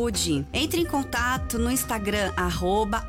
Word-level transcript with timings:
saúde. 0.00 0.46
Entre 0.52 0.80
em 0.80 0.86
contato 0.86 1.58
no 1.58 1.70
Instagram 1.70 2.32
arroba. 2.36 3.06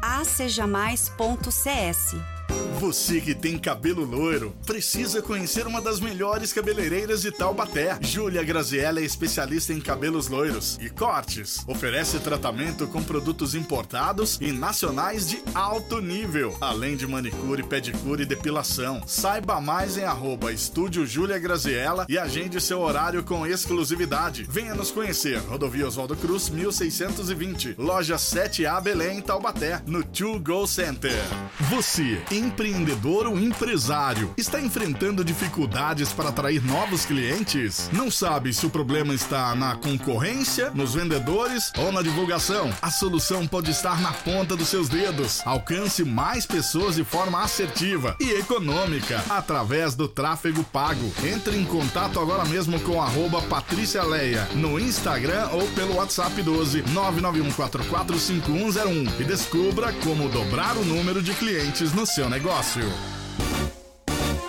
Você 2.82 3.22
que 3.22 3.36
tem 3.36 3.60
cabelo 3.60 4.04
loiro, 4.04 4.56
precisa 4.66 5.22
conhecer 5.22 5.68
uma 5.68 5.80
das 5.80 6.00
melhores 6.00 6.52
cabeleireiras 6.52 7.22
de 7.22 7.32
Taubaté. 7.32 7.96
Júlia 8.02 8.42
Graziella 8.42 9.00
é 9.00 9.04
especialista 9.04 9.72
em 9.72 9.80
cabelos 9.80 10.28
loiros 10.28 10.80
e 10.82 10.90
cortes. 10.90 11.64
Oferece 11.68 12.18
tratamento 12.18 12.88
com 12.88 13.04
produtos 13.04 13.54
importados 13.54 14.40
e 14.42 14.52
nacionais 14.52 15.30
de 15.30 15.44
alto 15.54 16.02
nível, 16.02 16.58
além 16.60 16.98
de 16.98 17.06
manicure, 17.06 17.62
pedicure 17.62 18.24
e 18.24 18.26
depilação. 18.26 19.04
Saiba 19.06 19.62
mais 19.62 19.96
em 19.96 20.04
arroba 20.04 20.52
Estúdio 20.52 21.06
Júlia 21.06 21.38
Graziella 21.38 22.08
e 22.10 22.18
agende 22.18 22.60
seu 22.60 22.80
horário 22.80 23.22
com 23.22 23.46
exclusividade. 23.46 24.48
Venha 24.50 24.74
nos 24.74 24.90
conhecer. 24.90 25.38
Rodovia 25.42 25.86
Oswaldo 25.86 26.16
Cruz, 26.16 26.50
1620. 26.50 27.76
Loja 27.78 28.16
7A 28.16 28.82
Belém, 28.82 29.22
Taubaté, 29.22 29.84
no 29.86 30.04
To 30.04 30.40
Go 30.40 30.66
Center. 30.66 31.22
Você, 31.70 32.20
empreendedor 32.32 32.71
ou 32.74 33.40
empresário, 33.40 34.34
está 34.38 34.60
enfrentando 34.60 35.24
dificuldades 35.24 36.14
para 36.14 36.30
atrair 36.30 36.64
novos 36.64 37.06
clientes? 37.06 37.90
Não 37.92 38.10
sabe 38.10 38.54
se 38.54 38.66
o 38.66 38.70
problema 38.70 39.14
está 39.14 39.54
na 39.56 39.76
concorrência, 39.76 40.72
nos 40.72 40.94
vendedores 40.94 41.72
ou 41.78 41.92
na 41.92 42.02
divulgação? 42.02 42.72
A 42.82 42.90
solução 42.90 43.46
pode 43.46 43.72
estar 43.72 44.00
na 44.02 44.12
ponta 44.12 44.56
dos 44.56 44.70
seus 44.70 44.88
dedos. 44.88 45.42
Alcance 45.46 46.04
mais 46.04 46.46
pessoas 46.46 46.96
de 46.96 47.04
forma 47.04 47.42
assertiva 47.42 48.16
e 48.20 48.32
econômica 48.32 49.24
através 49.30 49.96
do 49.96 50.08
tráfego 50.08 50.64
pago. 50.64 51.12
Entre 51.24 51.58
em 51.58 51.66
contato 51.66 52.20
agora 52.20 52.46
mesmo 52.46 52.80
com 52.80 53.02
Patrícia 53.42 54.04
Leia 54.04 54.48
no 54.56 54.80
Instagram 54.80 55.50
ou 55.52 55.68
pelo 55.70 55.96
WhatsApp 55.96 56.42
12 56.42 56.84
991445101 56.84 59.20
e 59.20 59.24
descubra 59.24 59.92
como 60.04 60.30
dobrar 60.30 60.78
o 60.78 60.86
número 60.86 61.22
de 61.22 61.34
clientes 61.34 61.94
no 61.94 62.06
seu 62.06 62.30
negócio. 62.30 62.61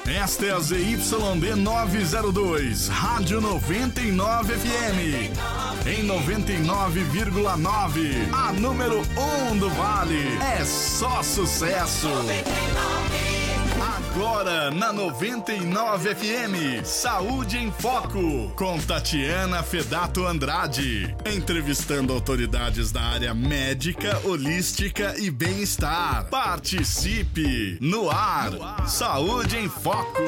Esta 0.06 0.44
é 0.44 0.52
a 0.52 0.60
ZYD 0.60 1.56
902, 1.56 2.88
Rádio 2.88 3.40
99 3.40 4.52
FM. 4.52 5.32
Em 5.86 6.06
99,9, 6.06 8.28
a 8.30 8.52
número 8.52 9.00
1 9.00 9.52
um 9.52 9.56
do 9.56 9.70
Vale. 9.70 10.36
É 10.58 10.62
só 10.62 11.22
sucesso. 11.22 12.08
99. 12.08 13.01
Agora 14.14 14.70
na 14.70 14.92
99 14.92 16.14
FM, 16.14 16.84
Saúde 16.84 17.56
em 17.56 17.72
Foco, 17.72 18.52
com 18.54 18.78
Tatiana 18.78 19.62
Fedato 19.62 20.26
Andrade, 20.26 21.16
entrevistando 21.24 22.12
autoridades 22.12 22.92
da 22.92 23.00
área 23.00 23.32
médica, 23.32 24.20
holística 24.22 25.14
e 25.18 25.30
bem-estar. 25.30 26.26
Participe 26.26 27.78
no 27.80 28.10
ar. 28.10 28.86
Saúde 28.86 29.56
em 29.56 29.70
Foco. 29.70 30.20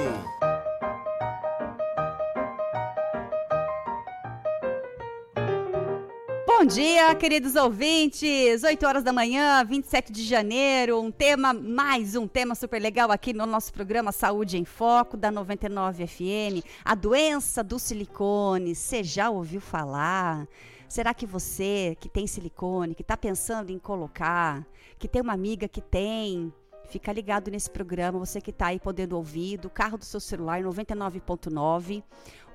Bom 6.64 6.68
dia, 6.68 7.14
queridos 7.14 7.56
ouvintes. 7.56 8.64
8 8.64 8.86
horas 8.86 9.04
da 9.04 9.12
manhã, 9.12 9.62
27 9.62 10.10
de 10.10 10.24
janeiro. 10.24 10.98
Um 10.98 11.10
tema, 11.10 11.52
mais 11.52 12.16
um 12.16 12.26
tema 12.26 12.54
super 12.54 12.80
legal 12.80 13.12
aqui 13.12 13.34
no 13.34 13.44
nosso 13.44 13.70
programa 13.70 14.10
Saúde 14.12 14.56
em 14.56 14.64
Foco, 14.64 15.14
da 15.14 15.30
99 15.30 16.06
FM. 16.06 16.64
A 16.82 16.94
doença 16.94 17.62
do 17.62 17.78
silicone. 17.78 18.74
Você 18.74 19.04
já 19.04 19.28
ouviu 19.28 19.60
falar? 19.60 20.48
Será 20.88 21.12
que 21.12 21.26
você 21.26 21.98
que 22.00 22.08
tem 22.08 22.26
silicone, 22.26 22.94
que 22.94 23.02
está 23.02 23.14
pensando 23.14 23.68
em 23.68 23.78
colocar, 23.78 24.66
que 24.98 25.06
tem 25.06 25.20
uma 25.20 25.34
amiga 25.34 25.68
que 25.68 25.82
tem, 25.82 26.50
Fica 26.88 27.12
ligado 27.12 27.50
nesse 27.50 27.70
programa, 27.70 28.18
você 28.18 28.40
que 28.40 28.50
está 28.50 28.66
aí 28.66 28.78
podendo 28.78 29.16
ouvir, 29.16 29.56
do 29.56 29.70
carro 29.70 29.96
do 29.96 30.04
seu 30.04 30.20
celular 30.20 30.62
99.9 30.62 32.02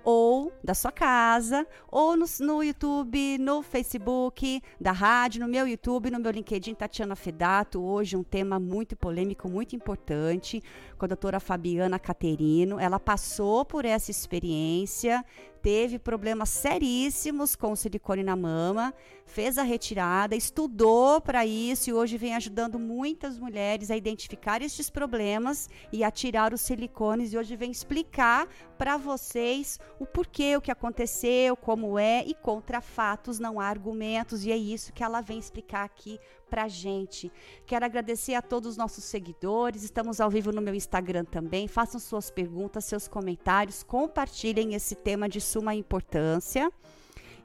ou 0.04 0.52
da 0.64 0.74
sua 0.74 0.92
casa, 0.92 1.66
ou 1.90 2.16
no, 2.16 2.26
no, 2.40 2.64
YouTube, 2.64 3.38
no 3.38 3.62
Facebook, 3.62 4.62
da 4.80 4.92
rádio, 4.92 5.42
no 5.42 5.48
meu 5.48 5.68
YouTube, 5.68 6.12
no 6.12 6.20
meu 6.20 6.32
LinkedIn, 6.32 6.74
Tatiana 6.74 7.16
Fedato. 7.16 7.82
Hoje 7.82 8.16
um 8.16 8.24
tema 8.24 8.60
muito 8.60 8.96
polêmico, 8.96 9.50
muito 9.50 9.76
importante, 9.76 10.64
com 10.98 11.06
a 11.06 11.08
doutora 11.08 11.40
Fabiana 11.40 12.00
Caterino. 12.00 12.80
Ela 12.80 13.00
passou 13.00 13.66
por 13.66 13.86
essa 13.86 14.12
experiência, 14.12 15.24
teve 15.62 16.00
problemas 16.00 16.50
seríssimos 16.50 17.56
com 17.56 17.76
silicone 17.76 18.24
na 18.24 18.36
mama, 18.36 18.94
fez 19.26 19.58
a 19.58 19.64
retirada, 19.64 20.36
estudou 20.36 21.22
para 21.22 21.46
isso 21.46 21.90
e 21.90 21.94
hoje 21.94 22.18
vem 22.18 22.36
ajudando 22.36 22.80
muitas 22.80 23.38
mulheres 23.38 23.92
a 23.92 23.98
identificar 23.98 24.62
estes 24.62 24.90
problemas 24.90 25.70
e 25.92 26.04
a 26.04 26.12
tirar 26.12 26.54
os 26.54 26.62
silicones. 26.62 27.34
E 27.34 27.38
hoje 27.38 27.56
vem 27.56 27.72
explicar 27.72 28.48
para 28.78 28.98
vocês 28.98 29.80
o 30.00 30.06
porquê, 30.06 30.58
o 30.58 30.62
que 30.62 30.72
aconteceu, 30.72 31.56
como 31.56 32.00
é 32.00 32.24
e 32.26 32.34
contra 32.34 32.82
fatos 32.82 33.40
não 33.40 33.60
há 33.60 33.66
argumentos. 33.66 34.46
E 34.46 34.52
é 34.52 34.58
isso 34.58 34.94
que 34.94 35.04
ela 35.04 35.22
vem 35.22 35.38
explicar 35.38 35.84
aqui 35.84 36.20
pra 36.50 36.68
gente. 36.68 37.32
Quero 37.66 37.86
agradecer 37.86 38.34
a 38.34 38.42
todos 38.42 38.72
os 38.72 38.78
nossos 38.78 39.04
seguidores. 39.04 39.84
Estamos 39.84 40.20
ao 40.20 40.30
vivo 40.30 40.52
no 40.52 40.62
meu 40.62 40.74
Instagram 40.74 41.24
também. 41.24 41.68
Façam 41.68 42.00
suas 42.00 42.32
perguntas, 42.32 42.86
seus 42.86 43.08
comentários, 43.08 43.84
compartilhem 43.84 44.74
esse 44.74 44.96
tema 44.96 45.30
de 45.30 45.40
suma 45.40 45.76
importância 45.76 46.72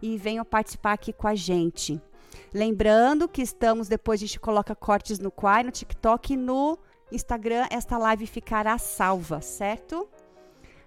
e 0.00 0.16
venham 0.16 0.44
participar 0.44 0.92
aqui 0.92 1.12
com 1.12 1.28
a 1.28 1.34
gente. 1.34 2.00
Lembrando 2.52 3.28
que 3.28 3.42
estamos, 3.42 3.88
depois 3.88 4.20
a 4.20 4.26
gente 4.26 4.40
coloca 4.40 4.74
cortes 4.74 5.18
no 5.18 5.30
Quai, 5.30 5.62
no 5.62 5.70
TikTok 5.70 6.32
e 6.32 6.36
no 6.36 6.78
Instagram, 7.12 7.66
esta 7.70 7.98
live 7.98 8.26
ficará 8.26 8.76
salva, 8.78 9.40
certo? 9.40 10.08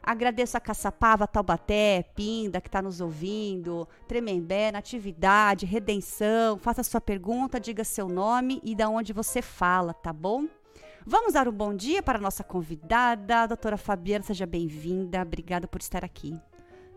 Agradeço 0.08 0.56
a 0.56 0.62
Caçapava, 0.62 1.28
Taubaté, 1.28 2.02
Pinda, 2.16 2.62
que 2.62 2.70
está 2.70 2.82
nos 2.82 3.02
ouvindo, 3.02 3.86
Tremembé, 4.08 4.72
Natividade, 4.72 5.66
Redenção. 5.66 6.58
Faça 6.58 6.82
sua 6.82 7.02
pergunta, 7.02 7.60
diga 7.60 7.84
seu 7.84 8.08
nome 8.08 8.62
e 8.64 8.74
da 8.74 8.88
onde 8.88 9.12
você 9.12 9.42
fala, 9.42 9.94
tá 9.94 10.14
bom? 10.14 10.46
Vamos 11.06 11.34
dar 11.34 11.50
um 11.50 11.52
bom 11.52 11.76
dia 11.76 12.02
para 12.02 12.18
a 12.18 12.22
nossa 12.22 12.42
convidada, 12.42 13.42
a 13.42 13.48
doutora 13.48 13.76
Fabiana, 13.76 14.24
seja 14.24 14.46
bem-vinda. 14.46 15.22
Obrigada 15.22 15.68
por 15.68 15.82
estar 15.82 16.06
aqui. 16.06 16.40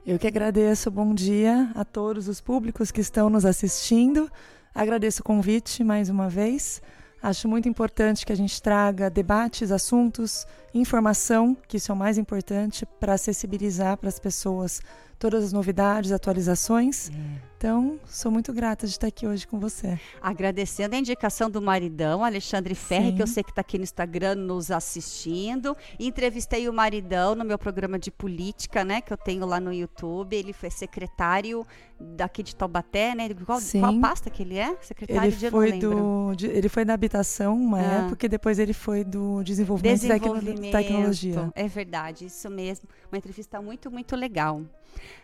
Eu 0.07 0.17
que 0.17 0.29
agradeço. 0.29 0.89
Bom 0.89 1.13
dia 1.13 1.73
a 1.75 1.85
todos 1.85 2.29
os 2.29 2.41
públicos 2.41 2.93
que 2.93 3.01
estão 3.01 3.29
nos 3.29 3.45
assistindo. 3.45 4.31
Agradeço 4.73 5.21
o 5.23 5.25
convite 5.25 5.83
mais 5.83 6.09
uma 6.09 6.29
vez. 6.29 6.81
Acho 7.23 7.47
muito 7.47 7.69
importante 7.69 8.25
que 8.25 8.33
a 8.33 8.37
gente 8.37 8.63
traga 8.63 9.11
debates, 9.11 9.71
assuntos, 9.71 10.47
informação, 10.73 11.55
que 11.69 11.77
isso 11.77 11.93
é 11.93 11.95
o 11.95 11.99
mais 11.99 12.17
importante, 12.17 12.87
para 12.99 13.15
acessibilizar 13.15 13.99
para 13.99 14.09
as 14.09 14.19
pessoas 14.19 14.81
todas 15.21 15.45
as 15.45 15.53
novidades, 15.53 16.11
atualizações. 16.11 17.11
É. 17.11 17.51
Então, 17.59 18.01
sou 18.07 18.33
muito 18.33 18.55
grata 18.55 18.87
de 18.87 18.93
estar 18.95 19.07
aqui 19.07 19.27
hoje 19.27 19.47
com 19.47 19.61
você. 19.61 20.01
Agradecendo 20.23 20.97
a 20.97 20.99
indicação 20.99 21.51
do 21.51 21.61
maridão, 21.61 22.25
Alexandre 22.25 22.75
Ferre, 22.75 23.11
Sim. 23.11 23.17
que 23.17 23.23
eu 23.23 23.27
sei 23.27 23.43
que 23.43 23.51
está 23.51 23.61
aqui 23.61 23.77
no 23.77 23.85
Instagram 23.85 24.35
nos 24.35 24.71
assistindo. 24.71 25.77
Entrevistei 25.99 26.71
o 26.71 26.73
maridão 26.73 27.35
no 27.35 27.45
meu 27.45 27.59
programa 27.59 27.99
de 27.99 28.11
política, 28.11 28.83
né, 28.83 29.03
que 29.03 29.13
eu 29.13 29.17
tenho 29.19 29.45
lá 29.45 29.61
no 29.61 29.75
YouTube. 29.75 30.35
Ele 30.35 30.55
foi 30.55 30.71
secretário 30.71 31.67
daqui 32.01 32.43
de 32.43 32.57
Taubaté, 32.57 33.15
né? 33.15 33.29
Qual, 33.45 33.61
qual 33.79 34.01
pasta 34.01 34.31
que 34.31 34.43
ele 34.43 34.57
é? 34.57 34.75
Secretário 34.81 35.29
ele 35.29 35.37
de 35.37 35.51
foi 35.51 35.73
do, 35.73 36.35
de, 36.35 36.47
Ele 36.47 36.69
foi 36.71 36.83
da 36.83 36.95
habitação 36.95 37.61
uma 37.61 37.79
ah. 37.79 38.07
época 38.07 38.25
e 38.25 38.29
depois 38.29 38.59
ele 38.59 38.73
foi 38.73 39.05
do 39.05 39.43
desenvolvimento, 39.43 40.01
desenvolvimento 40.01 40.63
de 40.63 40.71
tecnologia. 40.71 41.53
É 41.55 41.69
verdade, 41.69 42.25
isso 42.25 42.49
mesmo. 42.49 42.89
Uma 43.13 43.19
entrevista 43.19 43.61
muito, 43.61 43.91
muito 43.91 44.17
legal. 44.17 44.63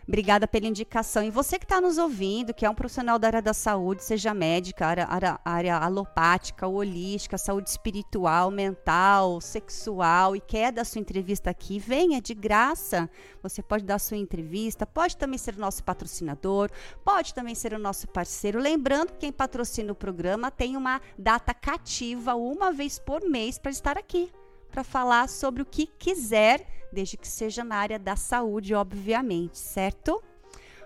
Obrigada 0.07 0.47
pela 0.47 0.67
indicação. 0.67 1.21
E 1.21 1.29
você 1.29 1.59
que 1.59 1.65
está 1.65 1.81
nos 1.81 1.97
ouvindo, 1.97 2.53
que 2.53 2.65
é 2.65 2.69
um 2.69 2.73
profissional 2.73 3.19
da 3.19 3.27
área 3.27 3.41
da 3.41 3.53
saúde, 3.53 4.03
seja 4.03 4.33
médica, 4.33 4.87
área, 4.87 5.05
área, 5.05 5.39
área 5.43 5.77
alopática, 5.77 6.65
holística, 6.65 7.37
saúde 7.37 7.69
espiritual, 7.69 8.49
mental, 8.49 9.41
sexual, 9.41 10.33
e 10.33 10.39
quer 10.39 10.71
dar 10.71 10.85
sua 10.85 11.01
entrevista 11.01 11.49
aqui, 11.49 11.77
venha 11.77 12.21
de 12.21 12.33
graça. 12.33 13.09
Você 13.43 13.61
pode 13.61 13.83
dar 13.83 13.99
sua 13.99 14.15
entrevista, 14.15 14.87
pode 14.87 15.17
também 15.17 15.37
ser 15.37 15.55
o 15.55 15.59
nosso 15.59 15.83
patrocinador, 15.83 16.69
pode 17.03 17.33
também 17.33 17.53
ser 17.53 17.73
o 17.73 17.79
nosso 17.79 18.07
parceiro. 18.07 18.59
Lembrando 18.59 19.11
que 19.11 19.19
quem 19.19 19.31
patrocina 19.31 19.91
o 19.91 19.95
programa 19.95 20.49
tem 20.49 20.77
uma 20.77 21.01
data 21.17 21.53
cativa 21.53 22.33
uma 22.33 22.71
vez 22.71 22.97
por 22.97 23.27
mês 23.27 23.59
para 23.59 23.71
estar 23.71 23.97
aqui 23.97 24.31
para 24.67 24.83
falar 24.83 25.29
sobre 25.29 25.61
o 25.61 25.65
que 25.65 25.87
quiser, 25.87 26.67
desde 26.91 27.17
que 27.17 27.27
seja 27.27 27.63
na 27.63 27.75
área 27.75 27.97
da 27.97 28.15
saúde, 28.15 28.73
obviamente, 28.73 29.57
certo? 29.57 30.21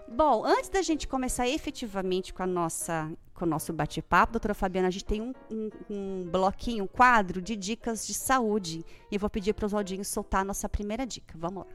Bom, 0.08 0.46
antes 0.46 0.70
da 0.70 0.82
gente 0.82 1.08
começar 1.08 1.48
efetivamente 1.48 2.34
com 2.34 2.44
a 2.44 2.48
nossa 2.48 3.10
com 3.34 3.46
o 3.46 3.48
nosso 3.48 3.74
bate-papo, 3.74 4.34
doutora 4.34 4.54
Fabiana, 4.54 4.88
a 4.88 4.92
gente 4.92 5.06
tem 5.06 5.20
um, 5.20 5.34
um, 5.50 5.70
um, 5.90 6.24
bloquinho, 6.30 6.84
um 6.84 6.88
quadro 6.88 7.42
de 7.42 7.56
dicas 7.56 8.06
de 8.06 8.14
saúde. 8.14 8.86
E 9.10 9.16
eu 9.16 9.20
vou 9.20 9.32
pedir 9.32 9.54
para 9.54 9.66
os 9.66 9.74
Oswaldinho 9.74 10.06
soltar 10.06 10.42
a 10.42 10.44
nossa 10.44 10.70
primeira 10.70 11.08
dica. 11.08 11.34
Vamos 11.40 11.66
lá. 11.66 11.72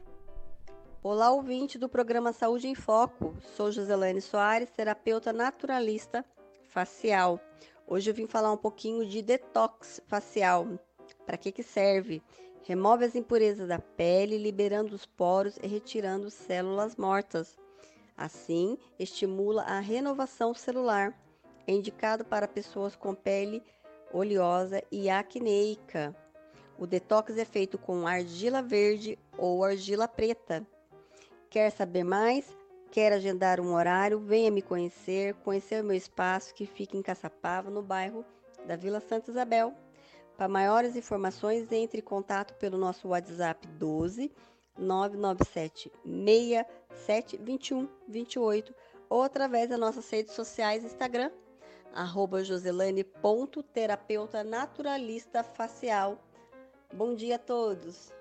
Olá, 1.03 1.29
ouvinte 1.31 1.77
do 1.77 1.89
programa 1.89 2.31
Saúde 2.31 2.67
em 2.67 2.75
Foco. 2.75 3.35
Sou 3.55 3.69
Joselene 3.69 4.21
Soares, 4.21 4.69
terapeuta 4.69 5.33
naturalista 5.33 6.23
facial. 6.69 7.37
Hoje 7.85 8.11
eu 8.11 8.13
vim 8.13 8.27
falar 8.27 8.51
um 8.51 8.57
pouquinho 8.57 9.05
de 9.05 9.21
detox 9.21 10.01
facial. 10.07 10.67
Para 11.27 11.37
que 11.37 11.51
que 11.51 11.61
serve? 11.61 12.23
Remove 12.63 13.03
as 13.03 13.13
impurezas 13.13 13.67
da 13.67 13.79
pele, 13.79 14.37
liberando 14.37 14.95
os 14.95 15.05
poros 15.05 15.57
e 15.61 15.67
retirando 15.67 16.31
células 16.31 16.95
mortas. 16.95 17.57
Assim, 18.15 18.77
estimula 18.97 19.63
a 19.63 19.81
renovação 19.81 20.53
celular. 20.53 21.13
É 21.67 21.73
indicado 21.73 22.23
para 22.23 22.47
pessoas 22.47 22.95
com 22.95 23.13
pele 23.13 23.61
oleosa 24.13 24.81
e 24.89 25.09
acneica. 25.09 26.15
O 26.79 26.87
detox 26.87 27.37
é 27.37 27.43
feito 27.43 27.77
com 27.77 28.07
argila 28.07 28.61
verde 28.61 29.19
ou 29.37 29.65
argila 29.65 30.07
preta. 30.07 30.65
Quer 31.49 31.71
saber 31.71 32.05
mais? 32.05 32.55
Quer 32.89 33.11
agendar 33.11 33.59
um 33.59 33.73
horário? 33.73 34.17
Venha 34.17 34.49
me 34.49 34.61
conhecer, 34.61 35.33
conhecer 35.43 35.83
o 35.83 35.85
meu 35.85 35.97
espaço 35.97 36.53
que 36.53 36.65
fica 36.65 36.95
em 36.95 37.01
Caçapava, 37.01 37.69
no 37.69 37.81
bairro 37.81 38.23
da 38.65 38.77
Vila 38.77 39.01
Santa 39.01 39.29
Isabel. 39.29 39.73
Para 40.37 40.47
maiores 40.47 40.95
informações, 40.95 41.71
entre 41.71 41.99
em 41.99 42.03
contato 42.03 42.53
pelo 42.55 42.77
nosso 42.77 43.07
WhatsApp 43.07 43.67
12 43.67 44.31
997 44.77 45.91
67 46.05 47.37
21 47.37 47.89
28 48.07 48.75
ou 49.09 49.23
através 49.23 49.69
das 49.69 49.79
nossas 49.79 50.07
redes 50.09 50.35
sociais 50.35 50.83
Instagram, 50.83 51.31
arroba 51.91 52.43
naturalista 54.43 55.43
facial. 55.43 56.23
Bom 56.93 57.15
dia 57.15 57.37
a 57.37 57.39
todos! 57.39 58.13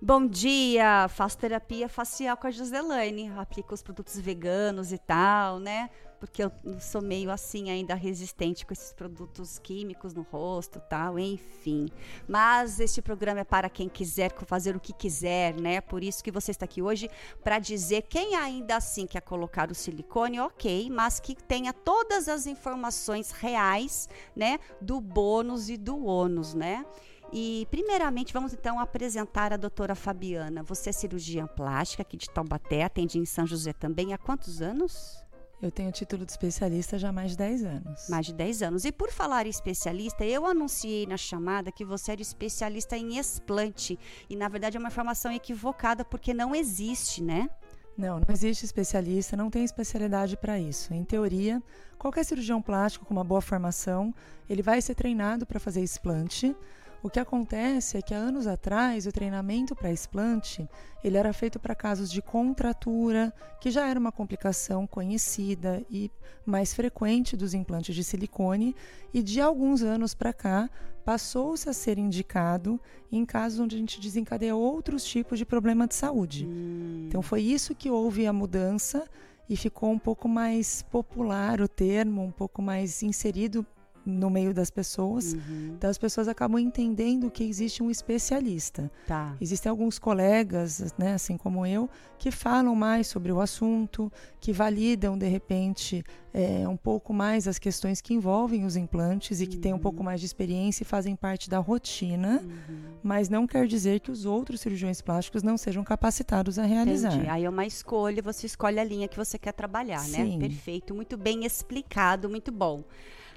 Bom 0.00 0.26
dia, 0.26 1.08
faço 1.08 1.38
terapia 1.38 1.88
facial 1.88 2.36
com 2.36 2.46
a 2.46 2.50
Joselane, 2.50 3.30
aplico 3.38 3.72
os 3.72 3.82
produtos 3.82 4.18
veganos 4.18 4.92
e 4.92 4.98
tal, 4.98 5.58
né? 5.58 5.88
Porque 6.26 6.42
eu 6.42 6.52
sou 6.80 7.02
meio 7.02 7.30
assim 7.30 7.70
ainda 7.70 7.94
resistente 7.94 8.64
com 8.64 8.72
esses 8.72 8.92
produtos 8.92 9.58
químicos 9.58 10.14
no 10.14 10.22
rosto, 10.22 10.80
tal, 10.80 11.18
enfim. 11.18 11.86
Mas 12.26 12.80
este 12.80 13.02
programa 13.02 13.40
é 13.40 13.44
para 13.44 13.68
quem 13.68 13.88
quiser 13.88 14.32
fazer 14.46 14.74
o 14.74 14.80
que 14.80 14.92
quiser, 14.92 15.54
né? 15.54 15.80
Por 15.80 16.02
isso 16.02 16.24
que 16.24 16.30
você 16.30 16.50
está 16.50 16.64
aqui 16.64 16.80
hoje 16.80 17.10
para 17.42 17.58
dizer 17.58 18.02
quem 18.02 18.36
ainda 18.36 18.76
assim 18.76 19.06
quer 19.06 19.20
colocar 19.20 19.70
o 19.70 19.74
silicone, 19.74 20.40
OK, 20.40 20.88
mas 20.90 21.20
que 21.20 21.34
tenha 21.34 21.72
todas 21.72 22.28
as 22.28 22.46
informações 22.46 23.30
reais, 23.30 24.08
né, 24.34 24.58
do 24.80 25.00
bônus 25.00 25.68
e 25.68 25.76
do 25.76 26.04
ônus, 26.04 26.54
né? 26.54 26.84
E, 27.32 27.66
primeiramente, 27.70 28.32
vamos 28.32 28.52
então 28.52 28.78
apresentar 28.78 29.52
a 29.52 29.56
doutora 29.56 29.94
Fabiana. 29.94 30.62
Você 30.62 30.90
é 30.90 30.92
cirurgiã 30.92 31.46
plástica 31.46 32.02
aqui 32.02 32.16
de 32.16 32.30
Taubaté, 32.30 32.84
atende 32.84 33.18
em 33.18 33.24
São 33.24 33.46
José 33.46 33.72
também. 33.72 34.14
Há 34.14 34.18
quantos 34.18 34.62
anos? 34.62 35.23
Eu 35.64 35.70
tenho 35.70 35.90
título 35.90 36.26
de 36.26 36.30
especialista 36.30 36.98
já 36.98 37.08
há 37.08 37.12
mais 37.12 37.30
de 37.30 37.38
10 37.38 37.64
anos. 37.64 38.08
Mais 38.10 38.26
de 38.26 38.34
10 38.34 38.62
anos. 38.62 38.84
E 38.84 38.92
por 38.92 39.10
falar 39.10 39.46
em 39.46 39.48
especialista, 39.48 40.22
eu 40.22 40.44
anunciei 40.44 41.06
na 41.06 41.16
chamada 41.16 41.72
que 41.72 41.86
você 41.86 42.12
era 42.12 42.20
especialista 42.20 42.98
em 42.98 43.16
explante. 43.16 43.98
E 44.28 44.36
na 44.36 44.46
verdade 44.46 44.76
é 44.76 44.78
uma 44.78 44.90
informação 44.90 45.32
equivocada, 45.32 46.04
porque 46.04 46.34
não 46.34 46.54
existe, 46.54 47.22
né? 47.22 47.48
Não, 47.96 48.20
não 48.20 48.26
existe 48.28 48.66
especialista, 48.66 49.38
não 49.38 49.48
tem 49.48 49.64
especialidade 49.64 50.36
para 50.36 50.60
isso. 50.60 50.92
Em 50.92 51.02
teoria, 51.02 51.62
qualquer 51.96 52.26
cirurgião 52.26 52.60
plástico 52.60 53.06
com 53.06 53.14
uma 53.14 53.24
boa 53.24 53.40
formação, 53.40 54.14
ele 54.50 54.60
vai 54.60 54.82
ser 54.82 54.94
treinado 54.94 55.46
para 55.46 55.58
fazer 55.58 55.80
explante. 55.80 56.54
O 57.04 57.10
que 57.10 57.20
acontece 57.20 57.98
é 57.98 58.00
que 58.02 58.14
há 58.14 58.16
anos 58.16 58.46
atrás 58.46 59.06
o 59.06 59.12
treinamento 59.12 59.76
para 59.76 59.92
explante 59.92 60.66
ele 61.04 61.18
era 61.18 61.34
feito 61.34 61.60
para 61.60 61.74
casos 61.74 62.10
de 62.10 62.22
contratura, 62.22 63.30
que 63.60 63.70
já 63.70 63.86
era 63.86 64.00
uma 64.00 64.10
complicação 64.10 64.86
conhecida 64.86 65.84
e 65.90 66.10
mais 66.46 66.72
frequente 66.72 67.36
dos 67.36 67.52
implantes 67.52 67.94
de 67.94 68.02
silicone, 68.02 68.74
e 69.12 69.22
de 69.22 69.38
alguns 69.38 69.82
anos 69.82 70.14
para 70.14 70.32
cá 70.32 70.70
passou-se 71.04 71.68
a 71.68 71.74
ser 71.74 71.98
indicado 71.98 72.80
em 73.12 73.26
casos 73.26 73.60
onde 73.60 73.76
a 73.76 73.78
gente 73.78 74.00
desencadeia 74.00 74.56
outros 74.56 75.04
tipos 75.04 75.38
de 75.38 75.44
problema 75.44 75.86
de 75.86 75.94
saúde. 75.94 76.46
Hum. 76.46 77.04
Então 77.06 77.20
foi 77.20 77.42
isso 77.42 77.74
que 77.74 77.90
houve 77.90 78.26
a 78.26 78.32
mudança 78.32 79.06
e 79.46 79.58
ficou 79.58 79.90
um 79.90 79.98
pouco 79.98 80.26
mais 80.26 80.80
popular 80.80 81.60
o 81.60 81.68
termo, 81.68 82.22
um 82.22 82.32
pouco 82.32 82.62
mais 82.62 83.02
inserido 83.02 83.66
no 84.04 84.30
meio 84.30 84.52
das 84.52 84.70
pessoas. 84.70 85.32
Uhum. 85.32 85.74
Então 85.76 85.88
as 85.90 85.98
pessoas 85.98 86.28
acabam 86.28 86.58
entendendo 86.58 87.30
que 87.30 87.44
existe 87.44 87.82
um 87.82 87.90
especialista. 87.90 88.90
Tá. 89.06 89.36
Existem 89.40 89.70
alguns 89.70 89.98
colegas, 89.98 90.94
né, 90.98 91.14
assim 91.14 91.36
como 91.36 91.66
eu, 91.66 91.88
que 92.18 92.30
falam 92.30 92.74
mais 92.74 93.06
sobre 93.06 93.32
o 93.32 93.40
assunto, 93.40 94.10
que 94.40 94.52
validam 94.52 95.16
de 95.16 95.26
repente 95.26 96.04
é, 96.32 96.66
um 96.68 96.76
pouco 96.76 97.12
mais 97.12 97.46
as 97.46 97.58
questões 97.58 98.00
que 98.00 98.12
envolvem 98.12 98.64
os 98.64 98.76
implantes 98.76 99.40
e 99.40 99.46
que 99.46 99.56
têm 99.56 99.72
um 99.72 99.78
pouco 99.78 99.98
uhum. 99.98 100.04
mais 100.04 100.20
de 100.20 100.26
experiência 100.26 100.82
e 100.82 100.86
fazem 100.86 101.14
parte 101.14 101.48
da 101.48 101.58
rotina, 101.58 102.42
uhum. 102.42 102.76
mas 103.02 103.28
não 103.28 103.46
quer 103.46 103.66
dizer 103.66 104.00
que 104.00 104.10
os 104.10 104.24
outros 104.24 104.60
cirurgiões 104.60 105.00
plásticos 105.00 105.42
não 105.42 105.56
sejam 105.56 105.84
capacitados 105.84 106.58
a 106.58 106.64
realizar. 106.64 107.14
Entendi. 107.14 107.30
Aí 107.30 107.44
é 107.44 107.48
uma 107.48 107.66
escolha, 107.66 108.20
você 108.20 108.46
escolhe 108.46 108.80
a 108.80 108.84
linha 108.84 109.06
que 109.06 109.16
você 109.16 109.38
quer 109.38 109.52
trabalhar, 109.52 110.00
né? 110.08 110.24
Sim. 110.24 110.38
né? 110.38 110.48
Perfeito, 110.48 110.94
muito 110.94 111.16
bem 111.16 111.44
explicado, 111.44 112.28
muito 112.28 112.50
bom. 112.50 112.82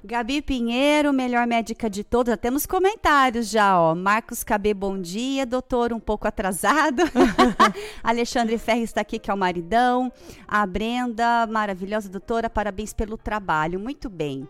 Gabi 0.04 0.40
Pinheiro, 0.40 1.12
melhor 1.12 1.44
médica 1.44 1.90
de 1.90 2.04
todos. 2.04 2.30
Já 2.30 2.36
temos 2.36 2.64
comentários 2.66 3.48
já, 3.48 3.80
ó. 3.80 3.96
Marcos 3.96 4.44
KB, 4.44 4.72
bom 4.72 5.00
dia. 5.00 5.44
Doutor, 5.44 5.92
um 5.92 5.98
pouco 5.98 6.28
atrasado. 6.28 7.02
Alexandre 8.00 8.56
Ferri 8.58 8.84
está 8.84 9.00
aqui, 9.00 9.18
que 9.18 9.28
é 9.28 9.34
o 9.34 9.36
maridão. 9.36 10.12
A 10.46 10.64
Brenda, 10.64 11.48
maravilhosa 11.48 12.08
doutora, 12.08 12.48
parabéns 12.48 12.92
pelo 12.92 13.18
trabalho. 13.18 13.80
Muito 13.80 14.08
bem. 14.08 14.46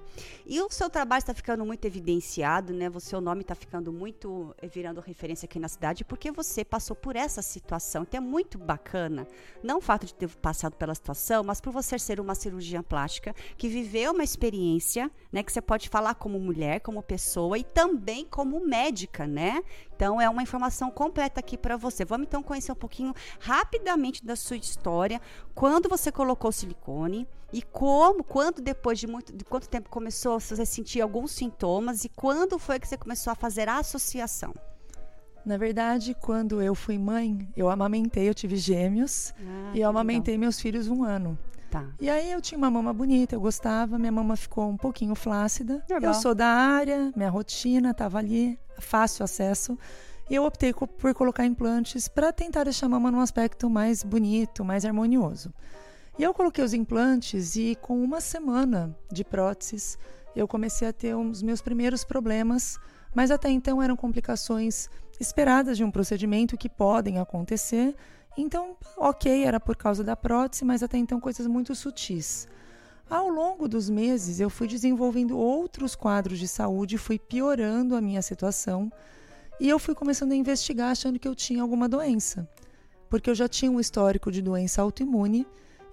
E 0.50 0.60
o 0.62 0.70
seu 0.70 0.88
trabalho 0.88 1.20
está 1.20 1.34
ficando 1.34 1.64
muito 1.64 1.84
evidenciado, 1.84 2.72
né? 2.72 2.88
O 2.88 3.00
seu 3.00 3.20
nome 3.20 3.42
está 3.42 3.54
ficando 3.54 3.92
muito 3.92 4.54
eh, 4.62 4.66
virando 4.66 4.98
referência 4.98 5.44
aqui 5.44 5.58
na 5.58 5.68
cidade, 5.68 6.06
porque 6.06 6.30
você 6.30 6.64
passou 6.64 6.96
por 6.96 7.16
essa 7.16 7.42
situação. 7.42 8.02
Então 8.02 8.16
é 8.16 8.20
muito 8.20 8.56
bacana, 8.56 9.26
não 9.62 9.76
o 9.76 9.80
fato 9.82 10.06
de 10.06 10.14
ter 10.14 10.26
passado 10.28 10.74
pela 10.74 10.94
situação, 10.94 11.44
mas 11.44 11.60
por 11.60 11.70
você 11.70 11.98
ser 11.98 12.18
uma 12.18 12.34
cirurgiã 12.34 12.82
plástica 12.82 13.34
que 13.58 13.68
viveu 13.68 14.12
uma 14.12 14.24
experiência, 14.24 15.10
né? 15.38 15.42
Que 15.42 15.52
você 15.52 15.60
pode 15.60 15.88
falar 15.88 16.14
como 16.14 16.38
mulher, 16.38 16.80
como 16.80 17.02
pessoa 17.02 17.56
e 17.56 17.62
também 17.62 18.24
como 18.24 18.64
médica, 18.64 19.26
né? 19.26 19.62
Então 19.94 20.20
é 20.20 20.28
uma 20.28 20.42
informação 20.42 20.90
completa 20.90 21.40
aqui 21.40 21.56
para 21.56 21.76
você. 21.76 22.04
Vamos 22.04 22.26
então 22.26 22.42
conhecer 22.42 22.72
um 22.72 22.76
pouquinho 22.76 23.14
rapidamente 23.38 24.24
da 24.24 24.34
sua 24.34 24.56
história, 24.56 25.20
quando 25.54 25.88
você 25.88 26.10
colocou 26.10 26.50
silicone 26.50 27.26
e 27.52 27.62
como, 27.62 28.24
quando 28.24 28.60
depois 28.60 28.98
de 28.98 29.06
muito, 29.06 29.32
de 29.32 29.44
quanto 29.44 29.68
tempo 29.68 29.88
começou 29.88 30.38
você 30.38 30.66
sentir 30.66 31.00
alguns 31.00 31.30
sintomas 31.30 32.04
e 32.04 32.08
quando 32.08 32.58
foi 32.58 32.78
que 32.78 32.88
você 32.88 32.96
começou 32.96 33.32
a 33.32 33.36
fazer 33.36 33.68
a 33.68 33.78
associação? 33.78 34.52
Na 35.46 35.56
verdade, 35.56 36.14
quando 36.20 36.60
eu 36.60 36.74
fui 36.74 36.98
mãe, 36.98 37.48
eu 37.56 37.70
amamentei, 37.70 38.28
eu 38.28 38.34
tive 38.34 38.56
gêmeos 38.56 39.32
ah, 39.40 39.72
e 39.72 39.80
eu 39.80 39.88
amamentei 39.88 40.34
legal. 40.34 40.40
meus 40.40 40.60
filhos 40.60 40.88
um 40.88 41.04
ano. 41.04 41.38
Tá. 41.70 41.84
E 42.00 42.08
aí 42.08 42.32
eu 42.32 42.40
tinha 42.40 42.56
uma 42.56 42.70
mama 42.70 42.92
bonita, 42.92 43.34
eu 43.34 43.40
gostava, 43.40 43.98
minha 43.98 44.12
mama 44.12 44.36
ficou 44.36 44.68
um 44.68 44.76
pouquinho 44.76 45.14
flácida. 45.14 45.84
Normal. 45.88 46.10
Eu 46.10 46.14
sou 46.14 46.34
da 46.34 46.46
área, 46.46 47.12
minha 47.14 47.28
rotina 47.28 47.90
estava 47.90 48.18
ali, 48.18 48.58
fácil 48.78 49.24
acesso. 49.24 49.78
E 50.30 50.34
eu 50.34 50.44
optei 50.44 50.72
por 50.72 51.14
colocar 51.14 51.44
implantes 51.44 52.06
para 52.08 52.32
tentar 52.32 52.64
deixar 52.64 52.86
a 52.86 52.88
mama 52.88 53.10
num 53.10 53.20
aspecto 53.20 53.68
mais 53.68 54.02
bonito, 54.02 54.64
mais 54.64 54.84
harmonioso. 54.84 55.52
E 56.18 56.22
eu 56.22 56.34
coloquei 56.34 56.64
os 56.64 56.74
implantes 56.74 57.56
e 57.56 57.76
com 57.76 58.02
uma 58.02 58.20
semana 58.20 58.96
de 59.10 59.24
próteses, 59.24 59.98
eu 60.34 60.48
comecei 60.48 60.88
a 60.88 60.92
ter 60.92 61.14
os 61.14 61.42
meus 61.42 61.62
primeiros 61.62 62.04
problemas, 62.04 62.78
mas 63.14 63.30
até 63.30 63.50
então 63.50 63.82
eram 63.82 63.96
complicações 63.96 64.88
esperadas 65.20 65.76
de 65.76 65.84
um 65.84 65.90
procedimento 65.90 66.56
que 66.56 66.68
podem 66.68 67.18
acontecer. 67.18 67.94
Então, 68.40 68.76
ok, 68.96 69.44
era 69.44 69.58
por 69.58 69.76
causa 69.76 70.04
da 70.04 70.14
prótese, 70.14 70.64
mas 70.64 70.82
até 70.82 70.96
então 70.96 71.18
coisas 71.18 71.46
muito 71.46 71.74
sutis. 71.74 72.46
Ao 73.10 73.28
longo 73.28 73.66
dos 73.66 73.90
meses, 73.90 74.38
eu 74.38 74.48
fui 74.48 74.68
desenvolvendo 74.68 75.36
outros 75.36 75.96
quadros 75.96 76.38
de 76.38 76.46
saúde, 76.46 76.96
fui 76.96 77.18
piorando 77.18 77.96
a 77.96 78.00
minha 78.00 78.22
situação 78.22 78.92
e 79.60 79.68
eu 79.68 79.78
fui 79.78 79.94
começando 79.94 80.32
a 80.32 80.36
investigar 80.36 80.92
achando 80.92 81.18
que 81.18 81.26
eu 81.26 81.34
tinha 81.34 81.62
alguma 81.62 81.88
doença, 81.88 82.48
porque 83.10 83.28
eu 83.28 83.34
já 83.34 83.48
tinha 83.48 83.72
um 83.72 83.80
histórico 83.80 84.30
de 84.30 84.40
doença 84.40 84.80
autoimune 84.80 85.44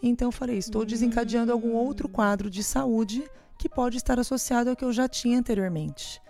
então 0.02 0.28
eu 0.28 0.32
falei, 0.32 0.58
estou 0.58 0.86
desencadeando 0.86 1.52
algum 1.52 1.74
outro 1.74 2.08
quadro 2.08 2.50
de 2.50 2.64
saúde 2.64 3.24
que 3.58 3.68
pode 3.68 3.98
estar 3.98 4.20
associado 4.20 4.70
ao 4.70 4.76
que 4.76 4.86
eu 4.86 4.94
já 4.94 5.08
tinha 5.08 5.40
anteriormente. 5.40 6.22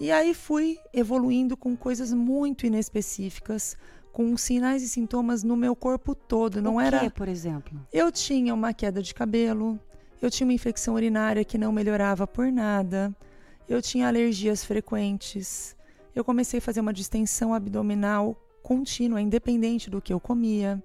E 0.00 0.10
aí 0.10 0.34
fui 0.34 0.78
evoluindo 0.92 1.56
com 1.56 1.76
coisas 1.76 2.12
muito 2.12 2.66
inespecíficas, 2.66 3.76
com 4.16 4.34
sinais 4.34 4.82
e 4.82 4.88
sintomas 4.88 5.42
no 5.42 5.54
meu 5.54 5.76
corpo 5.76 6.14
todo. 6.14 6.62
Não 6.62 6.76
o 6.76 6.78
que, 6.78 6.86
era, 6.86 7.10
por 7.10 7.28
exemplo? 7.28 7.78
Eu 7.92 8.10
tinha 8.10 8.54
uma 8.54 8.72
queda 8.72 9.02
de 9.02 9.14
cabelo, 9.14 9.78
eu 10.22 10.30
tinha 10.30 10.46
uma 10.46 10.54
infecção 10.54 10.94
urinária 10.94 11.44
que 11.44 11.58
não 11.58 11.70
melhorava 11.70 12.26
por 12.26 12.50
nada, 12.50 13.14
eu 13.68 13.82
tinha 13.82 14.08
alergias 14.08 14.64
frequentes, 14.64 15.76
eu 16.14 16.24
comecei 16.24 16.60
a 16.60 16.62
fazer 16.62 16.80
uma 16.80 16.94
distensão 16.94 17.52
abdominal 17.52 18.34
contínua, 18.62 19.20
independente 19.20 19.90
do 19.90 20.00
que 20.00 20.14
eu 20.14 20.18
comia. 20.18 20.82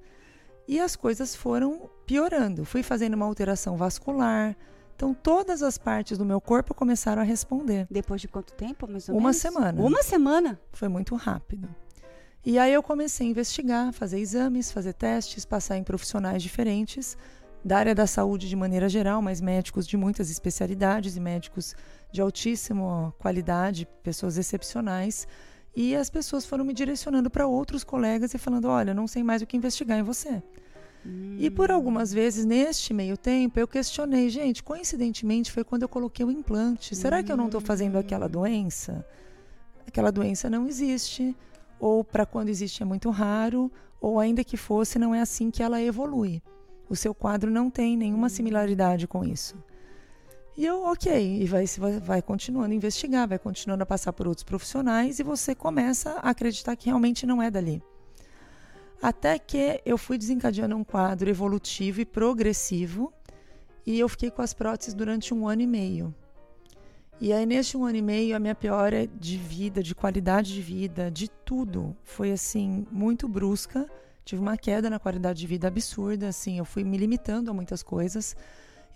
E 0.67 0.77
as 0.77 0.97
coisas 0.97 1.33
foram 1.33 1.89
piorando. 2.05 2.65
Fui 2.65 2.83
fazendo 2.83 3.13
uma 3.13 3.25
alteração 3.25 3.77
vascular, 3.77 4.57
Então, 4.93 5.13
todas 5.13 5.63
as 5.63 5.77
partes 5.77 6.17
do 6.17 6.25
meu 6.25 6.41
corpo 6.41 6.75
começaram 6.75 7.21
a 7.21 7.25
responder. 7.25 7.87
Depois 7.89 8.19
de 8.19 8.27
quanto 8.27 8.51
tempo, 8.53 8.85
mais 8.87 9.07
ou 9.07 9.15
Uma 9.15 9.29
menos? 9.29 9.37
semana. 9.37 9.81
Uma 9.81 10.03
semana? 10.03 10.59
Foi 10.73 10.89
muito 10.89 11.15
rápido. 11.15 11.67
E 12.43 12.57
aí 12.57 12.73
eu 12.73 12.81
comecei 12.81 13.27
a 13.27 13.29
investigar, 13.29 13.93
fazer 13.93 14.19
exames, 14.19 14.71
fazer 14.71 14.93
testes, 14.93 15.45
passar 15.45 15.77
em 15.77 15.83
profissionais 15.83 16.41
diferentes 16.41 17.15
da 17.63 17.77
área 17.77 17.93
da 17.93 18.07
saúde 18.07 18.49
de 18.49 18.55
maneira 18.55 18.89
geral, 18.89 19.21
mas 19.21 19.39
médicos 19.39 19.85
de 19.85 19.95
muitas 19.95 20.31
especialidades 20.31 21.15
e 21.15 21.19
médicos 21.19 21.75
de 22.11 22.19
altíssima 22.19 23.13
qualidade, 23.19 23.87
pessoas 24.01 24.37
excepcionais. 24.37 25.27
E 25.75 25.95
as 25.95 26.09
pessoas 26.09 26.45
foram 26.45 26.65
me 26.65 26.73
direcionando 26.73 27.29
para 27.29 27.45
outros 27.47 27.83
colegas 27.83 28.33
e 28.33 28.37
falando: 28.37 28.67
olha, 28.67 28.93
não 28.93 29.07
sei 29.07 29.23
mais 29.23 29.41
o 29.41 29.45
que 29.45 29.55
investigar 29.55 29.99
em 29.99 30.03
você. 30.03 30.41
Hum. 31.05 31.37
E 31.39 31.49
por 31.49 31.71
algumas 31.71 32.11
vezes, 32.11 32.43
neste 32.43 32.93
meio 32.93 33.15
tempo, 33.15 33.59
eu 33.59 33.67
questionei, 33.67 34.29
gente, 34.29 34.63
coincidentemente 34.63 35.51
foi 35.51 35.63
quando 35.63 35.83
eu 35.83 35.89
coloquei 35.89 36.25
o 36.25 36.31
implante. 36.31 36.95
Será 36.95 37.19
hum. 37.19 37.23
que 37.23 37.31
eu 37.31 37.37
não 37.37 37.45
estou 37.45 37.61
fazendo 37.61 37.97
aquela 37.97 38.27
doença? 38.27 39.05
Aquela 39.87 40.11
doença 40.11 40.49
não 40.49 40.67
existe, 40.67 41.35
ou 41.81 42.03
para 42.03 42.27
quando 42.27 42.49
existe 42.49 42.83
é 42.83 42.85
muito 42.85 43.09
raro, 43.09 43.71
ou 43.99 44.19
ainda 44.19 44.43
que 44.43 44.55
fosse, 44.55 44.99
não 44.99 45.15
é 45.15 45.19
assim 45.19 45.49
que 45.49 45.63
ela 45.63 45.81
evolui. 45.81 46.39
O 46.87 46.95
seu 46.95 47.13
quadro 47.13 47.49
não 47.49 47.71
tem 47.71 47.97
nenhuma 47.97 48.29
similaridade 48.29 49.07
com 49.07 49.25
isso. 49.25 49.55
E 50.55 50.63
eu, 50.63 50.83
ok, 50.83 51.41
e 51.41 51.45
vai, 51.47 51.65
vai, 51.65 51.99
vai 51.99 52.21
continuando 52.21 52.71
a 52.71 52.75
investigar, 52.75 53.27
vai 53.27 53.39
continuando 53.39 53.81
a 53.81 53.85
passar 53.85 54.13
por 54.13 54.27
outros 54.27 54.43
profissionais 54.43 55.17
e 55.17 55.23
você 55.23 55.55
começa 55.55 56.11
a 56.21 56.29
acreditar 56.29 56.75
que 56.75 56.85
realmente 56.85 57.25
não 57.25 57.41
é 57.41 57.49
dali. 57.49 57.81
Até 59.01 59.39
que 59.39 59.81
eu 59.83 59.97
fui 59.97 60.19
desencadeando 60.19 60.75
um 60.75 60.83
quadro 60.83 61.31
evolutivo 61.31 61.99
e 61.99 62.05
progressivo 62.05 63.11
e 63.87 63.99
eu 63.99 64.07
fiquei 64.07 64.29
com 64.29 64.43
as 64.43 64.53
próteses 64.53 64.93
durante 64.93 65.33
um 65.33 65.47
ano 65.47 65.63
e 65.63 65.67
meio. 65.67 66.13
E 67.23 67.31
aí, 67.31 67.45
neste 67.45 67.77
um 67.77 67.85
ano 67.85 67.97
e 67.97 68.01
meio, 68.01 68.35
a 68.35 68.39
minha 68.39 68.55
piora 68.55 69.05
de 69.05 69.37
vida, 69.37 69.83
de 69.83 69.93
qualidade 69.93 70.51
de 70.55 70.59
vida, 70.59 71.11
de 71.11 71.29
tudo, 71.29 71.95
foi 72.03 72.31
assim, 72.31 72.83
muito 72.91 73.27
brusca. 73.27 73.87
Tive 74.25 74.41
uma 74.41 74.57
queda 74.57 74.89
na 74.89 74.97
qualidade 74.97 75.39
de 75.39 75.45
vida 75.45 75.67
absurda, 75.67 76.29
assim, 76.29 76.57
eu 76.57 76.65
fui 76.65 76.83
me 76.83 76.97
limitando 76.97 77.51
a 77.51 77.53
muitas 77.53 77.83
coisas. 77.83 78.35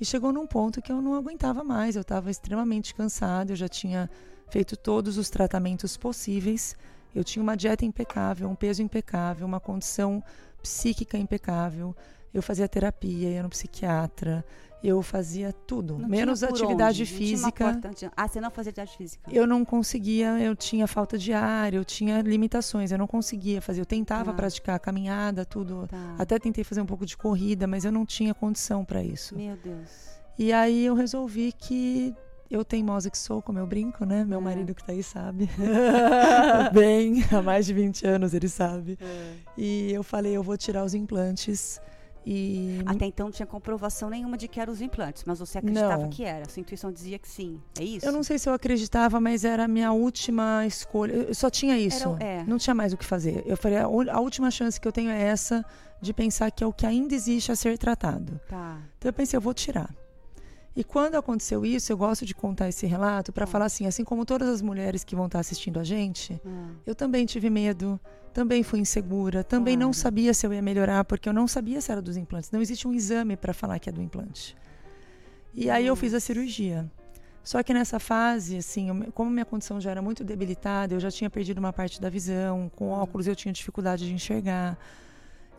E 0.02 0.06
chegou 0.06 0.34
num 0.34 0.48
ponto 0.48 0.82
que 0.82 0.92
eu 0.92 1.04
não 1.04 1.14
aguentava 1.14 1.64
mais, 1.64 1.96
eu 1.96 2.02
estava 2.02 2.32
extremamente 2.32 2.96
cansada, 2.96 3.52
eu 3.52 3.56
já 3.56 3.68
tinha 3.68 4.10
feito 4.50 4.76
todos 4.76 5.20
os 5.20 5.30
tratamentos 5.30 5.96
possíveis. 5.96 6.76
Eu 7.14 7.24
tinha 7.24 7.44
uma 7.44 7.56
dieta 7.56 7.86
impecável, 7.86 8.50
um 8.50 8.56
peso 8.56 8.82
impecável, 8.82 9.46
uma 9.46 9.60
condição 9.60 10.24
psíquica 10.64 11.16
impecável. 11.16 11.96
Eu 12.36 12.42
fazia 12.42 12.68
terapia, 12.68 13.30
ia 13.30 13.42
no 13.42 13.48
psiquiatra, 13.50 14.44
eu 14.84 15.02
fazia 15.02 15.54
tudo, 15.54 15.98
não 15.98 16.10
menos 16.10 16.44
atividade 16.44 17.02
onde? 17.04 17.12
física. 17.12 17.80
Ah, 18.16 18.28
você 18.28 18.42
não 18.42 18.52
fazia 18.52 18.72
atividade 18.72 18.98
física? 18.98 19.32
Eu 19.34 19.48
não 19.48 19.64
conseguia, 19.64 20.38
eu 20.40 20.54
tinha 20.56 20.86
falta 20.86 21.18
de 21.18 21.32
ar, 21.32 21.74
eu 21.74 21.86
tinha 21.86 22.22
limitações, 22.22 22.92
eu 22.92 22.98
não 22.98 23.08
conseguia 23.08 23.62
fazer. 23.62 23.80
Eu 23.82 23.86
tentava 23.86 24.32
Tá. 24.32 24.34
praticar 24.34 24.78
caminhada, 24.82 25.46
tudo. 25.46 25.88
Tá. 25.88 26.16
Até 26.20 26.38
tentei 26.38 26.64
fazer 26.66 26.82
um 26.82 26.86
pouco 26.86 27.06
de 27.06 27.16
corrida, 27.16 27.66
mas 27.68 27.86
eu 27.86 27.92
não 27.92 28.06
tinha 28.06 28.34
condição 28.34 28.84
para 28.84 29.02
isso. 29.02 29.36
Meu 29.38 29.56
Deus. 29.56 29.90
E 30.38 30.52
aí 30.52 30.86
eu 30.86 30.94
resolvi 30.94 31.54
que 31.54 32.14
eu 32.52 32.64
teimosa 32.66 33.10
que 33.10 33.18
sou, 33.18 33.42
como 33.42 33.58
eu 33.58 33.66
brinco, 33.66 34.06
né? 34.06 34.26
Meu 34.26 34.40
É. 34.40 34.44
marido 34.44 34.76
que 34.76 34.84
tá 34.84 34.92
aí 34.92 35.02
sabe. 35.02 35.50
Bem, 36.74 37.24
há 37.32 37.42
mais 37.42 37.66
de 37.66 37.74
20 37.74 38.06
anos 38.06 38.34
ele 38.34 38.50
sabe. 38.50 39.00
E 39.58 39.92
eu 39.92 40.04
falei, 40.04 40.34
eu 40.36 40.44
vou 40.44 40.58
tirar 40.58 40.84
os 40.84 40.94
implantes. 40.94 41.80
E 42.26 42.82
Até 42.86 43.06
então 43.06 43.28
não 43.28 43.32
tinha 43.32 43.46
comprovação 43.46 44.10
nenhuma 44.10 44.38
de 44.38 44.48
que 44.48 44.60
eram 44.60 44.74
os 44.74 44.82
implantes, 44.82 45.24
mas 45.26 45.40
você 45.40 45.60
acreditava 45.60 46.04
Não. 46.04 46.10
que 46.10 46.24
era. 46.24 46.50
Sua 46.50 46.60
intuição 46.60 46.92
dizia 46.92 47.20
que 47.20 47.28
sim. 47.30 47.62
É 47.80 47.84
isso? 47.84 48.06
eu 48.06 48.12
não 48.12 48.24
sei 48.24 48.40
se 48.40 48.50
eu 48.50 48.54
acreditava, 48.54 49.20
mas 49.22 49.46
era 49.46 49.66
a 49.66 49.68
minha 49.68 49.92
última 49.92 50.66
escolha. 50.66 51.14
Eu 51.14 51.36
só 51.36 51.50
tinha 51.50 51.78
isso. 51.78 52.10
Era- 52.20 52.24
é. 52.24 52.44
Não 52.46 52.58
tinha 52.58 52.74
mais 52.74 52.94
o 52.94 52.98
que 52.98 53.06
fazer. 53.06 53.44
Eu 53.46 53.56
falei, 53.56 53.78
a, 53.78 53.88
última 54.20 54.50
chance 54.50 54.80
que 54.80 54.88
eu 54.88 54.92
tenho 54.92 55.10
é 55.12 55.22
essa 55.22 55.64
de 56.02 56.14
pensar 56.14 56.50
que 56.52 56.64
é 56.64 56.68
o 56.68 56.74
que 56.74 56.86
ainda 56.86 57.14
existe 57.14 57.52
a 57.52 57.56
ser 57.56 57.78
tratado. 57.78 58.40
Tá. 58.48 58.80
Então 58.98 59.10
eu 59.10 59.14
pensei, 59.14 59.38
eu 59.38 59.42
vou 59.42 59.54
tirar. 59.54 59.94
E 60.76 60.84
quando 60.84 61.16
aconteceu 61.16 61.66
isso, 61.66 61.92
eu 61.92 61.98
gosto 61.98 62.26
de 62.26 62.36
contar 62.36 62.68
esse 62.68 62.86
relato 62.86 63.32
para 63.32 63.48
falar 63.48 63.66
assim, 63.66 63.88
assim 63.88 64.04
como 64.04 64.26
todas 64.26 64.50
as 64.50 64.62
mulheres 64.62 65.04
que 65.06 65.16
vão 65.16 65.28
estar 65.28 65.40
assistindo 65.40 65.80
a 65.80 65.84
gente, 65.84 66.40
Ah, 66.46 66.68
eu 66.86 66.94
também 66.94 67.26
tive 67.26 67.50
medo, 67.50 67.98
também 68.34 68.62
fui 68.62 68.80
insegura, 68.80 69.42
também 69.44 69.78
não 69.78 69.88
Claro. 69.92 69.94
sabia 69.94 70.34
se 70.34 70.46
eu 70.46 70.54
ia 70.54 70.62
melhorar, 70.62 71.06
porque 71.06 71.30
eu 71.30 71.34
não 71.34 71.48
sabia 71.48 71.80
se 71.80 71.92
era 71.92 72.02
dos 72.02 72.18
implantes. 72.18 72.52
Não 72.52 72.62
existe 72.62 72.86
um 72.88 72.94
exame 72.94 73.38
para 73.38 73.54
falar 73.54 73.80
que 73.80 73.88
é 73.88 73.92
do 73.92 74.02
implante. 74.02 74.56
E 75.54 75.70
aí 75.70 75.88
eu 75.88 75.96
fiz 75.96 76.14
a 76.14 76.20
cirurgia. 76.20 76.92
Só 77.42 77.64
que 77.64 77.74
nessa 77.74 77.98
fase, 78.00 78.58
assim, 78.58 78.90
eu- 78.90 79.12
como 79.14 79.30
minha 79.32 79.46
condição 79.46 79.80
já 79.80 79.92
era 79.92 80.02
muito 80.02 80.24
debilitada, 80.26 80.94
eu 80.94 81.00
já 81.00 81.10
tinha 81.10 81.30
perdido 81.30 81.60
uma 81.60 81.72
parte 81.72 82.02
da 82.02 82.10
visão, 82.10 82.70
com 82.76 82.90
óculos 82.90 83.28
eu 83.28 83.36
tinha 83.36 83.54
dificuldade 83.54 84.06
de 84.06 84.14
enxergar. 84.14 84.78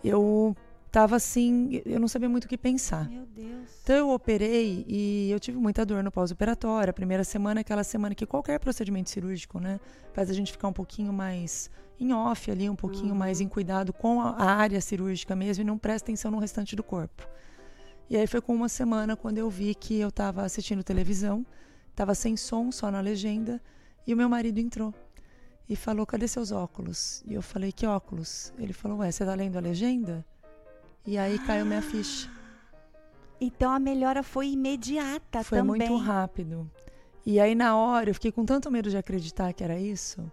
Eu 0.04 0.54
tava 0.96 1.14
assim, 1.16 1.82
eu 1.84 2.00
não 2.00 2.08
sabia 2.08 2.26
muito 2.26 2.46
o 2.46 2.48
que 2.48 2.56
pensar. 2.56 3.06
Meu 3.06 3.26
Deus. 3.26 3.68
Então 3.82 3.96
eu 3.96 4.08
operei 4.08 4.82
e 4.88 5.30
eu 5.30 5.38
tive 5.38 5.58
muita 5.58 5.84
dor 5.84 6.02
no 6.02 6.10
pós-operatório. 6.10 6.88
A 6.90 6.92
primeira 6.94 7.22
semana 7.22 7.60
é 7.60 7.62
aquela 7.62 7.84
semana 7.84 8.14
que 8.14 8.24
qualquer 8.24 8.58
procedimento 8.58 9.10
cirúrgico, 9.10 9.60
né, 9.60 9.78
faz 10.14 10.30
a 10.30 10.32
gente 10.32 10.50
ficar 10.52 10.68
um 10.68 10.72
pouquinho 10.72 11.12
mais 11.12 11.70
em 12.00 12.14
off 12.14 12.50
ali, 12.50 12.70
um 12.70 12.74
pouquinho 12.74 13.10
Uhum. 13.12 13.18
mais 13.18 13.42
em 13.42 13.48
cuidado 13.48 13.92
com 13.92 14.22
a 14.22 14.30
a 14.30 14.50
área 14.52 14.80
cirúrgica 14.80 15.36
mesmo 15.36 15.60
e 15.60 15.64
não 15.66 15.76
presta 15.76 16.06
atenção 16.06 16.30
no 16.30 16.38
restante 16.38 16.74
do 16.74 16.82
corpo. 16.82 17.28
E 18.08 18.16
aí 18.16 18.26
foi 18.26 18.40
com 18.40 18.54
uma 18.54 18.68
semana 18.70 19.14
quando 19.16 19.36
eu 19.36 19.50
vi 19.50 19.74
que 19.74 20.00
eu 20.00 20.08
estava 20.08 20.44
assistindo 20.44 20.82
televisão, 20.82 21.44
estava 21.90 22.14
sem 22.14 22.38
som, 22.38 22.72
só 22.72 22.90
na 22.90 23.00
legenda, 23.02 23.60
e 24.06 24.14
o 24.14 24.16
meu 24.16 24.30
marido 24.30 24.58
entrou 24.60 24.94
e 25.68 25.76
falou: 25.76 26.06
"Cadê 26.06 26.26
seus 26.26 26.52
óculos?" 26.52 27.22
E 27.26 27.34
eu 27.34 27.42
falei: 27.42 27.70
"Que 27.70 27.86
óculos?" 27.86 28.50
Ele 28.58 28.72
falou: 28.72 28.98
"Ué, 29.00 29.10
você 29.12 29.26
tá 29.26 29.34
lendo 29.34 29.58
a 29.58 29.60
legenda?" 29.60 30.24
E 31.06 31.16
aí 31.16 31.38
caiu 31.38 31.64
minha 31.66 31.82
ficha. 31.82 32.28
Então 33.40 33.70
a 33.70 33.78
melhora 33.78 34.22
foi 34.22 34.48
imediata 34.48 35.42
Foi 35.44 35.58
também. 35.58 35.88
muito 35.88 35.96
rápido. 35.96 36.70
E 37.24 37.38
aí 37.40 37.54
na 37.54 37.76
hora 37.76 38.10
eu 38.10 38.14
fiquei 38.14 38.32
com 38.32 38.44
tanto 38.44 38.70
medo 38.70 38.88
de 38.90 38.96
acreditar 38.96 39.52
que 39.52 39.62
era 39.62 39.78
isso. 39.78 40.30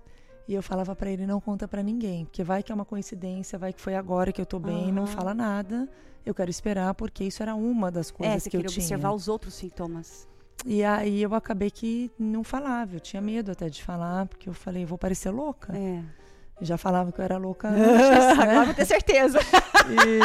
E 0.47 0.53
eu 0.53 0.61
falava 0.63 0.95
pra 0.95 1.09
ele 1.09 1.25
não 1.25 1.39
conta 1.39 1.67
pra 1.67 1.81
ninguém, 1.81 2.25
porque 2.25 2.43
vai 2.43 2.61
que 2.61 2.71
é 2.71 2.75
uma 2.75 2.83
coincidência, 2.85 3.57
vai 3.57 3.71
que 3.71 3.79
foi 3.79 3.95
agora 3.95 4.31
que 4.31 4.41
eu 4.41 4.45
tô 4.45 4.59
bem, 4.59 4.91
não 4.91 5.03
Aham. 5.03 5.11
fala 5.11 5.33
nada. 5.33 5.87
Eu 6.25 6.33
quero 6.33 6.49
esperar 6.49 6.93
porque 6.95 7.23
isso 7.23 7.41
era 7.43 7.55
uma 7.55 7.91
das 7.91 8.09
É, 8.09 8.13
coisas 8.13 8.43
você 8.43 8.49
que 8.49 8.57
eu 8.57 8.61
tinha. 8.63 8.83
observar 8.83 9.13
os 9.13 9.27
outros 9.27 9.53
sintomas. 9.53 10.27
E 10.65 10.83
aí 10.83 11.21
eu 11.21 11.33
acabei 11.35 11.69
que 11.69 12.09
não 12.17 12.43
falava, 12.43 12.95
eu 12.95 12.99
tinha 12.99 13.21
medo 13.21 13.51
até 13.51 13.67
de 13.69 13.83
falar, 13.83 14.25
porque 14.27 14.47
eu 14.47 14.53
falei, 14.53 14.85
vou 14.85 14.97
parecer 14.97 15.29
louca. 15.29 15.75
É. 15.77 16.01
Já 16.63 16.77
falava 16.77 17.11
que 17.11 17.19
eu 17.19 17.25
era 17.25 17.37
louca 17.37 17.67
antes, 17.69 18.39
Agora 18.39 18.59
né? 18.59 18.65
vou 18.65 18.73
ter 18.73 18.85
certeza. 18.85 19.39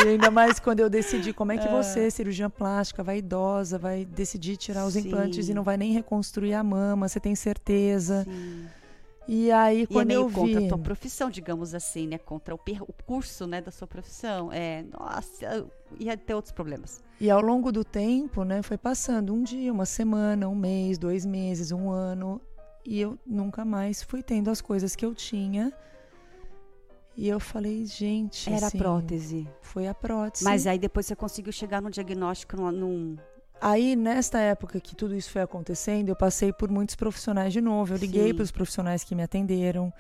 E 0.05 0.09
ainda 0.09 0.31
mais 0.31 0.59
quando 0.61 0.81
eu 0.81 0.89
decidi 0.89 1.33
como 1.33 1.53
é 1.53 1.59
que 1.59 1.67
Ah. 1.67 1.71
você, 1.71 2.11
cirurgiã 2.11 2.49
plástica, 2.49 3.03
vai 3.03 3.19
idosa, 3.19 3.77
vai 3.79 4.05
decidir 4.05 4.57
tirar 4.57 4.87
os 4.87 4.95
implantes 4.97 5.47
Sim. 5.47 5.53
e 5.53 5.55
não 5.55 5.63
vai 5.65 5.77
nem 5.77 5.93
reconstruir 5.93 6.55
a 6.55 6.63
mama, 6.63 7.09
você 7.09 7.19
tem 7.21 7.35
certeza. 7.35 8.25
Sim. 8.25 8.67
E 9.31 9.51
aí 9.53 9.81
E 9.81 9.83
é 9.83 9.87
quando 9.87 10.07
meio 10.09 10.21
eu 10.23 10.29
vi, 10.29 10.35
contra 10.35 10.65
a 10.65 10.69
tua 10.69 10.79
profissão, 10.79 11.29
digamos 11.29 11.75
assim, 11.75 12.07
né? 12.07 12.17
Contra 12.17 12.55
o, 12.55 12.59
per- 12.59 12.83
o 12.83 12.93
curso, 13.05 13.47
né, 13.47 13.61
da 13.61 13.71
sua 13.71 13.87
profissão. 13.87 14.51
É, 14.51 14.85
nossa, 14.99 15.67
ia 16.01 16.17
ter 16.17 16.33
outros 16.33 16.51
problemas. 16.53 17.03
e 17.21 17.29
ao 17.31 17.41
longo 17.43 17.71
do 17.71 17.85
tempo, 17.85 18.43
né, 18.43 18.63
foi 18.63 18.79
passando 18.79 19.35
um 19.35 19.43
dia, 19.43 19.71
uma 19.71 19.85
semana, 19.85 20.49
um 20.49 20.55
mês, 20.55 20.97
dois 20.97 21.27
meses, 21.27 21.73
um 21.73 21.91
ano, 21.91 22.41
e 22.87 22.99
eu 23.01 23.19
nunca 23.27 23.67
mais 23.67 24.03
fui 24.03 24.23
tendo 24.23 24.51
as 24.51 24.63
coisas 24.63 24.97
que 24.97 25.05
eu 25.05 25.15
tinha. 25.15 25.71
E 27.21 27.29
eu 27.29 27.41
falei, 27.41 27.85
gente, 27.85 28.49
Era 28.49 28.67
a 28.67 28.69
assim, 28.69 28.79
prótese. 28.79 29.49
Foi 29.61 29.89
a 29.89 29.93
prótese. 29.93 30.45
Mas 30.45 30.69
aí 30.69 30.79
depois 30.79 31.05
você 31.05 31.17
conseguiu 31.17 31.53
chegar 31.53 31.83
no 31.83 31.91
diagnóstico 31.91 32.57
num. 32.57 32.71
num- 32.71 33.17
Aí, 33.61 33.97
nesta 33.97 34.39
época 34.39 34.79
que 34.79 34.95
tudo 34.95 35.17
isso 35.17 35.33
foi 35.33 35.43
acontecendo, 35.43 36.11
eu 36.11 36.15
passei 36.15 36.53
por 36.53 36.71
muitos 36.71 36.95
profissionais 36.95 37.53
de 37.53 37.61
novo. 37.61 37.93
Eu 37.95 37.99
liguei 37.99 38.33
para 38.33 38.45
os 38.45 38.53
profissionais 38.53 39.03
que 39.03 39.17
me 39.17 39.23
atenderam. 39.25 39.93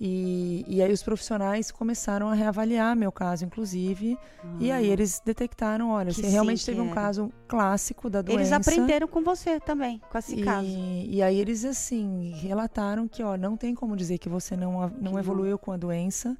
E, 0.00 0.64
e 0.66 0.82
aí 0.82 0.92
os 0.92 1.04
profissionais 1.04 1.70
começaram 1.70 2.28
a 2.28 2.34
reavaliar 2.34 2.96
meu 2.96 3.12
caso, 3.12 3.44
inclusive. 3.44 4.18
E 4.58 4.72
aí 4.72 4.88
eles 4.90 5.22
detectaram, 5.24 5.90
olha, 5.90 6.08
Que 6.12 6.22
você 6.22 6.26
realmente 6.26 6.66
teve 6.66 6.78
que 6.78 6.82
um 6.82 6.86
era. 6.86 6.94
caso 6.96 7.32
clássico 7.46 8.10
da 8.10 8.20
doença. 8.20 8.40
Eles 8.40 8.52
aprenderam 8.52 9.06
com 9.06 9.22
você 9.22 9.60
também, 9.60 10.00
com 10.10 10.18
esse 10.18 10.42
caso. 10.42 10.66
E, 10.66 11.14
e 11.18 11.22
aí 11.22 11.38
eles, 11.38 11.64
assim, 11.64 12.32
relataram 12.34 13.06
que, 13.06 13.22
ó, 13.22 13.36
não 13.36 13.56
tem 13.56 13.72
como 13.76 13.94
dizer 13.96 14.18
que 14.18 14.28
você 14.28 14.56
não, 14.56 14.72
não 15.00 15.12
não. 15.12 15.18
evoluiu 15.20 15.56
com 15.56 15.70
a 15.70 15.76
doença. 15.76 16.36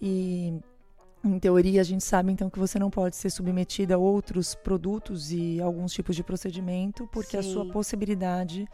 E, 0.00 0.54
em 1.22 1.38
teoria, 1.38 1.80
a 1.80 1.84
gente 1.84 2.02
sabe, 2.02 2.32
então, 2.32 2.48
que 2.48 2.58
você 2.58 2.78
não 2.78 2.90
pode 2.90 3.16
ser 3.16 3.30
submetida 3.30 3.94
a 3.94 3.98
outros 3.98 4.54
produtos 4.54 5.30
e 5.32 5.60
alguns 5.60 5.92
tipos 5.92 6.16
de 6.16 6.22
procedimento, 6.22 7.06
porque 7.12 7.36
a 7.36 7.42
sua 7.42 7.64
Sim. 7.64 7.70
possibilidade 7.70 8.66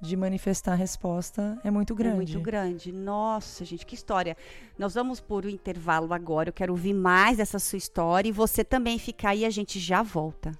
de 0.00 0.16
manifestar 0.16 0.72
a 0.72 0.76
resposta 0.76 1.58
é 1.64 1.70
muito 1.70 1.94
grande. 1.94 2.32
É 2.32 2.34
muito 2.36 2.40
grande. 2.40 2.92
Nossa, 2.92 3.64
gente, 3.64 3.84
que 3.84 3.94
história. 3.94 4.36
Nós 4.78 4.94
vamos 4.94 5.20
por 5.20 5.44
o 5.44 5.48
intervalo 5.48 6.14
agora. 6.14 6.50
Eu 6.50 6.52
quero 6.52 6.72
ouvir 6.72 6.94
mais 6.94 7.38
dessa 7.38 7.58
sua 7.58 7.78
história 7.78 8.28
e 8.28 8.32
você 8.32 8.62
também 8.62 8.98
fica 8.98 9.30
aí, 9.30 9.44
a 9.44 9.50
gente 9.50 9.80
já 9.80 10.02
volta. 10.02 10.52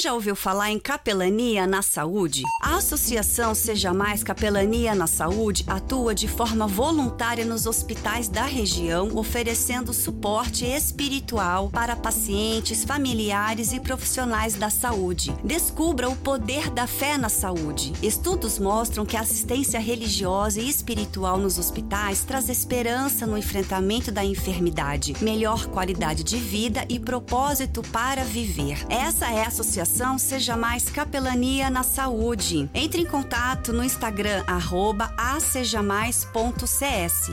Já 0.00 0.14
ouviu 0.14 0.36
falar 0.36 0.70
em 0.70 0.78
capelania 0.78 1.66
na 1.66 1.82
saúde? 1.82 2.44
A 2.62 2.76
Associação 2.76 3.52
Seja 3.52 3.92
Mais 3.92 4.22
Capelania 4.22 4.94
na 4.94 5.08
Saúde 5.08 5.64
atua 5.66 6.14
de 6.14 6.28
forma 6.28 6.68
voluntária 6.68 7.44
nos 7.44 7.66
hospitais 7.66 8.28
da 8.28 8.44
região, 8.44 9.10
oferecendo 9.16 9.92
suporte 9.92 10.64
espiritual 10.64 11.68
para 11.68 11.96
pacientes, 11.96 12.84
familiares 12.84 13.72
e 13.72 13.80
profissionais 13.80 14.54
da 14.54 14.70
saúde. 14.70 15.34
Descubra 15.42 16.08
o 16.08 16.14
poder 16.14 16.70
da 16.70 16.86
fé 16.86 17.18
na 17.18 17.28
saúde. 17.28 17.92
Estudos 18.00 18.56
mostram 18.60 19.04
que 19.04 19.16
a 19.16 19.22
assistência 19.22 19.80
religiosa 19.80 20.60
e 20.60 20.68
espiritual 20.68 21.38
nos 21.38 21.58
hospitais 21.58 22.22
traz 22.22 22.48
esperança 22.48 23.26
no 23.26 23.36
enfrentamento 23.36 24.12
da 24.12 24.24
enfermidade, 24.24 25.16
melhor 25.20 25.66
qualidade 25.66 26.22
de 26.22 26.36
vida 26.36 26.84
e 26.88 27.00
propósito 27.00 27.82
para 27.90 28.22
viver. 28.22 28.86
Essa 28.88 29.28
é 29.32 29.42
a 29.42 29.48
associação 29.48 29.87
Seja 30.18 30.56
Mais 30.56 30.90
Capelania 30.90 31.70
na 31.70 31.82
Saúde. 31.82 32.68
Entre 32.74 33.00
em 33.02 33.06
contato 33.06 33.72
no 33.72 33.82
Instagram, 33.82 34.44
arroba 34.46 35.12
acejamais.cs. 35.16 37.30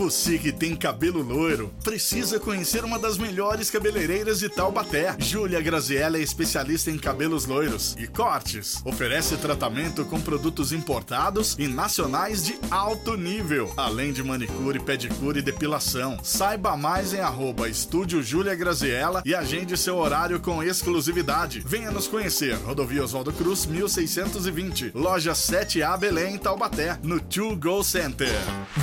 Você 0.00 0.38
que 0.38 0.50
tem 0.50 0.74
cabelo 0.74 1.20
loiro, 1.20 1.74
precisa 1.84 2.40
conhecer 2.40 2.86
uma 2.86 2.98
das 2.98 3.18
melhores 3.18 3.70
cabeleireiras 3.70 4.38
de 4.38 4.48
Taubaté. 4.48 5.14
Júlia 5.18 5.60
Graziella 5.60 6.16
é 6.16 6.22
especialista 6.22 6.90
em 6.90 6.96
cabelos 6.96 7.44
loiros 7.44 7.94
e 7.98 8.06
cortes. 8.06 8.80
Oferece 8.82 9.36
tratamento 9.36 10.06
com 10.06 10.18
produtos 10.18 10.72
importados 10.72 11.54
e 11.58 11.68
nacionais 11.68 12.42
de 12.42 12.58
alto 12.70 13.14
nível, 13.14 13.70
além 13.76 14.10
de 14.10 14.22
manicure, 14.22 14.80
pedicure 14.80 15.40
e 15.40 15.42
depilação. 15.42 16.18
Saiba 16.24 16.78
mais 16.78 17.12
em 17.12 17.20
arroba 17.20 17.68
Estúdio 17.68 18.22
Júlia 18.22 18.54
Graziella 18.54 19.22
e 19.26 19.34
agende 19.34 19.76
seu 19.76 19.98
horário 19.98 20.40
com 20.40 20.62
exclusividade. 20.62 21.62
Venha 21.66 21.90
nos 21.90 22.08
conhecer. 22.08 22.54
Rodovia 22.54 23.04
Oswaldo 23.04 23.34
Cruz, 23.34 23.66
1620. 23.66 24.92
Loja 24.94 25.32
7A 25.32 25.98
Belém, 25.98 26.38
Taubaté, 26.38 26.98
no 27.02 27.20
To 27.20 27.54
Go 27.54 27.84
Center. 27.84 28.32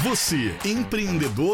Você, 0.04 0.56
empreendedor 0.64 1.07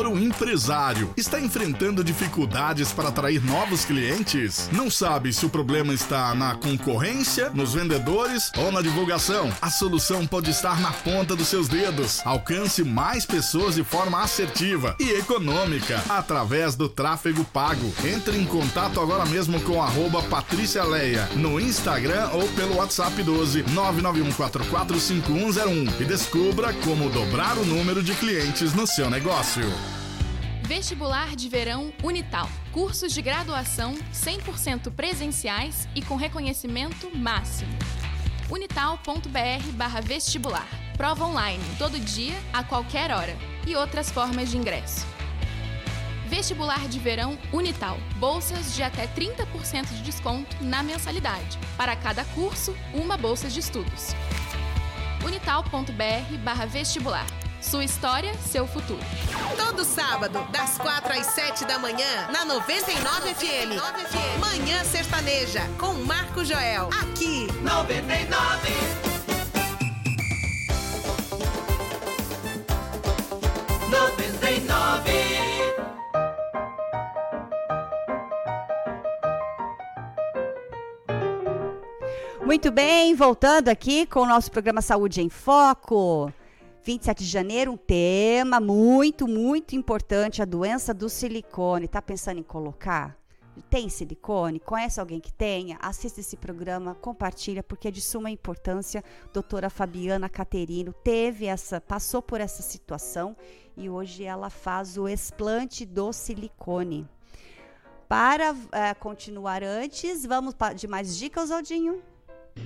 ou 0.08 0.18
empresário, 0.18 1.14
está 1.16 1.40
enfrentando 1.40 2.04
dificuldades 2.04 2.92
para 2.92 3.10
atrair 3.10 3.40
novos 3.44 3.86
clientes? 3.86 4.68
Não 4.72 4.90
sabe 4.90 5.32
se 5.32 5.46
o 5.46 5.50
problema 5.50 5.94
está 5.94 6.34
na 6.34 6.56
concorrência, 6.56 7.52
nos 7.54 7.74
vendedores 7.74 8.52
ou 8.58 8.72
na 8.72 8.82
divulgação? 8.82 9.54
A 9.62 9.70
solução 9.70 10.26
pode 10.26 10.50
estar 10.50 10.82
na 10.82 10.92
ponta 10.92 11.36
dos 11.36 11.48
seus 11.48 11.68
dedos. 11.68 12.20
Alcance 12.26 12.84
mais 12.84 13.28
pessoas 13.28 13.76
de 13.76 13.84
forma 13.84 14.24
assertiva 14.24 14.96
e 15.00 15.12
econômica 15.12 16.04
através 16.10 16.76
do 16.76 16.90
tráfego 16.90 17.46
pago. 17.46 17.94
Entre 18.04 18.36
em 18.38 18.46
contato 18.46 19.00
agora 19.00 19.26
mesmo 19.26 19.62
com 19.62 19.82
arroba 19.82 20.22
Patrícia 20.24 20.84
Leia 20.84 21.30
no 21.36 21.60
Instagram 21.60 22.30
ou 22.34 22.48
pelo 22.50 22.76
WhatsApp 22.78 23.22
12 23.22 23.64
991445101 23.64 26.02
e 26.02 26.06
descubra 26.06 26.74
como 26.84 27.10
dobrar 27.10 27.58
o 27.58 27.66
número 27.66 28.02
de 28.02 28.16
clientes 28.16 28.74
no 28.74 28.88
seu 28.88 29.10
negócio. 29.10 29.33
Vestibular 30.62 31.36
de 31.36 31.50
Verão 31.50 31.92
Unital. 32.04 32.48
Cursos 32.72 33.12
de 33.12 33.20
graduação 33.20 33.96
100% 34.14 34.92
presenciais 34.92 35.88
e 35.96 36.04
com 36.04 36.16
reconhecimento 36.16 37.10
máximo. 37.18 37.72
unital.br/vestibular. 38.52 40.68
Prova 40.96 41.26
online 41.26 41.64
todo 41.80 42.00
dia, 42.00 42.36
a 42.54 42.64
qualquer 42.64 43.10
hora. 43.10 43.36
E 43.66 43.76
outras 43.76 44.12
formas 44.12 44.52
de 44.52 44.58
ingresso. 44.58 45.04
Vestibular 46.28 46.88
de 46.88 47.00
Verão 47.00 47.36
Unital. 47.52 47.98
Bolsas 48.18 48.76
de 48.76 48.84
até 48.84 49.08
30% 49.08 49.96
de 49.96 50.04
desconto 50.04 50.64
na 50.64 50.84
mensalidade. 50.84 51.58
Para 51.76 51.96
cada 51.96 52.24
curso, 52.24 52.78
uma 52.94 53.18
bolsa 53.18 53.50
de 53.50 53.60
estudos. 53.60 54.14
unital.br/vestibular. 55.26 57.26
Sua 57.64 57.84
história, 57.84 58.34
seu 58.40 58.68
futuro. 58.68 59.00
Todo 59.58 59.86
sábado, 59.86 60.46
das 60.52 60.78
4 60.78 61.14
às 61.14 61.26
7 61.28 61.66
da 61.66 61.80
manhã, 61.80 62.28
na 62.32 62.44
99 62.46 63.34
FM. 63.34 64.40
Manhã 64.40 64.84
Sertaneja, 64.84 65.62
com 65.80 65.94
Marco 65.94 66.44
Joel. 66.44 66.90
Aqui. 67.02 67.48
99. 67.62 69.04
99. 73.90 75.12
Muito 82.46 82.72
bem, 82.72 83.16
voltando 83.16 83.70
aqui 83.70 84.06
com 84.06 84.20
o 84.20 84.28
nosso 84.28 84.52
programa 84.52 84.82
Saúde 84.82 85.22
em 85.22 85.30
Foco. 85.30 86.32
27 86.84 87.24
de 87.24 87.30
janeiro, 87.30 87.72
um 87.72 87.78
tema 87.78 88.60
muito, 88.60 89.26
muito 89.26 89.74
importante, 89.74 90.42
a 90.42 90.46
doença 90.46 90.94
do 90.94 91.10
silicone. 91.10 91.88
Tá 91.88 92.02
pensando 92.02 92.40
em 92.40 92.44
colocar? 92.44 93.18
Tem 93.70 93.88
silicone? 93.88 94.60
Conhece 94.60 95.00
alguém 95.00 95.22
que 95.22 95.32
tenha? 95.32 95.78
Assista 95.82 96.20
esse 96.20 96.36
programa, 96.36 96.94
compartilha, 96.96 97.64
porque 97.64 97.88
é 97.88 97.92
de 97.92 98.02
suma 98.02 98.30
importância. 98.30 99.02
Doutora 99.32 99.70
Fabiana 99.70 100.28
Caterino 100.28 100.92
teve 100.92 101.46
essa, 101.46 101.80
passou 101.80 102.22
por 102.22 102.42
essa 102.42 102.62
situação 102.62 103.36
e 103.78 103.90
hoje 103.90 104.26
ela 104.26 104.50
faz 104.50 104.98
o 104.98 105.08
explante 105.08 105.86
do 105.86 106.12
silicone. 106.12 107.08
Para 108.10 108.56
eh, 108.74 108.94
continuar 108.96 109.64
antes, 109.64 110.26
vamos 110.26 110.54
de 110.76 110.88
mais 110.88 111.16
dicas, 111.16 111.50
Aldinho? 111.50 112.13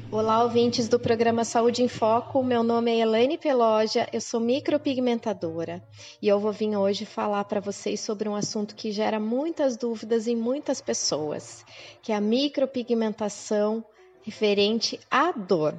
Olá, 0.10 0.43
ouvintes 0.43 0.88
do 0.88 1.00
programa 1.00 1.43
Saúde 1.43 1.84
em 1.84 1.88
Foco. 1.88 2.41
Meu 2.41 2.63
nome 2.63 2.91
é 2.91 3.00
Elaine 3.00 3.38
Peloja, 3.38 4.08
eu 4.13 4.21
sou 4.21 4.39
micropigmentadora 4.39 5.84
e 6.21 6.28
eu 6.28 6.39
vou 6.39 6.52
vir 6.52 6.76
hoje 6.78 7.06
falar 7.06 7.43
para 7.43 7.60
vocês 7.60 8.00
sobre 8.00 8.30
um 8.30 8.36
assunto 8.36 8.73
que 8.73 8.91
gera 8.91 9.19
muitas 9.19 9.76
dúvidas 9.76 10.28
em 10.28 10.36
muitas 10.36 10.80
pessoas, 10.80 11.65
que 12.02 12.12
é 12.12 12.15
a 12.15 12.21
micropigmentação 12.21 13.84
referente 14.23 15.00
à 15.12 15.32
dor. 15.32 15.73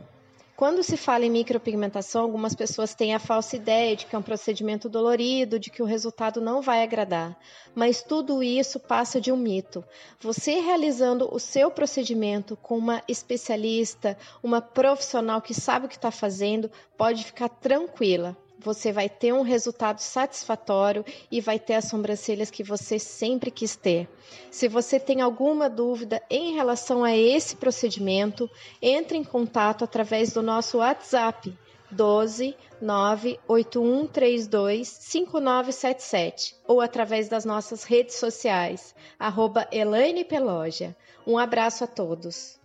Quando 0.59 0.83
se 0.83 0.97
fala 0.97 1.25
em 1.25 1.31
micropigmentação, 1.31 2.21
algumas 2.21 2.53
pessoas 2.53 2.93
têm 2.93 3.15
a 3.15 3.21
falsa 3.21 3.55
ideia 3.55 3.95
de 3.95 4.07
que 4.07 4.17
é 4.17 4.19
um 4.19 4.23
procedimento 4.23 4.89
dolorido, 4.89 5.57
de 5.57 5.71
que 5.71 5.81
o 5.81 5.87
resultado 5.87 6.41
não 6.41 6.61
vai 6.61 6.83
agradar. 6.83 7.39
Mas 7.77 8.03
tudo 8.03 8.43
isso 8.43 8.81
passa 8.81 9.21
de 9.21 9.31
um 9.31 9.37
mito. 9.37 9.85
Você 10.21 10.59
realizando 10.59 11.33
o 11.33 11.39
seu 11.39 11.71
procedimento 11.71 12.57
com 12.57 12.77
uma 12.77 13.01
especialista, 13.07 14.19
uma 14.43 14.61
profissional 14.61 15.41
que 15.41 15.55
sabe 15.55 15.87
o 15.87 15.89
que 15.89 15.95
está 15.95 16.11
fazendo, 16.11 16.69
pode 16.97 17.23
ficar 17.23 17.49
tranquila. 17.49 18.37
Você 18.61 18.93
vai 18.93 19.09
ter 19.09 19.33
um 19.33 19.43
resultado 19.43 20.01
satisfatório 20.01 21.05
e 21.31 21.41
vai 21.41 21.61
ter 21.61 21.75
as 21.75 21.85
sobrancelhas 21.85 22.51
que 22.51 22.65
você 22.65 22.99
sempre 22.99 23.53
quis 23.53 23.77
ter. 23.77 24.09
Se 24.51 24.67
você 24.67 24.99
tem 24.99 25.21
alguma 25.21 25.71
dúvida 25.71 26.21
em 26.29 26.55
relação 26.55 27.05
a 27.05 27.17
esse 27.17 27.55
procedimento, 27.55 28.51
entre 28.83 29.17
em 29.17 29.23
contato 29.23 29.85
através 29.85 30.33
do 30.33 30.43
nosso 30.43 30.79
WhatsApp 30.79 31.57
12 31.91 32.55
98132 32.81 34.89
5977 34.89 36.57
ou 36.67 36.81
através 36.81 37.29
das 37.29 37.45
nossas 37.45 37.85
redes 37.85 38.17
sociais, 38.17 38.95
arroba 39.19 39.69
Elaine 39.71 40.25
Peloja. 40.25 40.97
Um 41.27 41.37
abraço 41.39 41.85
a 41.85 41.87
todos. 41.87 42.59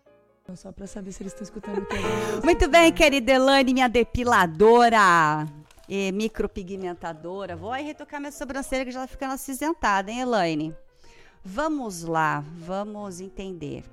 Só 0.55 0.71
para 0.73 0.87
saber 0.87 1.13
se 1.13 1.23
eles 1.23 1.31
estão 1.31 1.43
escutando 1.43 1.77
o 1.79 1.85
que 1.85 1.95
Muito 2.43 2.67
bem, 2.67 2.91
querida 2.91 3.31
Elane, 3.31 3.73
minha 3.73 3.87
depiladora 3.87 5.47
e 5.87 6.11
micropigmentadora. 6.11 7.55
Vou 7.55 7.71
aí 7.71 7.83
retocar 7.83 8.19
minha 8.19 8.31
sobrancelha 8.31 8.85
que 8.85 8.91
já 8.91 9.01
tá 9.01 9.07
ficando 9.07 9.33
acinzentada, 9.33 10.11
hein, 10.11 10.21
Elaine? 10.21 10.75
Vamos 11.43 12.03
lá, 12.03 12.43
vamos 12.57 13.19
entender. 13.19 13.83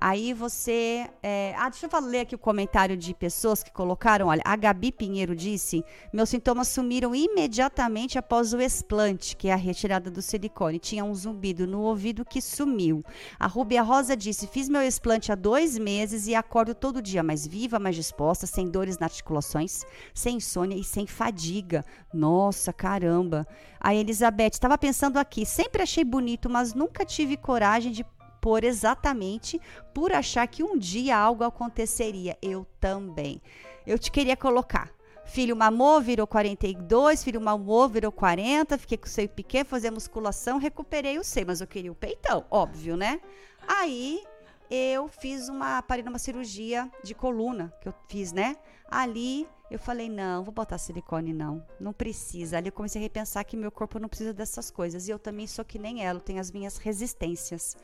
Aí 0.00 0.32
você. 0.32 1.06
é, 1.22 1.54
Ah, 1.58 1.68
deixa 1.68 1.86
eu 1.92 2.00
ler 2.00 2.20
aqui 2.20 2.34
o 2.34 2.38
comentário 2.38 2.96
de 2.96 3.12
pessoas 3.12 3.62
que 3.62 3.70
colocaram. 3.70 4.28
Olha, 4.28 4.40
a 4.44 4.56
Gabi 4.56 4.90
Pinheiro 4.90 5.36
disse: 5.36 5.84
meus 6.10 6.30
sintomas 6.30 6.68
sumiram 6.68 7.14
imediatamente 7.14 8.18
após 8.18 8.54
o 8.54 8.60
explante, 8.60 9.36
que 9.36 9.48
é 9.48 9.52
a 9.52 9.56
retirada 9.56 10.10
do 10.10 10.22
silicone. 10.22 10.78
Tinha 10.78 11.04
um 11.04 11.14
zumbido 11.14 11.66
no 11.66 11.82
ouvido 11.82 12.24
que 12.24 12.40
sumiu. 12.40 13.04
A 13.38 13.46
Rubia 13.46 13.82
Rosa 13.82 14.16
disse: 14.16 14.46
fiz 14.46 14.70
meu 14.70 14.80
explante 14.80 15.30
há 15.30 15.34
dois 15.34 15.76
meses 15.76 16.26
e 16.26 16.34
acordo 16.34 16.74
todo 16.74 17.02
dia 17.02 17.22
mais 17.22 17.46
viva, 17.46 17.78
mais 17.78 17.94
disposta, 17.94 18.46
sem 18.46 18.70
dores 18.70 18.98
nas 18.98 19.10
articulações, 19.10 19.84
sem 20.14 20.36
insônia 20.36 20.76
e 20.76 20.84
sem 20.84 21.06
fadiga. 21.06 21.84
Nossa, 22.12 22.72
caramba. 22.72 23.46
A 23.78 23.94
Elizabeth, 23.94 24.50
estava 24.52 24.78
pensando 24.78 25.18
aqui, 25.18 25.44
sempre 25.44 25.82
achei 25.82 26.04
bonito, 26.04 26.48
mas 26.48 26.72
nunca 26.72 27.04
tive 27.04 27.36
coragem 27.36 27.92
de 27.92 28.04
por 28.40 28.64
exatamente 28.64 29.60
por 29.92 30.12
achar 30.12 30.46
que 30.46 30.62
um 30.62 30.78
dia 30.78 31.16
algo 31.16 31.44
aconteceria. 31.44 32.36
Eu 32.40 32.66
também. 32.80 33.40
Eu 33.86 33.98
te 33.98 34.10
queria 34.10 34.36
colocar. 34.36 34.90
Filho 35.24 35.54
mamou, 35.54 36.00
virou 36.00 36.26
42, 36.26 37.22
filho 37.22 37.40
mamou, 37.40 37.88
virou 37.88 38.10
40, 38.10 38.76
fiquei 38.78 38.98
com 38.98 39.06
o 39.06 39.08
seio 39.08 39.28
pequeno, 39.28 39.64
fazer 39.64 39.90
musculação, 39.90 40.58
recuperei 40.58 41.18
o 41.18 41.24
seio, 41.24 41.46
mas 41.46 41.60
eu 41.60 41.68
queria 41.68 41.92
o 41.92 41.94
peitão, 41.94 42.44
óbvio, 42.50 42.96
né? 42.96 43.20
Aí 43.68 44.24
eu 44.68 45.08
fiz 45.08 45.48
uma, 45.48 45.82
parei 45.82 46.02
numa 46.02 46.18
cirurgia 46.18 46.90
de 47.04 47.14
coluna 47.14 47.72
que 47.80 47.88
eu 47.88 47.94
fiz, 48.08 48.32
né? 48.32 48.56
Ali 48.90 49.46
eu 49.70 49.78
falei, 49.78 50.08
não, 50.08 50.42
vou 50.42 50.52
botar 50.52 50.78
silicone 50.78 51.32
não, 51.32 51.64
não 51.78 51.92
precisa. 51.92 52.56
Ali 52.56 52.68
eu 52.68 52.72
comecei 52.72 53.00
a 53.00 53.04
repensar 53.04 53.44
que 53.44 53.56
meu 53.56 53.70
corpo 53.70 54.00
não 54.00 54.08
precisa 54.08 54.34
dessas 54.34 54.68
coisas 54.68 55.06
e 55.06 55.12
eu 55.12 55.18
também 55.18 55.46
sou 55.46 55.64
que 55.64 55.78
nem 55.78 56.04
ela, 56.04 56.18
tenho 56.18 56.40
as 56.40 56.50
minhas 56.50 56.76
resistências. 56.76 57.76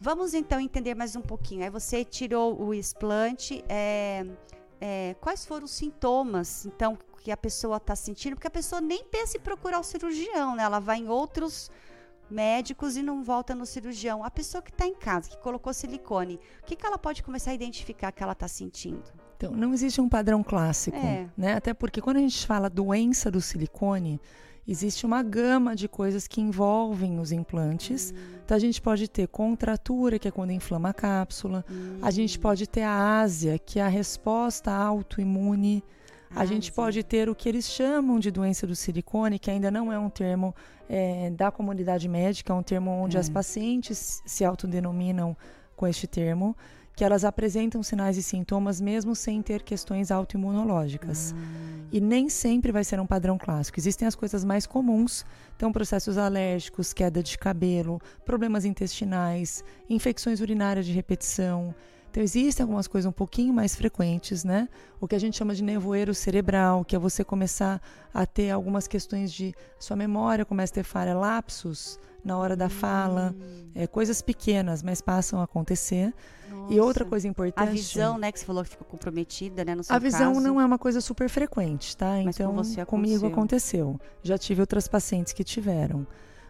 Vamos 0.00 0.32
então 0.32 0.58
entender 0.58 0.94
mais 0.94 1.14
um 1.14 1.20
pouquinho. 1.20 1.62
Aí 1.62 1.68
você 1.68 2.04
tirou 2.04 2.58
o 2.58 2.72
explante, 2.72 3.62
é, 3.68 4.24
é, 4.80 5.14
quais 5.20 5.44
foram 5.44 5.66
os 5.66 5.72
sintomas, 5.72 6.64
então, 6.64 6.96
que 7.18 7.30
a 7.30 7.36
pessoa 7.36 7.76
está 7.76 7.94
sentindo? 7.94 8.34
Porque 8.34 8.46
a 8.46 8.50
pessoa 8.50 8.80
nem 8.80 9.04
pensa 9.04 9.36
em 9.36 9.40
procurar 9.40 9.78
o 9.78 9.82
cirurgião, 9.84 10.56
né? 10.56 10.62
Ela 10.62 10.80
vai 10.80 10.98
em 11.00 11.08
outros 11.08 11.70
médicos 12.30 12.96
e 12.96 13.02
não 13.02 13.22
volta 13.22 13.54
no 13.54 13.66
cirurgião. 13.66 14.24
A 14.24 14.30
pessoa 14.30 14.62
que 14.62 14.70
está 14.70 14.86
em 14.86 14.94
casa, 14.94 15.28
que 15.28 15.36
colocou 15.36 15.74
silicone, 15.74 16.40
o 16.62 16.64
que, 16.64 16.76
que 16.76 16.86
ela 16.86 16.96
pode 16.96 17.22
começar 17.22 17.50
a 17.50 17.54
identificar 17.54 18.10
que 18.10 18.22
ela 18.22 18.32
está 18.32 18.48
sentindo? 18.48 19.02
Então, 19.36 19.52
não 19.52 19.74
existe 19.74 20.00
um 20.00 20.08
padrão 20.08 20.42
clássico, 20.42 20.96
É. 20.96 21.28
né? 21.36 21.54
Até 21.54 21.74
porque 21.74 22.00
quando 22.00 22.16
a 22.16 22.20
gente 22.20 22.46
fala 22.46 22.70
doença 22.70 23.30
do 23.30 23.40
silicone, 23.40 24.18
existe 24.66 25.04
uma 25.06 25.22
gama 25.22 25.74
de 25.74 25.88
coisas 25.88 26.26
que 26.26 26.40
envolvem 26.40 27.18
os 27.18 27.32
implantes. 27.32 28.14
Então, 28.44 28.56
a 28.56 28.60
gente 28.60 28.80
pode 28.80 29.08
ter 29.08 29.28
contratura, 29.28 30.18
que 30.18 30.28
é 30.28 30.30
quando 30.30 30.52
inflama 30.52 30.90
a 30.90 30.94
cápsula. 30.94 31.64
A 32.02 32.10
gente 32.10 32.38
pode 32.38 32.66
ter 32.66 32.82
a 32.82 33.20
ásia, 33.20 33.58
que 33.58 33.78
é 33.78 33.82
a 33.82 33.88
resposta 33.88 34.72
autoimune. 34.72 35.82
A 36.34 36.44
gente 36.44 36.70
pode 36.72 37.02
ter 37.02 37.28
o 37.28 37.34
que 37.34 37.48
eles 37.48 37.68
chamam 37.68 38.20
de 38.20 38.30
doença 38.30 38.66
do 38.66 38.76
silicone, 38.76 39.38
que 39.38 39.50
ainda 39.50 39.70
não 39.70 39.92
é 39.92 39.98
um 39.98 40.08
termo 40.08 40.54
eh, 40.88 41.30
da 41.36 41.50
comunidade 41.50 42.08
médica, 42.08 42.52
é 42.52 42.56
um 42.56 42.62
termo 42.62 42.90
onde 42.90 43.18
as 43.18 43.28
pacientes 43.28 44.22
se 44.24 44.44
autodenominam 44.44 45.36
com 45.74 45.86
este 45.86 46.06
termo, 46.06 46.56
que 47.00 47.04
elas 47.04 47.24
apresentam 47.24 47.82
sinais 47.82 48.18
e 48.18 48.22
sintomas 48.22 48.78
mesmo 48.78 49.16
sem 49.16 49.40
ter 49.40 49.62
questões 49.62 50.10
autoimunológicas. 50.10 51.34
E 51.90 51.98
nem 51.98 52.28
sempre 52.28 52.70
vai 52.70 52.84
ser 52.84 53.00
um 53.00 53.06
padrão 53.06 53.38
clássico. 53.38 53.80
Existem 53.80 54.06
as 54.06 54.14
coisas 54.14 54.44
mais 54.44 54.66
comuns, 54.66 55.24
então 55.56 55.72
processos 55.72 56.18
alérgicos, 56.18 56.92
queda 56.92 57.22
de 57.22 57.38
cabelo, 57.38 58.02
problemas 58.22 58.66
intestinais, 58.66 59.64
infecções 59.88 60.42
urinárias 60.42 60.84
de 60.84 60.92
repetição. 60.92 61.74
Então 62.10 62.22
existem 62.22 62.64
algumas 62.64 62.88
coisas 62.88 63.08
um 63.08 63.12
pouquinho 63.12 63.54
mais 63.54 63.76
frequentes, 63.76 64.42
né? 64.42 64.68
O 65.00 65.06
que 65.06 65.14
a 65.14 65.18
gente 65.18 65.36
chama 65.36 65.54
de 65.54 65.62
nevoeiro 65.62 66.12
cerebral, 66.12 66.84
que 66.84 66.96
é 66.96 66.98
você 66.98 67.22
começar 67.22 67.80
a 68.12 68.26
ter 68.26 68.50
algumas 68.50 68.88
questões 68.88 69.32
de 69.32 69.54
sua 69.78 69.96
memória 69.96 70.44
começa 70.44 70.72
a 70.72 70.74
ter 70.74 70.82
falha, 70.82 71.14
lapsos 71.14 71.98
na 72.24 72.36
hora 72.36 72.54
da 72.56 72.68
fala, 72.68 73.34
é, 73.74 73.86
coisas 73.86 74.20
pequenas, 74.20 74.82
mas 74.82 75.00
passam 75.00 75.40
a 75.40 75.44
acontecer. 75.44 76.12
E 76.68 76.78
outra 76.80 77.04
Nossa. 77.04 77.10
coisa 77.10 77.28
A 77.28 77.30
importante. 77.30 77.70
visão, 77.70 78.18
né, 78.18 78.30
que 78.32 78.40
você 78.40 78.44
falou 78.44 78.62
que 78.64 78.70
ficou 78.70 78.86
comprometida, 78.86 79.64
né, 79.64 79.74
no 79.74 79.84
seu 79.84 79.94
A 79.94 79.98
visão 79.98 80.34
caso. 80.34 80.40
não 80.40 80.60
é 80.60 80.64
uma 80.64 80.78
coisa 80.78 81.00
super 81.00 81.28
frequente, 81.28 81.96
tá? 81.96 82.20
Mas 82.24 82.36
com 82.36 82.42
então, 82.42 82.86
comigo 82.86 83.26
aconteceu. 83.26 83.28
aconteceu. 83.28 84.00
Já 84.22 84.36
tive 84.36 84.60
outras 84.60 84.86
pacientes 84.88 85.32
que 85.32 85.44
tiveram. 85.44 86.06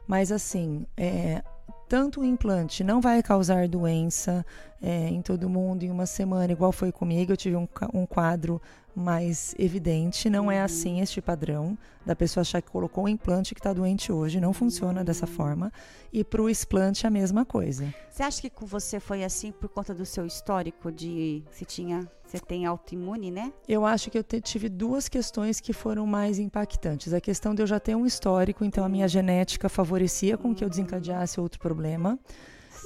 Mas, 0.08 0.32
assim, 0.32 0.86
é, 0.96 1.44
tanto 1.90 2.20
o 2.20 2.24
implante 2.24 2.84
não 2.84 3.00
vai 3.00 3.20
causar 3.20 3.66
doença 3.66 4.46
é, 4.80 5.08
em 5.08 5.20
todo 5.20 5.50
mundo 5.50 5.82
em 5.82 5.90
uma 5.90 6.06
semana, 6.06 6.52
igual 6.52 6.70
foi 6.70 6.92
comigo. 6.92 7.32
Eu 7.32 7.36
tive 7.36 7.56
um, 7.56 7.66
um 7.92 8.06
quadro 8.06 8.62
mais 8.94 9.56
evidente. 9.58 10.30
Não 10.30 10.44
Uhum. 10.44 10.52
é 10.52 10.60
assim 10.62 11.00
este 11.00 11.20
padrão 11.20 11.76
da 12.06 12.14
pessoa 12.14 12.42
achar 12.42 12.62
que 12.62 12.70
colocou 12.70 13.04
o 13.04 13.08
implante 13.08 13.54
que 13.54 13.60
está 13.60 13.72
doente 13.72 14.12
hoje. 14.12 14.40
Não 14.40 14.52
funciona 14.52 15.02
dessa 15.02 15.26
Uhum. 15.26 15.32
forma. 15.32 15.72
E 16.12 16.22
para 16.22 16.40
o 16.40 16.48
explante, 16.48 17.08
a 17.08 17.10
mesma 17.10 17.44
coisa. 17.44 17.92
Você 18.08 18.22
acha 18.22 18.40
que 18.40 18.50
com 18.50 18.66
você 18.66 19.00
foi 19.00 19.24
assim 19.24 19.50
por 19.50 19.68
conta 19.68 19.92
do 19.92 20.06
seu 20.06 20.24
histórico 20.24 20.92
de 20.92 21.42
você 21.50 21.64
tinha, 21.64 22.08
você 22.30 22.38
tem 22.38 22.64
autoimune, 22.64 23.30
né? 23.30 23.52
Eu 23.68 23.84
acho 23.84 24.10
que 24.10 24.16
eu 24.16 24.22
te- 24.22 24.40
tive 24.40 24.68
duas 24.68 25.08
questões 25.08 25.60
que 25.60 25.72
foram 25.72 26.06
mais 26.06 26.38
impactantes. 26.38 27.12
A 27.12 27.20
questão 27.20 27.54
de 27.54 27.62
eu 27.62 27.66
já 27.66 27.80
ter 27.80 27.96
um 27.96 28.06
histórico, 28.06 28.64
então 28.64 28.84
a 28.84 28.88
minha 28.88 29.08
genética 29.08 29.68
favorecia 29.68 30.36
com 30.38 30.54
que 30.54 30.62
eu 30.64 30.68
desencadeasse 30.68 31.40
outro 31.40 31.58
problema. 31.58 32.18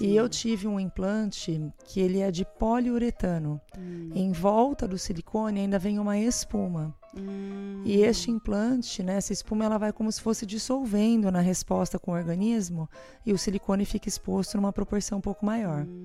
E 0.01 0.17
eu 0.17 0.29
tive 0.29 0.67
um 0.67 0.79
implante 0.79 1.61
que 1.85 2.01
ele 2.01 2.21
é 2.21 2.31
de 2.31 2.45
poliuretano. 2.45 3.61
Hum. 3.79 4.11
Em 4.15 4.33
volta 4.33 4.89
do 4.89 4.99
silicone 4.99 5.61
ainda 5.61 5.79
vem 5.79 5.99
uma 5.99 6.19
espuma. 6.19 6.95
Hum. 7.17 7.83
E 7.85 8.03
este 8.03 8.31
implante, 8.31 9.03
né, 9.03 9.17
essa 9.17 9.33
espuma, 9.33 9.65
ela 9.65 9.79
vai 9.79 9.93
como 9.93 10.11
se 10.11 10.21
fosse 10.21 10.45
dissolvendo 10.45 11.31
na 11.31 11.41
resposta 11.41 11.99
com 11.99 12.11
o 12.11 12.15
organismo 12.15 12.89
e 13.25 13.33
o 13.33 13.39
silicone 13.39 13.85
fica 13.85 14.09
exposto 14.09 14.57
numa 14.57 14.73
proporção 14.73 15.19
um 15.19 15.21
pouco 15.21 15.47
maior. 15.47 15.85
Hum. 15.85 16.05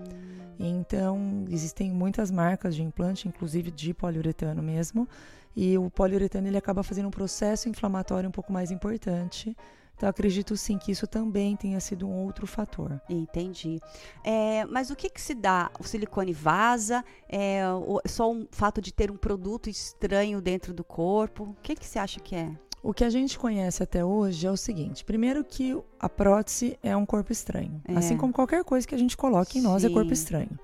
Então, 0.59 1.45
existem 1.49 1.89
muitas 1.89 2.29
marcas 2.29 2.75
de 2.75 2.83
implante, 2.83 3.27
inclusive 3.27 3.71
de 3.71 3.93
poliuretano 3.93 4.61
mesmo, 4.61 5.07
e 5.55 5.77
o 5.77 5.89
poliuretano 5.89 6.47
ele 6.47 6.57
acaba 6.57 6.83
fazendo 6.83 7.07
um 7.07 7.11
processo 7.11 7.69
inflamatório 7.69 8.27
um 8.27 8.31
pouco 8.31 8.51
mais 8.51 8.69
importante. 8.69 9.55
Então, 9.99 10.07
acredito 10.07 10.55
sim 10.55 10.77
que 10.77 10.93
isso 10.93 11.05
também 11.05 11.57
tenha 11.57 11.77
sido 11.81 12.07
um 12.07 12.23
outro 12.23 12.47
fator. 12.47 13.01
Entendi. 13.09 13.81
É, 14.23 14.63
mas 14.67 14.89
o 14.89 14.95
que 14.95 15.09
que 15.09 15.19
se 15.19 15.35
dá? 15.35 15.69
O 15.77 15.83
silicone 15.83 16.31
vaza? 16.31 17.03
É, 17.27 17.67
o- 17.69 17.99
só 18.07 18.31
um 18.31 18.47
fato 18.49 18.81
de 18.81 18.93
ter 18.93 19.11
um 19.11 19.17
produto 19.17 19.69
estranho 19.69 20.39
dentro 20.39 20.73
do 20.73 20.85
corpo? 20.85 21.43
O 21.43 21.55
que 21.61 21.75
que 21.75 21.85
você 21.85 21.99
acha 21.99 22.17
que 22.21 22.33
é? 22.33 22.49
O 22.81 22.93
que 22.93 23.03
a 23.03 23.09
gente 23.09 23.37
conhece 23.37 23.83
até 23.83 24.05
hoje 24.05 24.47
é 24.47 24.49
o 24.49 24.55
seguinte: 24.55 25.03
primeiro, 25.03 25.43
que 25.43 25.77
a 25.99 26.07
prótese 26.07 26.79
é 26.81 26.95
um 26.95 27.05
corpo 27.05 27.33
estranho. 27.33 27.81
É. 27.85 27.97
Assim 27.97 28.15
como 28.15 28.31
qualquer 28.31 28.63
coisa 28.63 28.87
que 28.87 28.95
a 28.95 28.97
gente 28.97 29.17
coloca 29.17 29.57
em 29.57 29.61
nós 29.61 29.83
é 29.83 29.89
Sim. 29.89 29.93
corpo 29.93 30.13
estranho. 30.13 30.57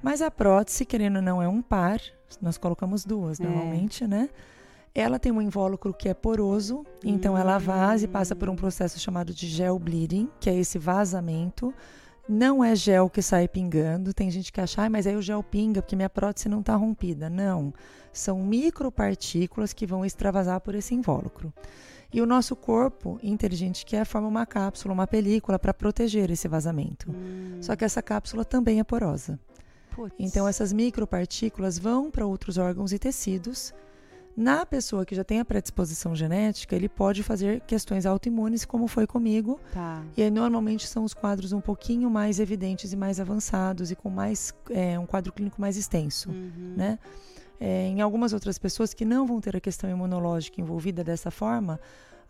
Mas 0.00 0.22
a 0.22 0.30
prótese, 0.30 0.84
querendo 0.86 1.16
ou 1.16 1.22
não, 1.22 1.42
é 1.42 1.48
um 1.48 1.60
par, 1.60 2.00
nós 2.40 2.56
colocamos 2.56 3.04
duas 3.04 3.40
É. 3.40 3.42
normalmente, 3.42 4.06
né? 4.06 4.28
Ela 4.98 5.18
tem 5.18 5.30
um 5.30 5.42
invólucro 5.42 5.92
que 5.92 6.08
é 6.08 6.14
poroso, 6.14 6.82
então 7.04 7.36
ela 7.36 7.58
vaza 7.58 8.06
e 8.06 8.08
passa 8.08 8.34
por 8.34 8.48
um 8.48 8.56
processo 8.56 8.98
chamado 8.98 9.34
de 9.34 9.46
gel 9.46 9.78
bleeding, 9.78 10.26
que 10.40 10.48
é 10.48 10.54
esse 10.54 10.78
vazamento. 10.78 11.70
Não 12.26 12.64
é 12.64 12.74
gel 12.74 13.10
que 13.10 13.20
sai 13.20 13.46
pingando. 13.46 14.14
Tem 14.14 14.30
gente 14.30 14.50
que 14.50 14.58
acha, 14.58 14.82
ah, 14.82 14.88
mas 14.88 15.06
aí 15.06 15.14
o 15.14 15.20
gel 15.20 15.42
pinga 15.42 15.82
porque 15.82 15.94
minha 15.94 16.08
prótese 16.08 16.48
não 16.48 16.60
está 16.60 16.74
rompida. 16.74 17.28
Não. 17.28 17.74
São 18.10 18.42
micropartículas 18.42 19.74
que 19.74 19.86
vão 19.86 20.02
extravasar 20.02 20.62
por 20.62 20.74
esse 20.74 20.94
invólucro. 20.94 21.52
E 22.10 22.22
o 22.22 22.26
nosso 22.26 22.56
corpo, 22.56 23.20
inteligente 23.22 23.84
que 23.84 23.96
é, 23.96 24.02
forma 24.02 24.28
uma 24.28 24.46
cápsula, 24.46 24.94
uma 24.94 25.06
película 25.06 25.58
para 25.58 25.74
proteger 25.74 26.30
esse 26.30 26.48
vazamento. 26.48 27.14
Só 27.60 27.76
que 27.76 27.84
essa 27.84 28.00
cápsula 28.00 28.46
também 28.46 28.80
é 28.80 28.84
porosa. 28.84 29.38
Putz. 29.94 30.14
Então, 30.18 30.48
essas 30.48 30.72
micropartículas 30.72 31.78
vão 31.78 32.10
para 32.10 32.24
outros 32.24 32.56
órgãos 32.56 32.92
e 32.92 32.98
tecidos. 32.98 33.74
Na 34.36 34.66
pessoa 34.66 35.06
que 35.06 35.14
já 35.14 35.24
tem 35.24 35.40
a 35.40 35.44
predisposição 35.44 36.14
genética, 36.14 36.76
ele 36.76 36.88
pode 36.90 37.22
fazer 37.22 37.60
questões 37.62 38.04
autoimunes, 38.04 38.66
como 38.66 38.86
foi 38.86 39.06
comigo. 39.06 39.58
Tá. 39.72 40.02
E 40.16 40.22
aí, 40.22 40.30
normalmente, 40.30 40.86
são 40.86 41.04
os 41.04 41.14
quadros 41.14 41.52
um 41.52 41.60
pouquinho 41.60 42.10
mais 42.10 42.38
evidentes 42.38 42.92
e 42.92 42.96
mais 42.96 43.18
avançados 43.18 43.90
e 43.90 43.96
com 43.96 44.10
mais 44.10 44.52
é, 44.70 44.98
um 44.98 45.06
quadro 45.06 45.32
clínico 45.32 45.58
mais 45.60 45.76
extenso, 45.78 46.28
Uhum. 46.30 46.74
né? 46.76 46.98
É, 47.58 47.86
em 47.88 48.02
algumas 48.02 48.34
outras 48.34 48.58
pessoas 48.58 48.92
que 48.92 49.06
não 49.06 49.26
vão 49.26 49.40
ter 49.40 49.56
a 49.56 49.60
questão 49.60 49.88
imunológica 49.88 50.60
envolvida 50.60 51.02
dessa 51.02 51.30
forma, 51.30 51.80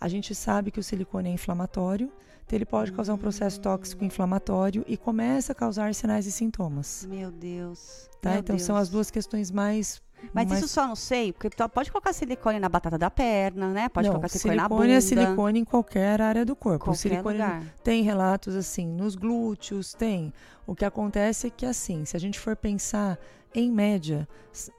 a 0.01 0.07
gente 0.07 0.33
sabe 0.33 0.71
que 0.71 0.79
o 0.79 0.83
silicone 0.85 1.29
é 1.29 1.33
inflamatório, 1.33 2.13
então 2.47 2.57
ele 2.57 2.65
pode 2.65 2.93
causar 2.93 3.15
um 3.15 3.19
processo 3.19 3.61
tóxico 3.61 4.05
inflamatório 4.05 4.85
e 4.87 4.97
começa 4.97 5.51
a 5.51 5.55
causar 5.55 5.93
sinais 5.97 6.27
e 6.27 6.31
sintomas. 6.31 7.05
Meu 7.11 7.33
Deus. 7.33 8.09
Tá? 8.23 8.31
Meu 8.31 8.39
então 8.39 8.57
são 8.57 8.77
Deus. 8.77 8.83
as 8.87 8.89
duas 8.89 9.11
questões 9.11 9.51
mais. 9.51 10.01
Mas 10.33 10.49
mais... 10.49 10.61
isso 10.61 10.69
só 10.69 10.87
não 10.87 10.97
sei, 10.97 11.33
porque 11.33 11.51
pode 11.69 11.91
colocar 11.91 12.13
silicone 12.13 12.59
na 12.59 12.69
batata 12.69 12.99
da 12.99 13.11
perna, 13.11 13.69
né? 13.69 13.89
Pode 13.89 14.07
não, 14.07 14.15
colocar 14.15 14.29
silicone, 14.29 14.57
na 14.57 14.69
bunda. 14.69 14.83
silicone 14.83 14.97
é 14.97 15.01
silicone 15.01 15.61
em 15.61 15.65
qualquer 15.65 16.21
área 16.21 16.45
do 16.45 16.57
corpo. 16.57 16.87
Qualquer 16.87 16.99
silicone 16.99 17.39
lugar. 17.39 17.63
tem 17.83 18.03
relatos 18.03 18.55
assim 18.55 18.87
nos 18.87 19.15
glúteos, 19.15 19.95
tem. 19.95 20.33
O 20.67 20.75
que 20.75 20.85
acontece 20.85 21.47
é 21.47 21.51
que 21.51 21.67
assim, 21.67 22.05
se 22.05 22.17
a 22.17 22.21
gente 22.21 22.39
for 22.39 22.57
pensar 22.57 23.19
em 23.55 23.71
média, 23.71 24.29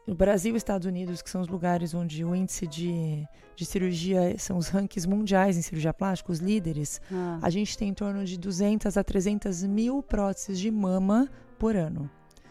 o 0.05 0.13
Brasil 0.13 0.53
e 0.53 0.57
Estados 0.57 0.85
Unidos, 0.85 1.21
que 1.21 1.29
são 1.29 1.41
os 1.41 1.47
lugares 1.47 1.93
onde 1.93 2.23
o 2.23 2.35
índice 2.35 2.67
de, 2.67 3.27
de 3.55 3.65
cirurgia 3.65 4.37
são 4.37 4.57
os 4.57 4.67
rankings 4.67 5.07
mundiais 5.07 5.57
em 5.57 5.61
cirurgia 5.61 5.93
plástica, 5.93 6.31
os 6.31 6.39
líderes, 6.39 7.01
Ah, 7.11 7.39
a 7.41 7.49
gente 7.49 7.75
tem 7.77 7.89
em 7.89 7.93
torno 7.93 8.23
de 8.23 8.37
200 8.37 8.95
a 8.95 9.03
300 9.03 9.63
mil 9.63 10.03
próteses 10.03 10.59
de 10.59 10.69
mama 10.69 11.27
por 11.57 11.75
ano. 11.75 12.09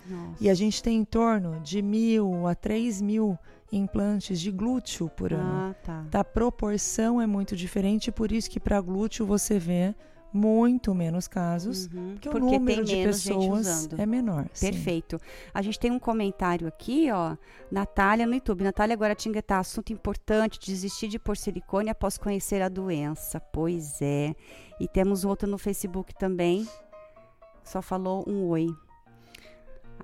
Nossa. 0.09 0.37
E 0.43 0.49
a 0.51 0.55
gente 0.55 0.83
tem 0.83 0.99
em 0.99 1.05
torno 1.05 1.61
de 1.61 1.81
mil 1.83 2.47
a 2.47 2.55
3 2.55 3.01
mil 3.03 3.39
implantes 3.73 4.41
de 4.41 4.51
glúteo 4.51 5.09
por 5.11 5.33
ano. 5.33 5.71
Ah, 5.71 5.75
tá. 5.83 6.05
Tá, 6.11 6.21
a 6.21 6.25
proporção 6.25 7.21
é 7.21 7.27
muito 7.27 7.57
diferente, 7.57 8.13
por 8.13 8.31
isso 8.31 8.49
que 8.51 8.61
para 8.61 8.81
glúteo 8.81 9.27
você 9.27 9.59
vê 9.59 9.95
muito 10.33 10.95
menos 10.95 11.27
casos, 11.27 11.87
Uhum, 11.87 12.11
porque, 12.13 12.29
Porque 12.29 12.47
o 12.47 12.51
número 12.59 12.85
tem 12.85 12.97
de 13.03 13.05
pessoas 13.07 13.89
é 13.97 14.05
menor. 14.05 14.47
sim. 14.53 14.71
Perfeito. 14.71 15.19
A 15.55 15.63
gente 15.63 15.79
tem 15.79 15.91
um 15.91 15.99
comentário 15.99 16.69
aqui, 16.69 17.11
ó. 17.11 17.37
Natália 17.71 18.27
no 18.27 18.35
YouTube. 18.35 18.63
Natália 18.63 18.95
Guaratinguetá, 18.97 19.59
assunto 19.59 19.93
importante, 19.95 20.61
desistir 20.61 21.09
de 21.09 21.19
pôr 21.19 21.37
silicone 21.39 21.89
após 21.89 22.19
conhecer 22.19 22.61
a 22.61 22.69
doença. 22.69 23.41
Pois 23.41 24.03
é. 24.03 24.35
E 24.79 24.87
temos 24.87 25.25
outro 25.25 25.49
no 25.49 25.57
Facebook 25.57 26.15
também. 26.15 26.69
Só 27.65 27.81
falou 27.81 28.23
um 28.29 28.45
oi. 28.49 28.67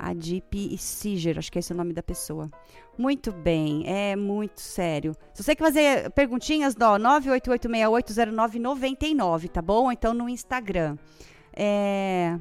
Adip 0.02 0.76
Siger, 0.76 1.38
acho 1.38 1.50
que 1.52 1.58
é 1.58 1.60
esse 1.60 1.72
o 1.72 1.76
nome 1.76 1.92
da 1.92 2.02
pessoa. 2.02 2.50
Muito 2.98 3.30
bem, 3.32 3.84
é 3.86 4.16
muito 4.16 4.60
sério. 4.60 5.14
Se 5.32 5.40
você 5.42 5.54
quer 5.54 5.64
fazer 5.64 6.10
perguntinhas, 6.10 6.74
ó, 6.80 6.98
988680999, 6.98 9.48
tá 9.48 9.62
bom? 9.62 9.92
Então 9.92 10.12
no 10.12 10.28
Instagram. 10.28 10.98
É... 11.54 12.36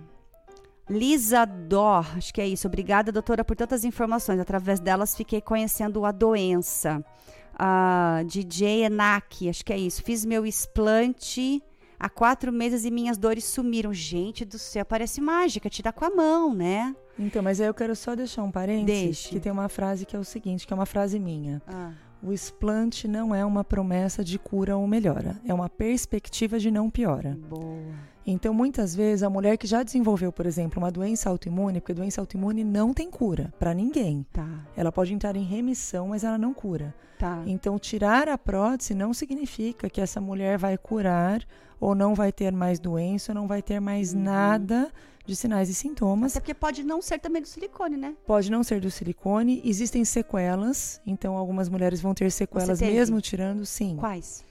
Lisa 0.90 1.46
Dó, 1.46 2.04
acho 2.18 2.34
que 2.34 2.42
é 2.42 2.48
isso. 2.48 2.68
Obrigada, 2.68 3.12
doutora, 3.12 3.46
por 3.46 3.56
tantas 3.56 3.86
informações. 3.86 4.40
Através 4.40 4.80
delas 4.80 5.16
fiquei 5.16 5.40
conhecendo 5.40 6.04
a 6.04 6.12
doença. 6.12 7.06
A 7.54 8.24
DJ 8.26 8.86
Enak, 8.86 9.48
acho 9.48 9.64
que 9.64 9.72
é 9.72 9.78
isso. 9.78 10.02
Fiz 10.04 10.26
meu 10.26 10.44
explante 10.46 11.64
há 12.00 12.10
quatro 12.10 12.52
meses 12.52 12.84
e 12.84 12.92
minhas 12.92 13.18
dores 13.18 13.46
sumiram. 13.46 13.94
Gente 13.94 14.44
do 14.44 14.58
céu, 14.58 14.84
parece 14.84 15.22
mágica, 15.22 15.70
tirar 15.70 15.94
com 15.94 16.04
a 16.04 16.10
mão, 16.10 16.54
né? 16.54 16.94
Então, 17.22 17.42
mas 17.44 17.62
aí 17.62 17.68
eu 17.68 17.74
quero 17.74 17.96
só 17.96 18.16
deixar 18.16 18.44
um 18.44 18.52
parênteses, 18.52 19.04
Deixe. 19.04 19.30
que 19.30 19.40
tem 19.40 19.52
uma 19.52 19.70
frase 19.70 20.06
que 20.06 20.16
é 20.16 20.20
o 20.20 20.24
seguinte, 20.24 20.66
que 20.66 20.74
é 20.74 20.76
uma 20.76 20.86
frase 20.86 21.20
minha. 21.20 21.62
Ah, 21.68 21.92
O 22.24 22.32
explante 22.32 23.08
não 23.08 23.34
é 23.34 23.44
uma 23.44 23.64
promessa 23.64 24.24
de 24.24 24.38
cura 24.38 24.78
ou 24.78 24.86
melhora, 24.88 25.36
é 25.46 25.54
uma 25.54 25.68
perspectiva 25.70 26.60
de 26.60 26.70
não 26.72 26.90
piora. 26.90 27.38
boa. 27.50 28.12
Então, 28.24 28.54
muitas 28.54 28.94
vezes, 28.96 29.24
a 29.24 29.30
mulher 29.32 29.58
que 29.58 29.66
já 29.66 29.82
desenvolveu, 29.82 30.32
por 30.32 30.46
exemplo, 30.46 30.78
uma 30.78 30.92
doença 30.92 31.28
autoimune, 31.28 31.82
porque 31.82 31.92
doença 31.96 32.22
autoimune 32.22 32.64
não 32.64 32.94
tem 32.94 33.10
cura 33.10 33.52
para 33.58 33.74
ninguém. 33.74 34.24
Tá, 34.32 34.48
Ela 34.78 34.92
pode 34.92 35.12
entrar 35.12 35.36
em 35.36 35.44
remissão, 35.44 36.10
mas 36.10 36.24
ela 36.24 36.38
não 36.38 36.54
cura. 36.54 36.94
tá. 37.18 37.42
Então, 37.48 37.80
tirar 37.80 38.30
a 38.30 38.38
prótese 38.38 38.94
não 38.94 39.12
significa 39.12 39.90
que 39.90 40.00
essa 40.00 40.22
mulher 40.22 40.60
vai 40.60 40.78
curar 40.78 41.42
ou 41.80 41.96
não 41.96 42.14
vai 42.14 42.32
ter 42.32 42.52
mais 42.54 42.80
doença, 42.80 43.32
ou 43.32 43.36
não 43.36 43.48
vai 43.48 43.64
ter 43.64 43.80
mais 43.80 44.14
Uhum. 44.14 44.22
nada 44.22 44.92
de 45.32 45.36
sinais 45.38 45.70
e 45.70 45.74
sintomas. 45.74 46.34
Até 46.34 46.42
porque 46.42 46.54
pode 46.54 46.84
não 46.84 47.02
ser 47.02 47.20
também 47.20 47.42
do 47.42 47.48
silicone, 47.48 47.96
né? 47.96 48.16
Pode 48.28 48.52
não 48.52 48.64
ser 48.64 48.82
do 48.82 48.92
silicone, 48.92 49.62
existem 49.64 50.04
sequelas, 50.04 51.02
então 51.06 51.38
algumas 51.38 51.70
mulheres 51.70 52.02
vão 52.02 52.14
ter 52.14 52.30
sequelas 52.32 52.82
mesmo 52.82 53.22
tirando, 53.22 53.66
sim. 53.66 53.96
Quais? 53.98 54.44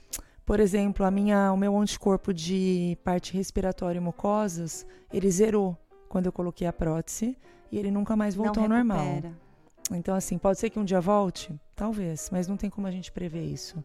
Por 0.43 0.59
exemplo, 0.59 1.05
a 1.05 1.11
minha, 1.11 1.53
o 1.53 1.57
meu 1.57 1.77
anticorpo 1.77 2.33
de 2.33 2.97
parte 3.03 3.33
respiratória 3.33 3.99
e 3.99 4.01
mucosas, 4.01 4.85
ele 5.13 5.29
zerou 5.29 5.77
quando 6.09 6.25
eu 6.25 6.31
coloquei 6.31 6.67
a 6.67 6.73
prótese 6.73 7.37
e 7.71 7.77
ele 7.77 7.91
nunca 7.91 8.15
mais 8.15 8.33
voltou 8.33 8.63
ao 8.63 8.69
normal. 8.69 9.21
Então, 9.91 10.15
assim, 10.15 10.37
pode 10.37 10.59
ser 10.59 10.69
que 10.69 10.79
um 10.79 10.83
dia 10.83 10.99
volte? 10.99 11.53
Talvez, 11.75 12.29
mas 12.31 12.47
não 12.47 12.57
tem 12.57 12.69
como 12.69 12.87
a 12.87 12.91
gente 12.91 13.11
prever 13.11 13.43
isso. 13.43 13.83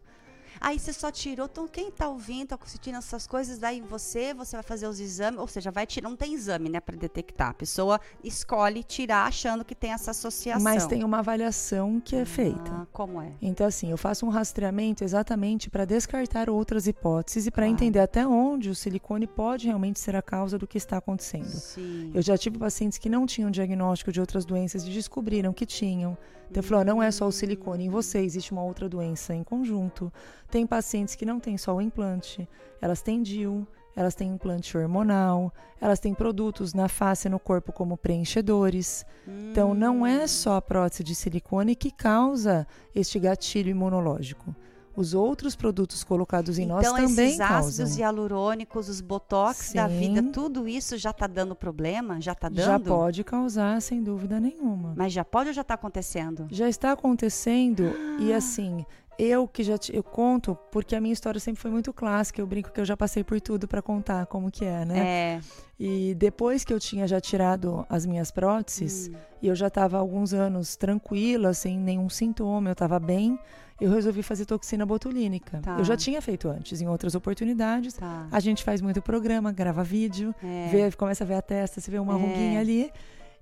Aí 0.59 0.79
você 0.79 0.93
só 0.93 1.11
tirou, 1.11 1.45
então 1.45 1.67
quem 1.67 1.91
tá 1.91 2.09
ouvindo, 2.09 2.49
tá 2.49 2.59
assistindo 2.61 2.97
essas 2.97 3.27
coisas, 3.27 3.57
daí 3.57 3.81
você, 3.81 4.33
você 4.33 4.55
vai 4.55 4.63
fazer 4.63 4.87
os 4.87 4.99
exames, 4.99 5.39
ou 5.39 5.47
seja, 5.47 5.71
vai 5.71 5.85
tirar, 5.85 6.09
não 6.09 6.15
tem 6.15 6.33
exame, 6.33 6.69
né, 6.69 6.79
para 6.79 6.95
detectar. 6.95 7.49
A 7.49 7.53
pessoa 7.53 7.99
escolhe 8.23 8.83
tirar 8.83 9.27
achando 9.27 9.63
que 9.63 9.75
tem 9.75 9.91
essa 9.91 10.11
associação. 10.11 10.63
Mas 10.63 10.85
tem 10.85 11.03
uma 11.03 11.19
avaliação 11.19 12.01
que 12.03 12.15
é 12.15 12.25
feita. 12.25 12.71
Ah, 12.71 12.87
como 12.91 13.21
é? 13.21 13.31
Então, 13.41 13.65
assim, 13.67 13.91
eu 13.91 13.97
faço 13.97 14.25
um 14.25 14.29
rastreamento 14.29 15.03
exatamente 15.03 15.69
para 15.69 15.85
descartar 15.85 16.49
outras 16.49 16.87
hipóteses 16.87 17.47
e 17.47 17.51
para 17.51 17.63
Claro. 17.63 17.73
entender 17.73 17.99
até 17.99 18.25
onde 18.25 18.69
o 18.69 18.75
silicone 18.75 19.27
pode 19.27 19.67
realmente 19.67 19.99
ser 19.99 20.15
a 20.15 20.21
causa 20.21 20.57
do 20.57 20.65
que 20.67 20.77
está 20.77 20.97
acontecendo. 20.97 21.45
Sim. 21.47 22.11
Eu 22.13 22.21
já 22.21 22.37
tive 22.37 22.57
pacientes 22.57 22.97
que 22.97 23.09
não 23.09 23.25
tinham 23.25 23.51
diagnóstico 23.51 24.11
de 24.11 24.19
outras 24.19 24.45
doenças 24.45 24.85
e 24.85 24.89
descobriram 24.89 25.53
que 25.53 25.65
tinham. 25.65 26.17
Então, 26.49 26.63
falei, 26.63 26.81
ó, 26.81 26.85
não 26.85 27.03
é 27.03 27.11
só 27.11 27.27
o 27.27 27.31
silicone 27.31 27.85
em 27.85 27.89
você, 27.89 28.19
existe 28.19 28.51
uma 28.51 28.63
outra 28.63 28.87
doença 28.87 29.33
em 29.35 29.43
conjunto. 29.43 30.11
Tem 30.49 30.65
pacientes 30.65 31.15
que 31.15 31.25
não 31.25 31.39
têm 31.39 31.57
só 31.57 31.75
o 31.75 31.81
implante, 31.81 32.47
elas 32.81 33.01
têm 33.01 33.21
DIU, 33.21 33.67
elas 33.95 34.15
têm 34.15 34.29
implante 34.29 34.77
hormonal, 34.77 35.51
elas 35.81 35.99
têm 35.99 36.13
produtos 36.13 36.73
na 36.73 36.87
face 36.87 37.27
e 37.27 37.31
no 37.31 37.39
corpo 37.39 37.73
como 37.73 37.97
preenchedores. 37.97 39.05
Então, 39.27 39.73
não 39.73 40.01
Hum. 40.01 40.05
é 40.07 40.25
só 40.27 40.55
a 40.55 40.61
prótese 40.61 41.03
de 41.03 41.15
silicone 41.15 41.75
que 41.75 41.91
causa 41.91 42.65
este 42.95 43.19
gatilho 43.19 43.69
imunológico. 43.71 44.55
Os 44.97 45.13
outros 45.13 45.55
produtos 45.55 46.03
colocados 46.03 46.57
em 46.57 46.63
então, 46.63 46.77
nós 46.77 46.91
também 46.91 47.27
esses 47.27 47.39
ácidos 47.39 47.77
causam. 47.77 47.97
hialurônicos, 47.99 48.89
os 48.89 48.99
botox 48.99 49.71
da 49.71 49.87
Sim. 49.87 49.99
vida, 49.99 50.23
tudo 50.33 50.67
isso 50.67 50.97
já 50.97 51.13
tá 51.13 51.27
dando 51.27 51.55
problema? 51.55 52.19
Já 52.19 52.33
tá 52.33 52.49
dando? 52.49 52.65
Já 52.65 52.79
pode 52.79 53.23
causar, 53.23 53.79
sem 53.81 54.01
dúvida 54.01 54.39
nenhuma. 54.39 54.93
Mas 54.97 55.13
já 55.13 55.23
pode 55.23 55.49
ou 55.49 55.53
já 55.53 55.63
tá 55.63 55.75
acontecendo? 55.75 56.47
Já 56.49 56.67
está 56.67 56.91
acontecendo 56.93 57.93
e 58.19 58.33
assim, 58.33 58.83
eu 59.19 59.47
que 59.47 59.63
já 59.63 59.77
te- 59.77 59.95
eu 59.95 60.01
conto 60.03 60.57
porque 60.71 60.95
a 60.95 61.01
minha 61.01 61.13
história 61.13 61.39
sempre 61.39 61.61
foi 61.61 61.69
muito 61.69 61.93
clássica, 61.93 62.41
eu 62.41 62.47
brinco 62.47 62.71
que 62.71 62.79
eu 62.81 62.85
já 62.85 62.97
passei 62.97 63.23
por 63.23 63.39
tudo 63.39 63.67
para 63.67 63.81
contar 63.83 64.25
como 64.25 64.49
que 64.49 64.65
é, 64.65 64.83
né? 64.83 64.99
É. 65.07 65.41
E 65.79 66.15
depois 66.15 66.63
que 66.65 66.73
eu 66.73 66.79
tinha 66.79 67.07
já 67.07 67.21
tirado 67.21 67.85
as 67.87 68.03
minhas 68.03 68.31
próteses 68.31 69.11
e 69.41 69.47
eu 69.47 69.53
já 69.55 69.67
estava 69.67 69.97
alguns 69.97 70.33
anos 70.33 70.75
tranquila, 70.75 71.53
sem 71.53 71.77
nenhum 71.77 72.09
sintoma, 72.09 72.69
eu 72.69 72.73
estava 72.73 72.99
bem, 72.99 73.37
eu 73.79 73.91
resolvi 73.91 74.23
fazer 74.23 74.45
toxina 74.45 74.85
botulínica. 74.85 75.59
Tá. 75.61 75.77
Eu 75.77 75.83
já 75.83 75.95
tinha 75.97 76.21
feito 76.21 76.47
antes 76.49 76.81
em 76.81 76.87
outras 76.87 77.15
oportunidades. 77.15 77.93
Tá. 77.93 78.27
A 78.31 78.39
gente 78.39 78.63
faz 78.63 78.81
muito 78.81 79.01
programa, 79.01 79.51
grava 79.51 79.83
vídeo, 79.83 80.33
É. 80.43 80.67
vê, 80.71 80.91
começa 80.91 81.23
a 81.23 81.27
ver 81.27 81.35
a 81.35 81.41
testa, 81.41 81.79
você 81.79 81.91
vê 81.91 81.99
uma 81.99 82.13
É. 82.13 82.21
ruguinha 82.21 82.59
ali. 82.59 82.91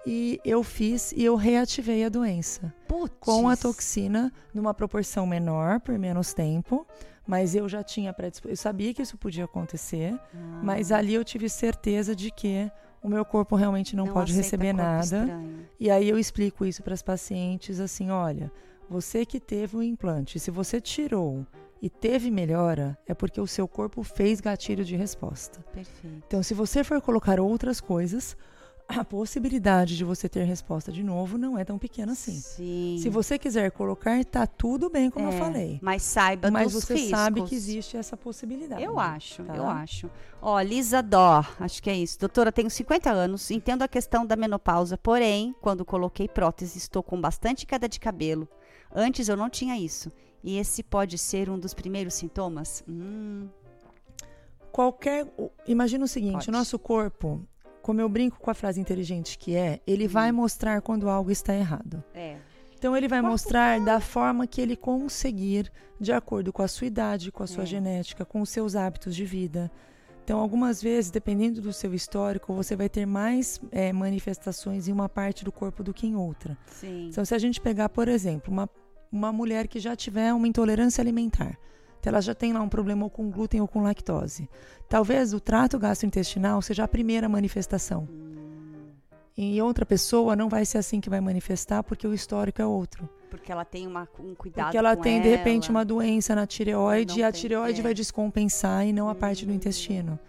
E 0.08 0.40
eu 0.46 0.62
fiz 0.62 1.12
e 1.14 1.24
eu 1.26 1.36
reativei 1.36 2.06
a 2.06 2.10
doença 2.10 2.72
Putz. 2.88 3.16
com 3.20 3.50
a 3.50 3.58
toxina 3.58 4.32
numa 4.54 4.72
proporção 4.74 5.26
menor 5.26 5.80
por 5.80 5.98
menos 5.98 6.32
tempo, 6.32 6.86
mas 7.26 7.56
eu 7.56 7.68
já 7.68 7.82
tinha 7.82 8.14
predisposição, 8.14 8.52
eu 8.52 8.58
sabia 8.58 8.94
que 8.94 9.02
isso 9.02 9.18
podia 9.18 9.46
acontecer, 9.46 10.14
Ah. 10.14 10.60
mas 10.62 10.92
ali 10.92 11.16
eu 11.16 11.24
tive 11.24 11.50
certeza 11.50 12.16
de 12.16 12.30
que 12.30 12.70
o 13.02 13.10
meu 13.10 13.26
corpo 13.26 13.56
realmente 13.56 13.96
não, 13.96 14.06
pode 14.06 14.32
aceita 14.32 14.44
receber 14.44 14.74
nada. 14.74 15.04
estranho. 15.04 15.60
E 15.80 15.90
aí 15.90 16.08
eu 16.08 16.20
explico 16.20 16.66
isso 16.68 16.84
para 16.84 16.94
as 16.94 17.02
pacientes 17.02 17.80
assim, 17.80 18.12
olha, 18.12 18.52
você 18.90 19.26
que 19.26 19.40
teve 19.40 19.78
o 19.78 19.84
implante, 19.84 20.40
se 20.40 20.52
você 20.52 20.80
tirou 20.80 21.46
e 21.82 21.90
teve 21.90 22.32
melhora, 22.32 22.98
é 23.06 23.14
porque 23.14 23.40
o 23.40 23.48
seu 23.48 23.68
corpo 23.68 24.02
fez 24.04 24.40
gatilho 24.40 24.84
de 24.86 24.96
resposta. 24.96 25.60
Perfeito. 25.74 26.24
Então, 26.28 26.42
se 26.42 26.54
você 26.54 26.84
for 26.84 27.02
colocar 27.02 27.40
outras 27.40 27.82
coisas, 27.82 28.36
a 28.88 29.04
possibilidade 29.04 29.98
de 29.98 30.04
você 30.04 30.30
ter 30.30 30.44
resposta 30.44 30.92
de 30.92 31.04
novo 31.04 31.38
não 31.40 31.58
é 31.58 31.66
tão 31.66 31.78
pequena 31.78 32.12
assim. 32.14 32.34
Sim. 32.40 33.00
Se 33.02 33.10
você 33.10 33.38
quiser 33.38 33.72
colocar, 33.72 34.24
tá 34.24 34.46
tudo 34.46 34.90
bem, 34.92 35.10
como 35.10 35.28
eu 35.28 35.34
É, 35.34 35.38
falei. 35.40 35.80
Mas 35.82 36.04
saiba 36.04 36.52
Mas 36.52 36.72
dos 36.72 36.84
você 36.84 36.94
riscos. 36.94 37.10
sabe 37.10 37.42
que 37.44 37.56
existe 37.56 37.98
essa 37.98 38.16
possibilidade. 38.16 38.84
Eu 38.84 39.00
acho, 39.00 39.44
tá? 39.44 39.56
eu 39.56 39.66
acho. 39.68 40.10
Ó, 40.42 40.60
Lisa 40.62 41.02
Dó, 41.02 41.44
acho 41.60 41.82
que 41.82 41.90
é 41.90 41.96
isso. 41.98 42.20
Doutora, 42.20 42.52
tenho 42.52 42.70
50 42.70 43.10
anos, 43.12 43.50
entendo 43.50 43.82
a 43.82 43.88
questão 43.88 44.24
da 44.26 44.36
menopausa, 44.36 44.98
porém, 44.98 45.56
quando 45.62 45.84
coloquei 45.84 46.28
prótese, 46.28 46.78
estou 46.78 47.02
com 47.02 47.20
bastante 47.20 47.66
queda 47.66 47.90
de 47.90 48.00
cabelo. 48.00 48.48
Antes 48.94 49.28
eu 49.30 49.36
não 49.38 49.50
tinha 49.50 49.78
isso. 49.78 50.12
E 50.44 50.58
esse 50.58 50.84
pode 50.84 51.18
ser 51.18 51.50
um 51.50 51.58
dos 51.58 51.74
primeiros 51.74 52.14
sintomas? 52.14 52.84
Hum, 52.88 53.48
Qualquer. 54.72 55.26
Imagina 55.68 56.06
o 56.06 56.08
seguinte: 56.08 56.34
Pode. 56.34 56.50
o 56.50 56.54
nosso 56.54 56.78
corpo, 56.78 57.42
como 57.82 58.02
eu 58.02 58.10
brinco 58.10 58.40
com 58.40 58.52
a 58.52 58.54
frase 58.54 58.80
inteligente 58.80 59.38
que 59.38 59.56
é, 59.56 59.80
ele 59.88 60.08
vai 60.08 60.32
mostrar 60.32 60.82
quando 60.82 61.10
algo 61.10 61.32
está 61.32 61.54
errado. 61.56 62.04
é. 62.14 62.38
Então 62.78 62.96
ele 62.96 63.08
vai 63.08 63.20
mostrar 63.22 63.80
da 63.80 64.00
forma 64.00 64.46
que 64.46 64.62
ele 64.62 64.76
conseguir, 64.76 65.72
de 66.00 66.12
acordo 66.12 66.54
com 66.54 66.62
a 66.62 66.68
sua 66.68 66.86
idade, 66.86 67.32
com 67.32 67.42
a 67.42 67.48
sua 67.48 67.64
É. 67.64 67.66
genética, 67.66 68.24
com 68.26 68.42
os 68.42 68.50
seus 68.50 68.76
hábitos 68.76 69.16
de 69.16 69.26
vida. 69.26 69.72
Então, 70.26 70.40
algumas 70.40 70.82
vezes, 70.82 71.12
dependendo 71.12 71.62
do 71.62 71.72
seu 71.72 71.94
histórico, 71.94 72.52
você 72.52 72.76
vai 72.76 72.90
ter 72.90 73.06
mais 73.06 73.62
eh, 73.72 73.94
manifestações 73.94 74.88
em 74.88 74.92
uma 74.92 75.08
parte 75.08 75.46
do 75.46 75.52
corpo 75.52 75.84
do 75.84 75.94
que 75.94 76.08
em 76.08 76.16
outra. 76.16 76.58
Sim. 76.66 77.10
Então, 77.12 77.24
se 77.24 77.36
a 77.36 77.38
gente 77.38 77.62
pegar, 77.62 77.90
por 77.90 78.08
exemplo, 78.08 78.52
uma, 78.52 78.68
uma 79.12 79.32
mulher 79.32 79.68
que 79.68 79.80
já 79.80 79.96
tiver 79.96 80.34
uma 80.34 80.48
intolerância 80.48 81.00
alimentar, 81.00 81.60
então 82.00 82.10
ela 82.10 82.22
já 82.22 82.34
tem 82.34 82.54
lá 82.54 82.60
um 82.60 82.68
problema 82.68 83.04
ou 83.04 83.10
com 83.12 83.30
glúten 83.30 83.62
ou 83.62 83.68
com 83.68 83.84
lactose, 83.84 84.50
talvez 84.90 85.32
o 85.32 85.40
trato 85.40 85.78
gastrointestinal 85.78 86.60
seja 86.60 86.86
a 86.86 86.88
primeira 86.88 87.30
manifestação. 87.30 88.10
Em 89.38 89.62
outra 89.62 89.86
pessoa 89.86 90.36
não 90.36 90.50
vai 90.50 90.66
ser 90.66 90.80
assim 90.80 91.00
que 91.00 91.10
vai 91.10 91.22
manifestar, 91.22 91.84
porque 91.84 92.08
o 92.08 92.16
histórico 92.16 92.60
é 92.60 92.66
outro. 92.66 93.08
Porque 93.38 93.52
ela 93.52 93.66
tem 93.66 93.86
uma, 93.88 94.08
um 94.20 94.34
cuidado 94.36 94.66
Porque 94.66 94.78
ela 94.78 94.96
tem, 94.96 95.22
de 95.22 95.30
repente, 95.30 95.70
ela. 95.70 95.80
uma 95.80 95.86
doença 95.86 96.34
na 96.36 96.46
tireoide 96.48 97.14
Não 97.14 97.20
e 97.20 97.24
a 97.24 97.32
tireoide 97.32 97.80
é. 97.80 97.84
vai 97.84 97.94
descompensar 97.94 98.86
e 98.86 98.94
não 98.94 99.10
a 99.10 99.16
parte 99.16 99.46
do 99.46 99.52
Hum. 99.52 99.56
intestino. 99.56 100.20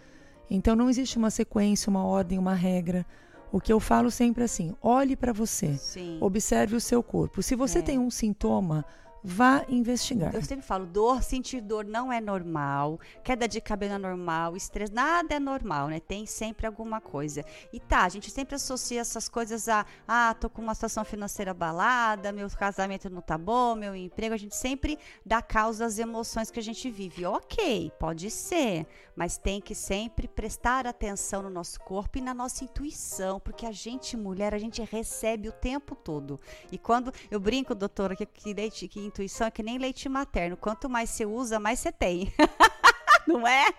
Então 0.49 0.75
não 0.75 0.89
existe 0.89 1.17
uma 1.17 1.29
sequência, 1.29 1.89
uma 1.89 2.03
ordem, 2.05 2.37
uma 2.39 2.53
regra. 2.53 3.05
O 3.51 3.59
que 3.61 3.71
eu 3.71 3.79
falo 3.79 4.09
sempre 4.11 4.43
é 4.43 4.45
assim: 4.45 4.75
olhe 4.81 5.15
para 5.15 5.33
você. 5.33 5.73
Sim. 5.77 6.17
Observe 6.21 6.75
o 6.75 6.81
seu 6.81 7.01
corpo. 7.03 7.41
Se 7.41 7.55
você 7.55 7.79
É. 7.79 7.81
tem 7.81 7.97
um 7.99 8.09
sintoma, 8.09 8.85
vá 9.27 9.65
investigar. 9.67 10.33
Eu 10.33 10.41
sempre 10.41 10.65
falo, 10.65 10.85
dor, 10.85 11.21
sentir 11.21 11.59
dor 11.59 11.83
não 11.83 12.13
é 12.13 12.21
normal, 12.21 12.97
queda 13.21 13.45
de 13.45 13.59
cabelo 13.59 13.95
é 13.95 13.97
normal, 13.97 14.55
estresse, 14.55 14.93
nada 14.93 15.35
é 15.35 15.39
normal, 15.39 15.89
né? 15.89 15.99
Tem 15.99 16.25
sempre 16.25 16.65
alguma 16.65 17.01
coisa. 17.01 17.43
E 17.73 17.79
tá, 17.79 18.05
a 18.05 18.09
gente 18.09 18.31
sempre 18.31 18.55
associa 18.55 19.01
essas 19.01 19.27
coisas 19.27 19.67
a, 19.67 19.85
ah, 20.07 20.33
tô 20.33 20.49
com 20.49 20.61
uma 20.61 20.73
situação 20.73 21.03
financeira 21.03 21.51
abalada, 21.51 22.31
meu 22.31 22.49
casamento 22.51 23.09
não 23.09 23.21
tá 23.21 23.37
bom, 23.37 23.75
meu 23.75 23.93
emprego, 23.93 24.33
a 24.33 24.37
gente 24.37 24.55
sempre 24.55 24.97
dá 25.25 25.41
causa 25.41 25.85
às 25.85 25.99
emoções 25.99 26.49
que 26.49 26.59
a 26.59 26.63
gente 26.63 26.89
vive. 26.89 27.25
Ok, 27.25 27.91
pode 27.99 28.31
ser, 28.31 28.87
mas 29.13 29.37
tem 29.37 29.59
que 29.59 29.75
sempre 29.75 30.29
prestar 30.29 30.87
atenção 30.87 31.41
no 31.41 31.49
nosso 31.49 31.81
corpo 31.81 32.17
e 32.17 32.21
na 32.21 32.33
nossa 32.33 32.63
intuição, 32.63 33.41
porque 33.41 33.65
a 33.65 33.73
gente, 33.73 34.15
mulher, 34.15 34.53
a 34.53 34.57
gente 34.57 34.81
recebe 34.83 35.49
o 35.49 35.51
tempo 35.51 35.95
todo. 35.95 36.39
E 36.71 36.77
quando 36.77 37.11
eu 37.29 37.41
brinco, 37.41 37.75
doutora, 37.75 38.15
que, 38.15 38.25
que, 38.25 38.53
que 38.87 39.16
intuição 39.17 39.47
é 39.47 39.51
que 39.51 39.63
nem 39.63 39.79
leite 39.79 40.07
materno. 40.07 40.55
Quanto 40.55 40.87
mais 40.87 41.09
você 41.09 41.25
usa, 41.25 41.59
mais 41.59 41.79
você 41.79 41.91
tem. 41.91 42.31
Não 43.27 43.45
é? 43.45 43.73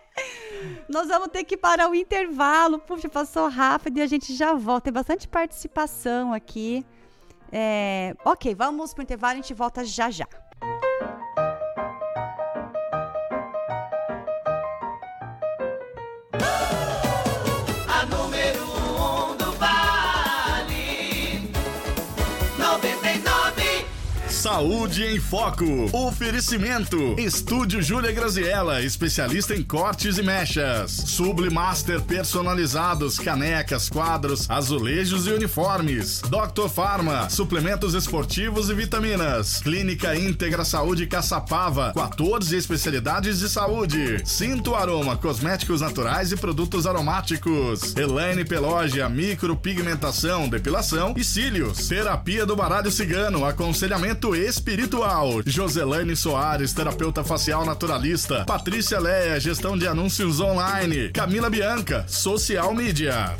Nós 0.88 1.08
vamos 1.08 1.28
ter 1.28 1.44
que 1.44 1.56
parar 1.56 1.88
o 1.88 1.94
intervalo. 1.94 2.78
Puxa, 2.80 3.08
passou 3.08 3.48
rápido 3.48 3.98
e 3.98 4.02
a 4.02 4.06
gente 4.06 4.34
já 4.34 4.52
volta. 4.52 4.84
Tem 4.84 4.92
bastante 4.92 5.28
participação 5.28 6.34
aqui. 6.34 6.84
É... 7.50 8.14
Ok, 8.24 8.54
vamos 8.54 8.92
para 8.92 9.00
o 9.00 9.04
intervalo. 9.04 9.32
A 9.34 9.36
gente 9.36 9.54
volta 9.54 9.84
já 9.84 10.10
já. 10.10 10.26
Saúde 24.58 25.04
em 25.04 25.20
Foco. 25.20 25.64
Oferecimento. 25.92 27.14
Estúdio 27.16 27.80
Júlia 27.80 28.10
Graziella, 28.10 28.82
especialista 28.82 29.54
em 29.54 29.62
cortes 29.62 30.18
e 30.18 30.22
mechas. 30.24 30.90
Sublimaster 30.90 32.00
personalizados, 32.00 33.20
canecas, 33.20 33.88
quadros, 33.88 34.50
azulejos 34.50 35.28
e 35.28 35.30
uniformes. 35.30 36.20
Dr. 36.22 36.68
Farma, 36.68 37.30
suplementos 37.30 37.94
esportivos 37.94 38.68
e 38.68 38.74
vitaminas. 38.74 39.60
Clínica 39.60 40.16
Íntegra 40.16 40.64
Saúde 40.64 41.06
Caçapava, 41.06 41.92
14 41.94 42.56
especialidades 42.56 43.38
de 43.38 43.48
saúde. 43.48 44.20
Cinto 44.24 44.74
Aroma, 44.74 45.16
cosméticos 45.16 45.82
naturais 45.82 46.32
e 46.32 46.36
produtos 46.36 46.84
aromáticos. 46.84 47.94
Elaine 47.94 48.44
Pelógia, 48.44 49.08
micropigmentação, 49.08 50.48
depilação 50.48 51.14
e 51.16 51.22
cílios. 51.22 51.86
Terapia 51.86 52.44
do 52.44 52.56
baralho 52.56 52.90
cigano, 52.90 53.44
aconselhamento 53.44 54.34
espiritual. 54.48 55.42
Joselane 55.46 56.16
Soares, 56.16 56.72
terapeuta 56.72 57.22
facial 57.22 57.64
naturalista. 57.64 58.44
Patrícia 58.44 58.98
Leia, 58.98 59.38
gestão 59.38 59.76
de 59.76 59.86
anúncios 59.86 60.40
online. 60.40 61.10
Camila 61.10 61.50
Bianca, 61.50 62.04
social 62.08 62.74
media. 62.74 63.36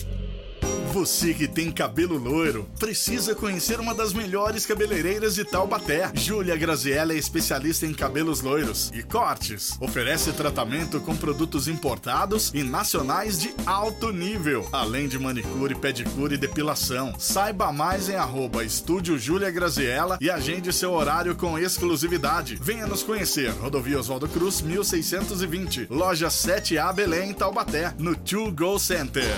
Você 0.92 1.35
que 1.35 1.46
tem 1.46 1.70
cabelo 1.70 2.16
loiro, 2.16 2.66
precisa 2.79 3.35
conhecer 3.35 3.79
uma 3.79 3.94
das 3.94 4.14
melhores 4.14 4.64
cabeleireiras 4.64 5.35
de 5.35 5.44
Taubaté. 5.44 6.11
Júlia 6.14 6.57
Graziella 6.57 7.12
é 7.12 7.16
especialista 7.16 7.85
em 7.85 7.92
cabelos 7.92 8.40
loiros 8.40 8.90
e 8.94 9.03
cortes. 9.03 9.77
Oferece 9.81 10.33
tratamento 10.33 10.98
com 11.01 11.14
produtos 11.14 11.68
importados 11.68 12.51
e 12.55 12.62
nacionais 12.62 13.38
de 13.38 13.55
alto 13.66 14.11
nível, 14.12 14.66
além 14.72 15.09
de 15.09 15.18
manicure, 15.18 15.74
pedicure 15.74 16.37
e 16.37 16.38
depilação. 16.38 17.14
Saiba 17.18 17.70
mais 17.70 18.09
em 18.09 18.16
arroba 18.16 18.64
Estúdio 18.64 19.18
Júlia 19.18 19.51
Graziella 19.51 20.16
e 20.22 20.31
agende 20.31 20.72
seu 20.72 20.92
horário 20.92 21.37
com 21.37 21.59
exclusividade. 21.59 22.59
Venha 22.61 22.87
nos 22.87 23.03
conhecer. 23.03 23.51
Rodovia 23.51 24.01
Oswaldo 24.01 24.27
Cruz, 24.27 24.62
1620. 24.62 25.87
Loja 25.90 26.29
7A 26.29 26.94
Belém, 26.94 27.35
Taubaté, 27.35 27.92
no 27.98 28.16
To 28.16 28.51
Go 28.53 28.79
Center. 28.79 29.29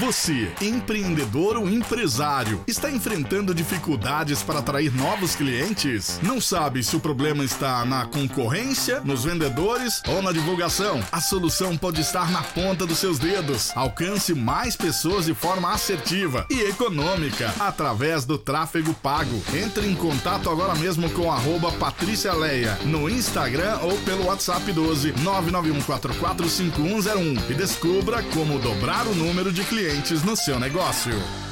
Você, 0.00 0.52
empreendedor 0.60 0.95
empreendedor 0.96 1.58
ou 1.58 1.68
empresário 1.68 2.64
está 2.66 2.90
enfrentando 2.90 3.54
dificuldades 3.54 4.42
para 4.42 4.60
atrair 4.60 4.90
novos 4.94 5.36
clientes? 5.36 6.18
Não 6.22 6.40
sabe 6.40 6.82
se 6.82 6.96
o 6.96 7.00
problema 7.00 7.44
está 7.44 7.84
na 7.84 8.06
concorrência, 8.06 9.00
nos 9.00 9.24
vendedores 9.24 10.00
ou 10.08 10.22
na 10.22 10.32
divulgação? 10.32 11.04
A 11.12 11.20
solução 11.20 11.76
pode 11.76 12.00
estar 12.00 12.30
na 12.30 12.42
ponta 12.42 12.86
dos 12.86 12.96
seus 12.98 13.18
dedos. 13.18 13.76
Alcance 13.76 14.32
mais 14.34 14.74
pessoas 14.74 15.26
de 15.26 15.34
forma 15.34 15.70
assertiva 15.70 16.46
e 16.50 16.62
econômica 16.62 17.52
através 17.60 18.24
do 18.24 18.38
tráfego 18.38 18.94
pago. 18.94 19.42
Entre 19.52 19.86
em 19.86 19.94
contato 19.94 20.48
agora 20.48 20.74
mesmo 20.76 21.10
com 21.10 21.30
arroba 21.30 21.70
Patrícia 21.72 22.32
Leia 22.32 22.78
no 22.84 23.10
Instagram 23.10 23.80
ou 23.82 23.98
pelo 23.98 24.24
WhatsApp 24.26 24.72
12 24.72 25.12
991445101 25.12 27.50
e 27.50 27.54
descubra 27.54 28.22
como 28.34 28.58
dobrar 28.58 29.06
o 29.06 29.14
número 29.14 29.52
de 29.52 29.62
clientes 29.64 30.22
no 30.22 30.34
seu 30.36 30.58
negócio 30.58 30.85
negócio. 30.86 31.45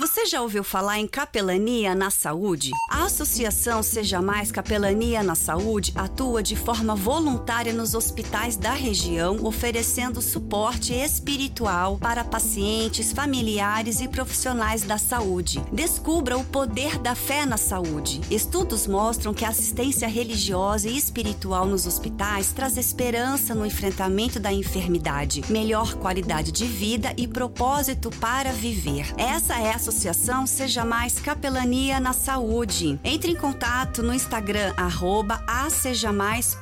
Você 0.00 0.24
já 0.24 0.40
ouviu 0.40 0.64
falar 0.64 0.98
em 0.98 1.06
capelania 1.06 1.94
na 1.94 2.08
saúde? 2.08 2.70
A 2.88 3.04
Associação 3.04 3.82
Seja 3.82 4.22
Mais 4.22 4.50
Capelania 4.50 5.22
na 5.22 5.34
Saúde 5.34 5.92
atua 5.94 6.42
de 6.42 6.56
forma 6.56 6.96
voluntária 6.96 7.70
nos 7.70 7.94
hospitais 7.94 8.56
da 8.56 8.72
região, 8.72 9.44
oferecendo 9.44 10.22
suporte 10.22 10.94
espiritual 10.94 11.98
para 11.98 12.24
pacientes, 12.24 13.12
familiares 13.12 14.00
e 14.00 14.08
profissionais 14.08 14.80
da 14.80 14.96
saúde. 14.96 15.62
Descubra 15.70 16.38
o 16.38 16.44
poder 16.46 16.98
da 16.98 17.14
fé 17.14 17.44
na 17.44 17.58
saúde. 17.58 18.22
Estudos 18.30 18.86
mostram 18.86 19.34
que 19.34 19.44
a 19.44 19.50
assistência 19.50 20.08
religiosa 20.08 20.88
e 20.88 20.96
espiritual 20.96 21.66
nos 21.66 21.86
hospitais 21.86 22.52
traz 22.52 22.78
esperança 22.78 23.54
no 23.54 23.66
enfrentamento 23.66 24.40
da 24.40 24.50
enfermidade, 24.50 25.44
melhor 25.50 25.92
qualidade 25.96 26.50
de 26.52 26.64
vida 26.64 27.12
e 27.18 27.28
propósito 27.28 28.10
para 28.18 28.50
viver. 28.50 29.12
Essa 29.18 29.58
é 29.58 29.74
a 29.74 29.89
associação 29.90 30.46
Seja 30.46 30.84
Mais 30.84 31.18
Capelania 31.18 31.98
na 31.98 32.12
Saúde. 32.12 32.98
Entre 33.04 33.32
em 33.32 33.36
contato 33.36 34.02
no 34.02 34.14
Instagram, 34.14 34.72
arroba 34.76 35.42
acejamais.cs. 35.46 36.60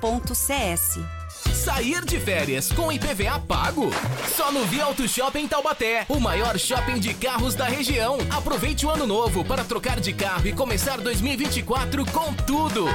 Sair 1.69 2.03
de 2.03 2.19
férias 2.19 2.73
com 2.73 2.91
IPVA 2.91 3.39
pago? 3.41 3.91
Só 4.35 4.51
no 4.51 4.65
Via 4.65 4.85
Auto 4.85 5.07
Shopping 5.07 5.47
Taubaté, 5.47 6.07
o 6.09 6.19
maior 6.19 6.59
shopping 6.59 6.99
de 6.99 7.13
carros 7.13 7.55
da 7.55 7.67
região. 7.67 8.17
Aproveite 8.31 8.87
o 8.87 8.91
ano 8.91 9.07
novo 9.07 9.45
para 9.45 9.63
trocar 9.63 10.01
de 10.01 10.15
carro 10.15 10.49
e 10.49 10.53
começar 10.55 10.97
2024 10.97 12.07
com 12.07 12.33
tudo. 12.33 12.87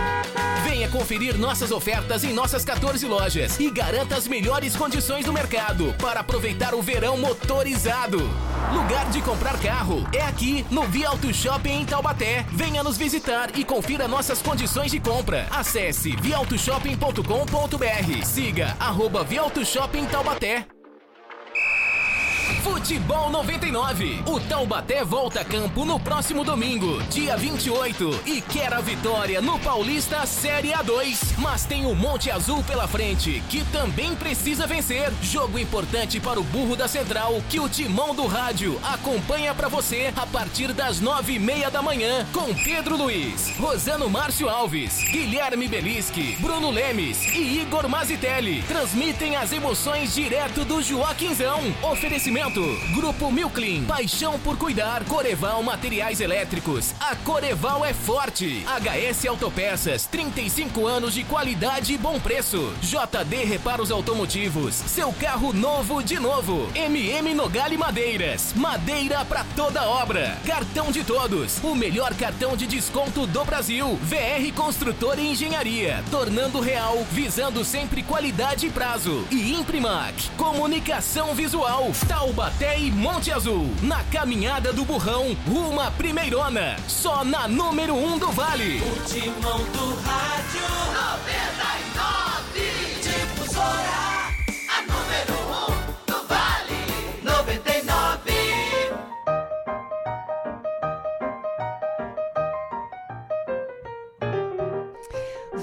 Venha 0.63 0.89
conferir 0.89 1.37
nossas 1.37 1.71
ofertas 1.71 2.23
em 2.23 2.33
nossas 2.33 2.65
14 2.65 3.05
lojas 3.05 3.59
e 3.59 3.69
garanta 3.69 4.15
as 4.15 4.27
melhores 4.27 4.75
condições 4.75 5.23
do 5.23 5.31
mercado 5.31 5.93
para 5.99 6.21
aproveitar 6.21 6.73
o 6.73 6.81
verão 6.81 7.15
motorizado. 7.15 8.17
Lugar 8.73 9.07
de 9.11 9.21
comprar 9.21 9.59
carro 9.59 10.03
é 10.11 10.21
aqui 10.21 10.65
no 10.71 10.81
Via 10.83 11.09
Auto 11.09 11.31
Shopping 11.31 11.81
em 11.81 11.85
Taubaté. 11.85 12.43
Venha 12.51 12.81
nos 12.81 12.97
visitar 12.97 13.51
e 13.55 13.63
confira 13.63 14.07
nossas 14.07 14.41
condições 14.41 14.89
de 14.89 14.99
compra. 14.99 15.45
Acesse 15.51 16.15
viautoshopping.com.br. 16.15 18.25
Siga 18.25 18.62
arroba 18.79 19.23
Viauto 19.23 19.63
Shopping 19.65 20.05
Taubaté. 20.07 20.65
Futebol 22.63 23.29
99. 23.29 24.23
O 24.25 24.39
Taubaté 24.39 25.03
volta 25.03 25.41
a 25.41 25.45
campo 25.45 25.83
no 25.83 25.99
próximo 25.99 26.45
domingo, 26.45 27.03
dia 27.09 27.35
28, 27.35 28.21
e 28.25 28.39
quer 28.39 28.73
a 28.73 28.79
vitória 28.79 29.41
no 29.41 29.59
Paulista 29.59 30.25
Série 30.25 30.69
A2. 30.69 31.37
Mas 31.39 31.65
tem 31.65 31.85
o 31.85 31.93
Monte 31.93 32.31
Azul 32.31 32.63
pela 32.63 32.87
frente, 32.87 33.43
que 33.49 33.65
também 33.65 34.15
precisa 34.15 34.65
vencer. 34.65 35.11
Jogo 35.21 35.59
importante 35.59 36.21
para 36.21 36.39
o 36.39 36.43
burro 36.43 36.77
da 36.77 36.87
Central, 36.87 37.43
que 37.49 37.59
o 37.59 37.67
timão 37.67 38.15
do 38.15 38.25
rádio 38.27 38.79
acompanha 38.81 39.53
para 39.53 39.67
você 39.67 40.13
a 40.15 40.25
partir 40.25 40.71
das 40.71 41.01
nove 41.01 41.33
e 41.33 41.39
meia 41.39 41.69
da 41.69 41.81
manhã, 41.81 42.25
com 42.31 42.53
Pedro 42.53 42.95
Luiz, 42.95 43.53
Rosano 43.57 44.09
Márcio 44.09 44.47
Alves, 44.47 44.99
Guilherme 45.11 45.67
Belisque, 45.67 46.37
Bruno 46.39 46.71
Lemes 46.71 47.25
e 47.25 47.59
Igor 47.59 47.89
Mazitelli. 47.89 48.63
Transmitem 48.63 49.35
as 49.35 49.51
emoções 49.51 50.15
direto 50.15 50.63
do 50.63 50.81
Joaquinzão. 50.81 51.59
Oferecimento 51.81 52.52
Grupo 52.93 53.31
Milclean, 53.31 53.83
paixão 53.85 54.39
por 54.39 54.55
cuidar. 54.57 55.03
Coreval 55.05 55.63
Materiais 55.63 56.21
Elétricos. 56.21 56.93
A 56.99 57.15
Coreval 57.15 57.83
é 57.83 57.93
forte. 57.93 58.63
HS 58.67 59.25
Autopeças, 59.25 60.05
35 60.05 60.85
anos 60.85 61.15
de 61.15 61.23
qualidade 61.23 61.93
e 61.93 61.97
bom 61.97 62.19
preço. 62.19 62.71
JD 62.79 63.45
Reparos 63.45 63.89
Automotivos, 63.89 64.75
seu 64.75 65.11
carro 65.13 65.51
novo 65.51 66.03
de 66.03 66.19
novo. 66.19 66.69
MM 66.75 67.33
Nogale 67.33 67.75
Madeiras, 67.75 68.53
madeira 68.55 69.25
para 69.25 69.43
toda 69.55 69.87
obra. 69.87 70.37
Cartão 70.45 70.91
de 70.91 71.03
todos, 71.03 71.59
o 71.63 71.73
melhor 71.73 72.13
cartão 72.13 72.55
de 72.55 72.67
desconto 72.67 73.25
do 73.25 73.43
Brasil. 73.43 73.97
VR 74.03 74.53
Construtora 74.55 75.19
e 75.19 75.31
Engenharia, 75.31 76.03
tornando 76.11 76.59
real, 76.59 77.03
visando 77.11 77.65
sempre 77.65 78.03
qualidade 78.03 78.67
e 78.67 78.69
prazo. 78.69 79.25
E 79.31 79.53
Imprimac, 79.55 80.29
comunicação 80.37 81.33
visual. 81.33 81.91
Tauba 82.07 82.42
Taubaté 82.43 82.77
e 82.77 82.91
Monte 82.91 83.31
Azul. 83.31 83.73
Na 83.81 84.03
caminhada 84.03 84.73
do 84.73 84.83
burrão, 84.83 85.33
uma 85.47 85.89
primeirona. 85.91 86.75
Só 86.89 87.23
na 87.23 87.47
número 87.47 87.93
1 87.93 88.05
um 88.05 88.17
do 88.17 88.29
Vale. 88.33 88.81
O 88.81 88.95
do 89.71 89.95
rádio 90.01 90.67
99. 90.91 92.99
Difusora, 93.01 94.12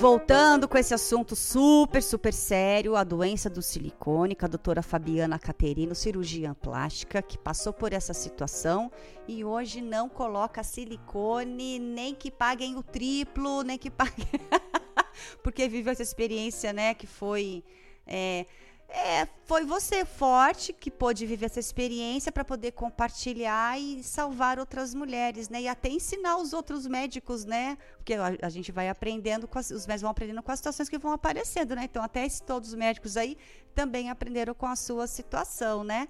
Voltando 0.01 0.67
com 0.67 0.79
esse 0.79 0.95
assunto 0.95 1.37
super, 1.37 2.03
super 2.03 2.33
sério, 2.33 2.97
a 2.97 3.05
doença 3.05 3.51
do 3.51 3.61
silicone, 3.61 4.35
a 4.41 4.47
doutora 4.47 4.81
Fabiana 4.81 5.39
Caterino, 5.39 5.95
cirurgiã 5.95 6.55
plástica, 6.55 7.21
que 7.21 7.37
passou 7.37 7.71
por 7.71 7.93
essa 7.93 8.15
situação 8.15 8.91
e 9.29 9.45
hoje 9.45 9.83
não 9.83 10.09
coloca 10.09 10.63
silicone, 10.63 11.79
nem 11.79 12.15
que 12.15 12.31
paguem 12.31 12.77
o 12.77 12.83
triplo, 12.83 13.61
nem 13.61 13.77
que 13.77 13.91
paguem. 13.91 14.27
Porque 15.45 15.69
viveu 15.69 15.93
essa 15.93 16.03
experiência, 16.03 16.73
né, 16.73 16.95
que 16.95 17.07
foi. 17.07 17.63
É, 18.07 18.47
é, 18.93 19.29
foi 19.45 19.65
você 19.65 20.05
forte 20.05 20.73
que 20.73 20.91
pôde 20.91 21.25
viver 21.25 21.47
essa 21.47 21.61
experiência 21.61 22.33
para 22.33 22.45
poder 22.45 22.73
compartilhar 22.73 23.79
e 23.79 24.03
salvar 24.03 24.59
outras 24.59 24.93
mulheres, 24.95 25.49
né? 25.49 25.63
E 25.63 25.69
até 25.69 25.89
ensinar 25.89 26.37
os 26.39 26.53
outros 26.53 26.87
médicos, 26.87 27.45
né? 27.45 27.79
Porque 27.97 28.15
a, 28.15 28.37
a 28.43 28.49
gente 28.49 28.73
vai 28.73 28.89
aprendendo, 28.89 29.49
as, 29.55 29.71
os 29.71 29.87
médicos 29.87 30.03
vão 30.03 30.11
aprendendo 30.11 30.43
com 30.43 30.51
as 30.51 30.59
situações 30.59 30.89
que 30.89 30.99
vão 30.99 31.13
aparecendo, 31.13 31.77
né? 31.77 31.85
Então, 31.85 32.03
até 32.03 32.27
todos 32.45 32.71
os 32.71 32.75
médicos 32.75 33.17
aí 33.17 33.39
também 33.75 34.11
aprenderam 34.11 34.55
com 34.55 34.67
a 34.67 34.75
sua 34.75 35.07
situação, 35.07 35.85
né? 35.85 36.09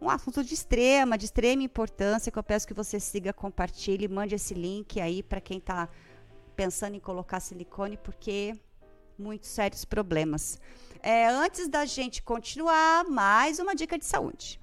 Um 0.00 0.10
assunto 0.10 0.44
de 0.44 0.52
extrema, 0.52 1.16
de 1.16 1.24
extrema 1.24 1.62
importância, 1.62 2.30
que 2.30 2.38
eu 2.38 2.42
peço 2.42 2.68
que 2.68 2.74
você 2.74 3.00
siga, 3.00 3.32
compartilhe, 3.32 4.06
mande 4.06 4.34
esse 4.34 4.54
link 4.54 5.00
aí 5.00 5.22
para 5.22 5.40
quem 5.40 5.58
está 5.58 5.88
pensando 6.54 6.94
em 6.94 7.00
colocar 7.00 7.40
silicone, 7.40 7.96
porque 7.96 8.54
muitos 9.18 9.48
sérios 9.48 9.84
problemas. 9.84 10.60
É, 11.02 11.28
antes 11.28 11.68
da 11.68 11.84
gente 11.84 12.22
continuar, 12.22 13.04
mais 13.04 13.60
uma 13.60 13.74
dica 13.74 13.96
de 13.96 14.04
saúde. 14.04 14.60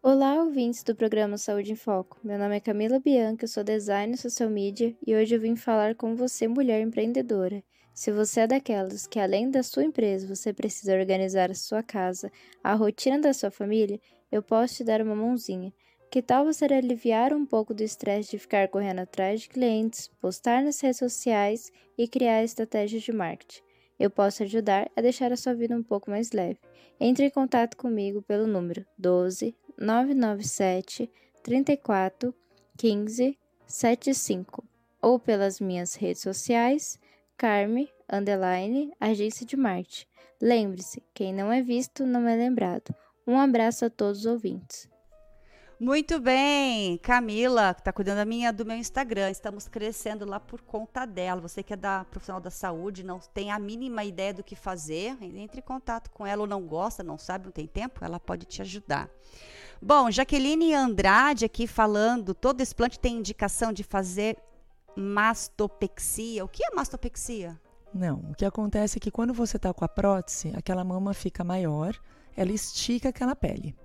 Olá, 0.00 0.34
ouvintes 0.36 0.84
do 0.84 0.94
programa 0.94 1.36
Saúde 1.36 1.72
em 1.72 1.76
Foco. 1.76 2.16
Meu 2.22 2.38
nome 2.38 2.56
é 2.56 2.60
Camila 2.60 3.00
Bianca, 3.00 3.44
eu 3.44 3.48
sou 3.48 3.64
designer 3.64 4.16
social 4.16 4.48
media 4.48 4.96
e 5.04 5.16
hoje 5.16 5.34
eu 5.34 5.40
vim 5.40 5.56
falar 5.56 5.96
com 5.96 6.14
você, 6.14 6.46
mulher 6.46 6.80
empreendedora. 6.80 7.62
Se 7.92 8.12
você 8.12 8.40
é 8.40 8.46
daquelas 8.46 9.08
que, 9.08 9.18
além 9.18 9.50
da 9.50 9.64
sua 9.64 9.82
empresa, 9.82 10.32
você 10.32 10.52
precisa 10.52 10.96
organizar 10.96 11.50
a 11.50 11.54
sua 11.54 11.82
casa, 11.82 12.30
a 12.62 12.74
rotina 12.74 13.18
da 13.18 13.32
sua 13.32 13.50
família, 13.50 14.00
eu 14.30 14.40
posso 14.40 14.76
te 14.76 14.84
dar 14.84 15.02
uma 15.02 15.16
mãozinha. 15.16 15.72
Que 16.08 16.22
tal 16.22 16.44
você 16.44 16.66
aliviar 16.66 17.34
um 17.34 17.44
pouco 17.44 17.74
do 17.74 17.82
estresse 17.82 18.30
de 18.30 18.38
ficar 18.38 18.68
correndo 18.68 19.00
atrás 19.00 19.40
de 19.40 19.48
clientes, 19.48 20.08
postar 20.20 20.62
nas 20.62 20.80
redes 20.80 20.98
sociais 20.98 21.72
e 21.98 22.06
criar 22.06 22.44
estratégias 22.44 23.02
de 23.02 23.12
marketing? 23.12 23.67
Eu 23.98 24.10
posso 24.10 24.42
ajudar 24.42 24.90
a 24.96 25.00
deixar 25.00 25.32
a 25.32 25.36
sua 25.36 25.54
vida 25.54 25.76
um 25.76 25.82
pouco 25.82 26.10
mais 26.10 26.32
leve. 26.32 26.58
Entre 27.00 27.26
em 27.26 27.30
contato 27.30 27.76
comigo 27.76 28.22
pelo 28.22 28.46
número 28.46 28.84
12 28.96 29.54
997 29.76 31.10
34 31.42 32.34
15 32.76 33.38
75 33.66 34.64
ou 35.00 35.18
pelas 35.18 35.60
minhas 35.60 35.94
redes 35.94 36.22
sociais 36.22 36.98
Carme 37.38 37.88
underline 38.10 38.92
agência 38.98 39.46
de 39.46 39.56
marketing. 39.56 40.06
Lembre-se, 40.42 41.00
quem 41.14 41.32
não 41.32 41.52
é 41.52 41.62
visto 41.62 42.04
não 42.04 42.26
é 42.26 42.34
lembrado. 42.34 42.92
Um 43.24 43.38
abraço 43.38 43.84
a 43.84 43.90
todos 43.90 44.20
os 44.20 44.26
ouvintes. 44.26 44.87
Muito 45.80 46.18
bem, 46.18 46.98
Camila, 46.98 47.72
que 47.72 47.82
está 47.82 47.92
cuidando 47.92 48.16
da 48.16 48.24
minha, 48.24 48.52
do 48.52 48.66
meu 48.66 48.76
Instagram. 48.76 49.30
Estamos 49.30 49.68
crescendo 49.68 50.26
lá 50.26 50.40
por 50.40 50.60
conta 50.60 51.06
dela. 51.06 51.40
Você 51.40 51.62
que 51.62 51.72
é 51.72 51.76
da 51.76 52.04
profissional 52.04 52.40
da 52.40 52.50
saúde, 52.50 53.04
não 53.04 53.20
tem 53.20 53.52
a 53.52 53.60
mínima 53.60 54.02
ideia 54.02 54.34
do 54.34 54.42
que 54.42 54.56
fazer, 54.56 55.16
entre 55.22 55.60
em 55.60 55.62
contato 55.62 56.10
com 56.10 56.26
ela 56.26 56.42
ou 56.42 56.48
não 56.48 56.62
gosta, 56.62 57.04
não 57.04 57.16
sabe, 57.16 57.44
não 57.44 57.52
tem 57.52 57.68
tempo, 57.68 58.04
ela 58.04 58.18
pode 58.18 58.44
te 58.44 58.60
ajudar. 58.60 59.08
Bom, 59.80 60.10
Jaqueline 60.10 60.74
Andrade 60.74 61.44
aqui 61.44 61.68
falando, 61.68 62.34
todo 62.34 62.60
explante 62.60 62.98
tem 62.98 63.18
indicação 63.18 63.72
de 63.72 63.84
fazer 63.84 64.36
mastopexia. 64.96 66.44
O 66.44 66.48
que 66.48 66.64
é 66.64 66.74
mastopexia? 66.74 67.56
Não, 67.94 68.16
o 68.30 68.34
que 68.34 68.44
acontece 68.44 68.98
é 68.98 69.00
que 69.00 69.12
quando 69.12 69.32
você 69.32 69.56
está 69.56 69.72
com 69.72 69.84
a 69.84 69.88
prótese, 69.88 70.52
aquela 70.56 70.82
mama 70.82 71.14
fica 71.14 71.44
maior, 71.44 71.96
ela 72.36 72.50
estica 72.50 73.10
aquela 73.10 73.36
pele. 73.36 73.76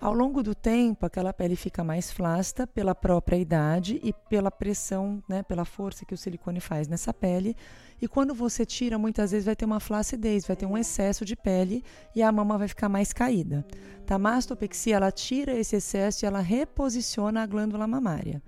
Ao 0.00 0.14
longo 0.14 0.44
do 0.44 0.54
tempo, 0.54 1.04
aquela 1.04 1.32
pele 1.32 1.56
fica 1.56 1.82
mais 1.82 2.10
flácida 2.10 2.68
pela 2.68 2.94
própria 2.94 3.36
idade 3.36 4.00
e 4.02 4.12
pela 4.28 4.48
pressão, 4.48 5.20
né, 5.28 5.42
pela 5.42 5.64
força 5.64 6.04
que 6.04 6.14
o 6.14 6.16
silicone 6.16 6.60
faz 6.60 6.86
nessa 6.86 7.12
pele. 7.12 7.56
E 8.00 8.06
quando 8.06 8.32
você 8.32 8.64
tira, 8.64 8.96
muitas 8.96 9.32
vezes 9.32 9.46
vai 9.46 9.56
ter 9.56 9.64
uma 9.64 9.80
flacidez, 9.80 10.46
vai 10.46 10.54
ter 10.54 10.66
um 10.66 10.78
excesso 10.78 11.24
de 11.24 11.34
pele 11.34 11.82
e 12.14 12.22
a 12.22 12.30
mama 12.30 12.56
vai 12.56 12.68
ficar 12.68 12.88
mais 12.88 13.12
caída. 13.12 13.66
Tá? 14.06 14.14
A 14.14 14.18
mastopexia, 14.18 14.94
ela 14.96 15.10
tira 15.10 15.52
esse 15.52 15.74
excesso 15.74 16.24
e 16.24 16.26
ela 16.26 16.40
reposiciona 16.40 17.42
a 17.42 17.46
glândula 17.46 17.86
mamária. 17.88 18.40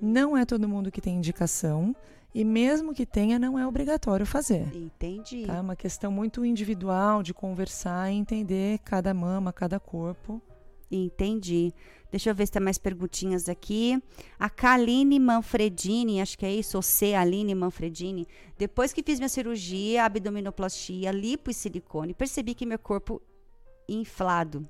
Não 0.00 0.36
é 0.36 0.46
todo 0.46 0.68
mundo 0.68 0.90
que 0.90 1.02
tem 1.02 1.16
indicação. 1.16 1.94
E 2.34 2.44
mesmo 2.44 2.94
que 2.94 3.04
tenha, 3.04 3.38
não 3.38 3.58
é 3.58 3.66
obrigatório 3.66 4.24
fazer. 4.24 4.68
Entendi. 4.74 5.44
Tá? 5.46 5.56
É 5.56 5.60
uma 5.60 5.76
questão 5.76 6.10
muito 6.10 6.44
individual 6.44 7.22
de 7.22 7.34
conversar 7.34 8.10
e 8.10 8.16
entender 8.16 8.78
cada 8.80 9.12
mama, 9.12 9.52
cada 9.52 9.80
corpo. 9.80 10.40
Entendi. 10.90 11.72
Deixa 12.10 12.30
eu 12.30 12.34
ver 12.34 12.46
se 12.46 12.52
tem 12.52 12.62
mais 12.62 12.78
perguntinhas 12.78 13.48
aqui. 13.48 14.02
A 14.38 14.48
Kaline 14.48 15.20
Manfredini, 15.20 16.20
acho 16.20 16.38
que 16.38 16.46
é 16.46 16.52
isso, 16.52 16.78
ou 16.78 16.82
C, 16.82 17.14
Aline 17.14 17.54
Manfredini. 17.54 18.26
Depois 18.56 18.92
que 18.92 19.02
fiz 19.02 19.18
minha 19.18 19.28
cirurgia, 19.28 20.04
abdominoplastia, 20.04 21.10
lipo 21.10 21.50
e 21.50 21.54
silicone, 21.54 22.14
percebi 22.14 22.54
que 22.54 22.64
meu 22.64 22.78
corpo 22.78 23.20
inflado. 23.86 24.66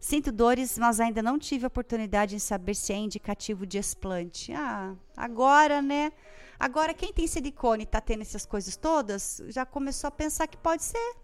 Sinto 0.00 0.32
dores, 0.32 0.76
mas 0.76 0.98
ainda 0.98 1.22
não 1.22 1.38
tive 1.38 1.64
oportunidade 1.64 2.34
em 2.34 2.40
saber 2.40 2.74
se 2.74 2.92
é 2.92 2.96
indicativo 2.96 3.64
de 3.64 3.78
explante. 3.78 4.52
Ah, 4.52 4.96
agora, 5.16 5.80
né? 5.80 6.10
Agora, 6.58 6.92
quem 6.92 7.12
tem 7.12 7.28
silicone 7.28 7.84
e 7.84 7.86
tá 7.86 8.00
tendo 8.00 8.22
essas 8.22 8.44
coisas 8.44 8.76
todas, 8.76 9.40
já 9.46 9.64
começou 9.64 10.08
a 10.08 10.10
pensar 10.10 10.48
que 10.48 10.56
pode 10.56 10.82
ser 10.82 11.16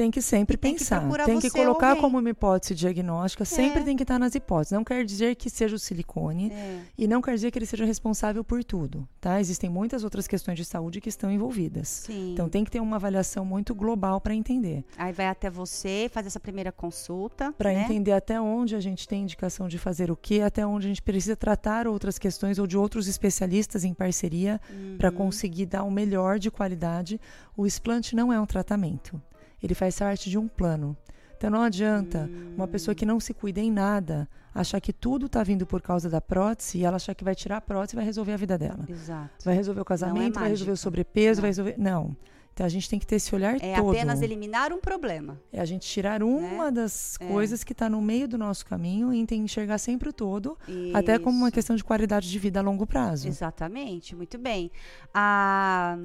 tem 0.00 0.10
que 0.10 0.22
sempre 0.22 0.56
tem 0.56 0.72
pensar, 0.72 1.06
que 1.06 1.24
tem 1.26 1.38
que 1.38 1.50
colocar 1.50 1.94
como 1.96 2.18
uma 2.18 2.30
hipótese 2.30 2.74
diagnóstica, 2.74 3.44
sempre 3.44 3.80
é. 3.80 3.84
tem 3.84 3.94
que 3.94 4.02
estar 4.02 4.18
nas 4.18 4.34
hipóteses. 4.34 4.72
Não 4.72 4.82
quer 4.82 5.04
dizer 5.04 5.34
que 5.36 5.50
seja 5.50 5.76
o 5.76 5.78
silicone 5.78 6.50
é. 6.50 6.80
e 6.96 7.06
não 7.06 7.20
quer 7.20 7.34
dizer 7.34 7.50
que 7.50 7.58
ele 7.58 7.66
seja 7.66 7.84
responsável 7.84 8.42
por 8.42 8.64
tudo, 8.64 9.06
tá? 9.20 9.38
Existem 9.38 9.68
muitas 9.68 10.02
outras 10.02 10.26
questões 10.26 10.56
de 10.56 10.64
saúde 10.64 11.02
que 11.02 11.10
estão 11.10 11.30
envolvidas. 11.30 11.88
Sim. 12.06 12.32
Então 12.32 12.48
tem 12.48 12.64
que 12.64 12.70
ter 12.70 12.80
uma 12.80 12.96
avaliação 12.96 13.44
muito 13.44 13.74
global 13.74 14.22
para 14.22 14.34
entender. 14.34 14.86
Aí 14.96 15.12
vai 15.12 15.26
até 15.26 15.50
você 15.50 16.08
fazer 16.10 16.28
essa 16.28 16.40
primeira 16.40 16.72
consulta, 16.72 17.52
para 17.52 17.70
né? 17.70 17.82
entender 17.82 18.12
até 18.12 18.40
onde 18.40 18.74
a 18.74 18.80
gente 18.80 19.06
tem 19.06 19.24
indicação 19.24 19.68
de 19.68 19.76
fazer 19.76 20.10
o 20.10 20.16
que, 20.16 20.40
até 20.40 20.64
onde 20.64 20.86
a 20.86 20.88
gente 20.88 21.02
precisa 21.02 21.36
tratar 21.36 21.86
outras 21.86 22.18
questões 22.18 22.58
ou 22.58 22.66
de 22.66 22.74
outros 22.74 23.06
especialistas 23.06 23.84
em 23.84 23.92
parceria 23.92 24.58
uhum. 24.70 24.96
para 24.96 25.10
conseguir 25.10 25.66
dar 25.66 25.82
o 25.82 25.90
melhor 25.90 26.38
de 26.38 26.50
qualidade. 26.50 27.20
O 27.54 27.66
explante 27.66 28.16
não 28.16 28.32
é 28.32 28.40
um 28.40 28.46
tratamento 28.46 29.20
ele 29.62 29.74
faz 29.74 29.98
parte 29.98 30.30
de 30.30 30.38
um 30.38 30.48
plano. 30.48 30.96
Então 31.36 31.48
não 31.48 31.62
adianta 31.62 32.28
uma 32.54 32.68
pessoa 32.68 32.94
que 32.94 33.06
não 33.06 33.18
se 33.18 33.32
cuida 33.32 33.60
em 33.60 33.70
nada 33.70 34.28
achar 34.54 34.80
que 34.80 34.92
tudo 34.92 35.26
está 35.26 35.42
vindo 35.42 35.66
por 35.66 35.80
causa 35.80 36.10
da 36.10 36.20
prótese 36.20 36.78
e 36.78 36.84
ela 36.84 36.96
achar 36.96 37.14
que 37.14 37.24
vai 37.24 37.34
tirar 37.34 37.58
a 37.58 37.60
prótese 37.60 37.94
e 37.94 37.96
vai 37.96 38.04
resolver 38.04 38.32
a 38.32 38.36
vida 38.36 38.58
dela. 38.58 38.84
Exato. 38.88 39.44
Vai 39.44 39.54
resolver 39.54 39.80
o 39.80 39.84
casamento, 39.84 40.38
é 40.38 40.40
vai 40.40 40.50
resolver 40.50 40.72
o 40.72 40.76
sobrepeso, 40.76 41.38
não. 41.38 41.42
vai 41.42 41.48
resolver. 41.48 41.74
Não. 41.78 42.16
Então 42.52 42.66
a 42.66 42.68
gente 42.68 42.90
tem 42.90 42.98
que 42.98 43.06
ter 43.06 43.16
esse 43.16 43.34
olhar 43.34 43.56
é 43.56 43.76
todo. 43.76 43.94
É 43.94 44.00
apenas 44.00 44.20
eliminar 44.20 44.72
um 44.72 44.80
problema. 44.80 45.40
É 45.50 45.60
a 45.60 45.64
gente 45.64 45.88
tirar 45.88 46.22
uma 46.22 46.66
né? 46.66 46.70
das 46.72 47.16
é. 47.18 47.26
coisas 47.26 47.64
que 47.64 47.72
está 47.72 47.88
no 47.88 48.02
meio 48.02 48.28
do 48.28 48.36
nosso 48.36 48.66
caminho 48.66 49.14
e 49.14 49.26
enxergar 49.34 49.78
sempre 49.78 50.10
o 50.10 50.12
todo, 50.12 50.58
Isso. 50.68 50.94
até 50.94 51.18
como 51.18 51.38
uma 51.38 51.50
questão 51.50 51.74
de 51.74 51.82
qualidade 51.82 52.28
de 52.28 52.38
vida 52.38 52.60
a 52.60 52.62
longo 52.62 52.86
prazo. 52.86 53.28
Exatamente, 53.28 54.14
muito 54.14 54.36
bem. 54.36 54.70
A 55.14 55.96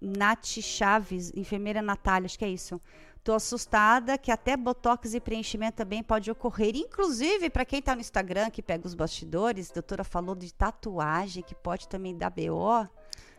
Nath 0.00 0.46
Chaves, 0.60 1.32
enfermeira 1.34 1.82
Natália, 1.82 2.26
acho 2.26 2.38
que 2.38 2.44
é 2.44 2.50
isso. 2.50 2.80
Tô 3.22 3.34
assustada 3.34 4.16
que 4.16 4.30
até 4.30 4.56
botox 4.56 5.12
e 5.12 5.20
preenchimento 5.20 5.76
também 5.76 6.02
pode 6.02 6.30
ocorrer. 6.30 6.74
Inclusive, 6.76 7.50
para 7.50 7.64
quem 7.64 7.80
está 7.80 7.94
no 7.94 8.00
Instagram, 8.00 8.48
que 8.48 8.62
pega 8.62 8.86
os 8.86 8.94
bastidores, 8.94 9.70
a 9.70 9.74
doutora 9.74 10.02
falou 10.02 10.34
de 10.34 10.52
tatuagem, 10.54 11.42
que 11.42 11.54
pode 11.54 11.88
também 11.88 12.16
dar 12.16 12.30
BO. 12.30 12.88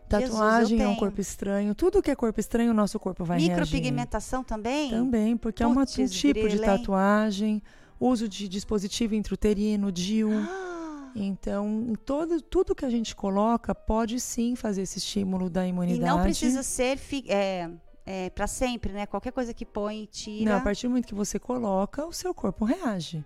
Tatuagem 0.07 0.77
Jesus, 0.77 0.81
é 0.81 0.87
um 0.87 0.95
corpo 0.95 1.21
estranho. 1.21 1.75
Tudo 1.75 2.01
que 2.01 2.11
é 2.11 2.15
corpo 2.15 2.39
estranho, 2.39 2.71
o 2.71 2.73
nosso 2.73 2.99
corpo 2.99 3.23
vai 3.23 3.37
Micropigmentação 3.37 4.43
também? 4.43 4.89
Também, 4.89 5.37
porque 5.37 5.63
Puts, 5.63 5.71
é 5.71 6.01
uma, 6.01 6.07
um 6.07 6.07
tipo 6.09 6.49
de 6.49 6.59
tatuagem. 6.59 7.61
Uso 7.99 8.27
de 8.27 8.47
dispositivo 8.47 9.15
intrauterino, 9.15 9.91
DIU. 9.91 10.31
Ah. 10.33 10.69
Então, 11.15 11.93
todo, 12.05 12.41
tudo 12.41 12.75
que 12.75 12.85
a 12.85 12.89
gente 12.89 13.15
coloca 13.15 13.73
pode 13.73 14.19
sim 14.19 14.55
fazer 14.55 14.83
esse 14.83 14.97
estímulo 14.97 15.49
da 15.49 15.65
imunidade. 15.65 16.01
E 16.01 16.05
não 16.05 16.21
precisa 16.21 16.63
ser... 16.63 16.99
É, 17.27 17.69
é, 18.05 18.29
para 18.31 18.47
sempre, 18.47 18.91
né? 18.91 19.05
Qualquer 19.05 19.31
coisa 19.31 19.53
que 19.53 19.63
põe, 19.63 20.05
tira. 20.05 20.49
Não, 20.49 20.57
a 20.57 20.61
partir 20.61 20.87
do 20.87 20.89
momento 20.89 21.05
que 21.05 21.13
você 21.13 21.37
coloca, 21.37 22.03
o 22.07 22.11
seu 22.11 22.33
corpo 22.33 22.65
reage. 22.65 23.23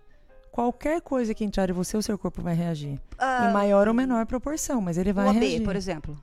qualquer 0.51 1.01
coisa 1.01 1.33
que 1.33 1.45
entrar 1.45 1.69
em 1.69 1.73
você, 1.73 1.95
o 1.95 2.01
seu 2.01 2.17
corpo 2.17 2.41
vai 2.41 2.53
reagir. 2.53 2.99
Ah, 3.17 3.47
em 3.49 3.53
maior 3.53 3.87
ou 3.87 3.93
menor 3.93 4.25
proporção, 4.25 4.81
mas 4.81 4.97
ele 4.97 5.13
vai 5.13 5.25
o 5.27 5.29
AB, 5.29 5.39
reagir. 5.39 5.63
por 5.63 5.75
exemplo. 5.75 6.21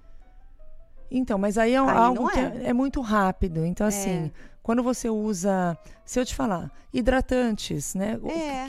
Então, 1.11 1.39
mas 1.39 1.59
aí 1.59 1.73
é 1.73 1.81
Aí 1.81 1.89
algo 1.89 2.23
não 2.25 2.29
que 2.29 2.39
é. 2.39 2.43
é, 2.43 2.69
é 2.69 2.73
muito 2.73 3.01
rápido. 3.01 3.65
Então, 3.65 3.87
assim, 3.87 4.31
quando 4.71 4.85
você 4.85 5.11
usa, 5.11 5.77
se 6.05 6.21
eu 6.21 6.25
te 6.25 6.33
falar, 6.33 6.71
hidratantes, 6.95 7.93
né? 7.97 8.21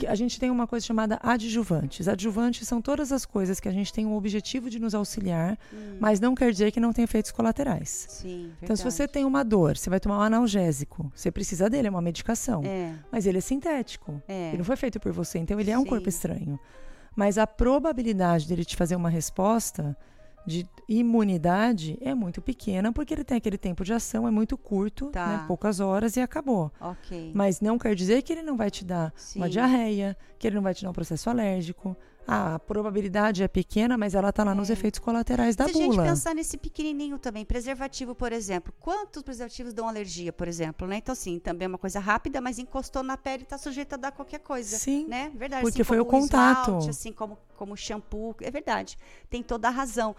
É. 0.02 0.08
A 0.08 0.16
gente 0.16 0.36
tem 0.40 0.50
uma 0.50 0.66
coisa 0.66 0.84
chamada 0.84 1.16
adjuvantes. 1.22 2.08
Adjuvantes 2.08 2.66
são 2.66 2.82
todas 2.82 3.12
as 3.12 3.24
coisas 3.24 3.60
que 3.60 3.68
a 3.68 3.72
gente 3.72 3.92
tem 3.92 4.04
o 4.04 4.14
objetivo 4.14 4.68
de 4.68 4.80
nos 4.80 4.96
auxiliar, 4.96 5.56
mas 6.00 6.18
não 6.18 6.34
quer 6.34 6.50
dizer 6.50 6.72
que 6.72 6.80
não 6.80 6.92
tem 6.92 7.04
efeitos 7.04 7.30
colaterais. 7.30 8.08
Hum. 8.08 8.14
Sim, 8.22 8.52
Então, 8.60 8.74
se 8.74 8.82
você 8.82 9.06
tem 9.06 9.24
uma 9.24 9.44
dor, 9.44 9.76
você 9.76 9.88
vai 9.88 10.00
tomar 10.00 10.18
um 10.18 10.22
analgésico. 10.22 11.08
Você 11.14 11.30
precisa 11.30 11.70
dele, 11.70 11.86
é 11.86 11.90
uma 11.90 12.02
medicação. 12.02 12.62
É, 12.64 12.92
Mas 13.12 13.24
ele 13.24 13.38
é 13.38 13.40
sintético. 13.40 14.20
é. 14.26 14.48
Ele 14.48 14.58
não 14.58 14.64
foi 14.64 14.74
feito 14.74 14.98
por 14.98 15.12
você, 15.12 15.38
então 15.38 15.60
ele 15.60 15.70
é 15.70 15.78
um 15.78 15.84
Sim. 15.84 15.88
corpo 15.88 16.08
estranho. 16.08 16.58
Mas 17.14 17.38
a 17.38 17.46
probabilidade 17.46 18.48
dele 18.48 18.64
te 18.64 18.74
fazer 18.74 18.96
uma 18.96 19.08
resposta 19.08 19.96
de 20.46 20.66
imunidade 20.88 21.98
é 22.00 22.14
muito 22.14 22.40
pequena, 22.42 22.92
porque 22.92 23.14
ele 23.14 23.24
tem 23.24 23.36
aquele 23.38 23.58
tempo 23.58 23.84
de 23.84 23.92
ação, 23.92 24.26
é 24.26 24.30
muito 24.30 24.56
curto, 24.56 25.06
Tá. 25.10 25.26
né, 25.26 25.44
poucas 25.46 25.80
horas 25.80 26.16
e 26.16 26.20
acabou. 26.20 26.70
Ok. 26.80 27.30
Mas 27.34 27.60
não 27.60 27.78
quer 27.78 27.94
dizer 27.94 28.22
que 28.22 28.32
ele 28.32 28.42
não 28.42 28.56
vai 28.56 28.70
te 28.70 28.84
dar 28.84 29.12
uma 29.36 29.46
Sim. 29.46 29.52
diarreia, 29.52 30.16
que 30.38 30.46
ele 30.46 30.56
não 30.56 30.62
vai 30.62 30.74
te 30.74 30.82
dar 30.82 30.90
um 30.90 30.92
processo 30.94 31.28
alérgico. 31.30 31.96
A 32.26 32.58
probabilidade 32.60 33.42
é 33.42 33.48
pequena, 33.48 33.98
mas 33.98 34.14
ela 34.14 34.28
está 34.28 34.44
lá 34.44 34.54
nos 34.54 34.70
É. 34.70 34.74
efeitos 34.74 35.00
colaterais 35.00 35.56
da 35.56 35.64
Se 35.64 35.70
a 35.70 35.74
gente 35.74 35.90
bula. 35.96 36.04
pensar 36.04 36.34
nesse 36.34 36.56
pequenininho 36.56 37.18
também, 37.18 37.44
preservativo, 37.44 38.14
por 38.14 38.32
exemplo, 38.32 38.72
quantos 38.78 39.22
preservativos 39.22 39.72
dão 39.74 39.88
alergia, 39.88 40.32
por 40.32 40.46
exemplo, 40.46 40.86
né? 40.86 40.96
Então, 40.98 41.12
assim, 41.12 41.38
também 41.38 41.66
é 41.66 41.68
uma 41.68 41.78
coisa 41.78 41.98
rápida, 41.98 42.40
mas 42.40 42.58
encostou 42.58 43.02
na 43.02 43.16
pele 43.16 43.42
e 43.42 43.46
tá 43.46 43.58
sujeito 43.58 43.94
a 43.94 43.96
dar 43.96 44.12
qualquer 44.12 44.38
coisa, 44.38 44.76
Sim, 44.78 45.06
né? 45.08 45.32
Verdade. 45.34 45.62
porque 45.62 45.82
assim 45.82 45.88
foi 45.88 45.98
o 45.98 46.04
contato. 46.04 46.68
esmalte, 46.68 46.90
assim 46.90 47.12
como 47.12 47.38
como 47.56 47.76
shampoo, 47.76 48.34
é 48.40 48.50
verdade. 48.50 48.98
Tem 49.30 49.40
toda 49.40 49.68
a 49.68 49.70
razão. 49.70 50.16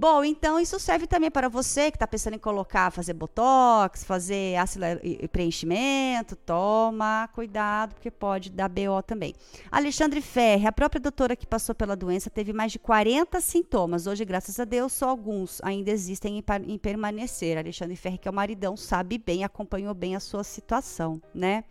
Bom, 0.00 0.22
então 0.22 0.60
isso 0.60 0.78
serve 0.78 1.08
também 1.08 1.28
para 1.28 1.48
você 1.48 1.90
que 1.90 1.96
está 1.96 2.06
pensando 2.06 2.34
em 2.34 2.38
colocar, 2.38 2.92
fazer 2.92 3.14
botox, 3.14 4.04
fazer 4.04 4.54
ácido 4.54 4.84
preenchimento. 5.32 6.36
Toma 6.36 7.28
cuidado, 7.34 7.96
porque 7.96 8.08
pode 8.08 8.48
dar 8.48 8.68
BO 8.68 9.02
também. 9.04 9.34
Alexandre 9.72 10.20
Ferre, 10.20 10.68
a 10.68 10.72
própria 10.72 11.00
doutora 11.00 11.34
que 11.34 11.44
passou 11.44 11.74
pela 11.74 11.96
doença, 11.96 12.30
teve 12.30 12.52
mais 12.52 12.70
de 12.70 12.78
40 12.78 13.40
sintomas. 13.40 14.06
Hoje, 14.06 14.24
graças 14.24 14.60
a 14.60 14.64
Deus, 14.64 14.92
só 14.92 15.08
alguns 15.08 15.60
ainda 15.64 15.90
existem 15.90 16.38
em, 16.38 16.44
em 16.72 16.78
permanecer. 16.78 17.58
Alexandre 17.58 17.96
Ferre, 17.96 18.18
que 18.18 18.28
é 18.28 18.30
o 18.30 18.34
maridão, 18.34 18.76
sabe 18.76 19.18
bem, 19.18 19.42
acompanhou 19.42 19.94
bem 19.94 20.14
a 20.14 20.20
sua 20.20 20.44
situação, 20.44 21.20
né? 21.34 21.64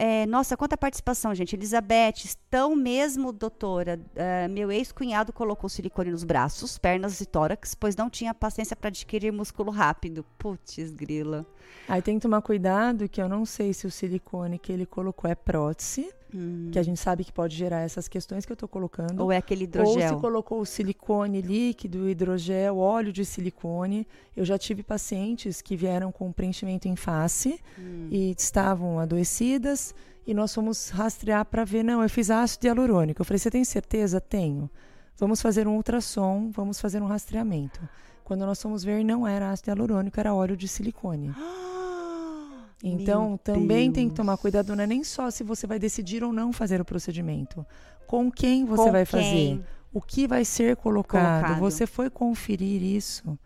É, 0.00 0.26
nossa, 0.26 0.56
quanta 0.56 0.76
participação, 0.76 1.34
gente. 1.34 1.56
Elizabeth, 1.56 2.24
estão 2.24 2.76
mesmo, 2.76 3.32
doutora. 3.32 4.00
eh, 4.14 4.46
meu 4.46 4.70
ex-cunhado 4.70 5.32
colocou 5.32 5.68
silicone 5.68 6.12
nos 6.12 6.22
braços, 6.22 6.78
pernas 6.78 7.20
e 7.20 7.26
tórax, 7.26 7.74
pois 7.74 7.96
não 7.96 8.08
tinha 8.08 8.32
paciência 8.32 8.76
para 8.76 8.90
adquirir 8.90 9.32
músculo 9.32 9.72
rápido. 9.72 10.24
Putz, 10.38 10.92
grila. 10.92 11.44
Aí 11.88 12.00
tem 12.00 12.14
que 12.14 12.22
tomar 12.22 12.40
cuidado 12.42 13.08
que 13.08 13.20
eu 13.20 13.28
não 13.28 13.44
sei 13.44 13.74
se 13.74 13.88
o 13.88 13.90
silicone 13.90 14.56
que 14.56 14.70
ele 14.70 14.86
colocou 14.86 15.28
é 15.28 15.34
prótese, 15.34 16.14
que 16.70 16.78
a 16.78 16.82
gente 16.82 16.98
sabe 17.00 17.24
que 17.24 17.32
pode 17.32 17.56
gerar 17.56 17.80
essas 17.80 18.06
questões 18.08 18.44
que 18.44 18.52
eu 18.52 18.54
estou 18.54 18.68
colocando. 18.68 19.20
Ou 19.22 19.32
é 19.32 19.36
aquele 19.38 19.64
Ou 19.78 19.86
se 19.86 19.92
hidrogel. 19.92 20.20
colocou 20.20 20.60
o 20.60 20.66
silicone 20.66 21.40
líquido, 21.40 22.08
hidrogel, 22.08 22.76
óleo 22.78 23.12
de 23.12 23.24
silicone. 23.24 24.06
Eu 24.36 24.44
já 24.44 24.58
tive 24.58 24.82
pacientes 24.82 25.62
que 25.62 25.76
vieram 25.76 26.12
com 26.12 26.30
preenchimento 26.32 26.86
em 26.88 26.96
face 26.96 27.58
Hum. 27.78 28.08
e 28.10 28.30
estavam 28.36 28.98
adoecidas 28.98 29.94
e 30.26 30.34
nós 30.34 30.54
fomos 30.54 30.90
rastrear 30.90 31.44
para 31.46 31.64
ver, 31.64 31.82
não, 31.82 32.02
eu 32.02 32.08
fiz 32.10 32.30
ácido 32.30 32.66
hialurônico. 32.66 33.20
Eu 33.22 33.24
falei, 33.24 33.38
você 33.38 33.50
tem 33.50 33.64
certeza? 33.64 34.20
Tenho. 34.20 34.68
Vamos 35.16 35.40
fazer 35.40 35.66
um 35.66 35.74
ultrassom, 35.76 36.50
vamos 36.50 36.78
fazer 36.78 37.02
um 37.02 37.06
rastreamento. 37.06 37.80
Quando 38.22 38.44
nós 38.44 38.60
fomos 38.60 38.84
ver, 38.84 39.02
não 39.02 39.26
era 39.26 39.50
ácido 39.50 39.70
hialurônico, 39.70 40.20
era 40.20 40.34
óleo 40.34 40.56
de 40.56 40.68
silicone. 40.68 41.32
Então, 42.82 43.30
Meu 43.30 43.38
também 43.38 43.90
tem 43.90 44.04
que 44.04 44.10
Deus. 44.14 44.16
tomar 44.16 44.36
cuidado, 44.36 44.74
não 44.76 44.84
é 44.84 44.86
nem 44.86 45.02
só 45.02 45.30
se 45.30 45.42
você 45.42 45.66
vai 45.66 45.78
decidir 45.78 46.22
ou 46.22 46.32
não 46.32 46.52
fazer 46.52 46.80
o 46.80 46.84
procedimento. 46.84 47.66
Com 48.06 48.30
quem 48.30 48.64
você 48.64 48.84
Com 48.84 48.92
vai 48.92 49.04
quem? 49.04 49.20
fazer? 49.20 49.64
O 49.92 50.00
que 50.00 50.26
vai 50.28 50.44
ser 50.44 50.76
colocado? 50.76 51.40
Colocado. 51.42 51.58
Você 51.60 51.86
foi 51.86 52.08
conferir 52.10 52.82
isso? 52.82 53.38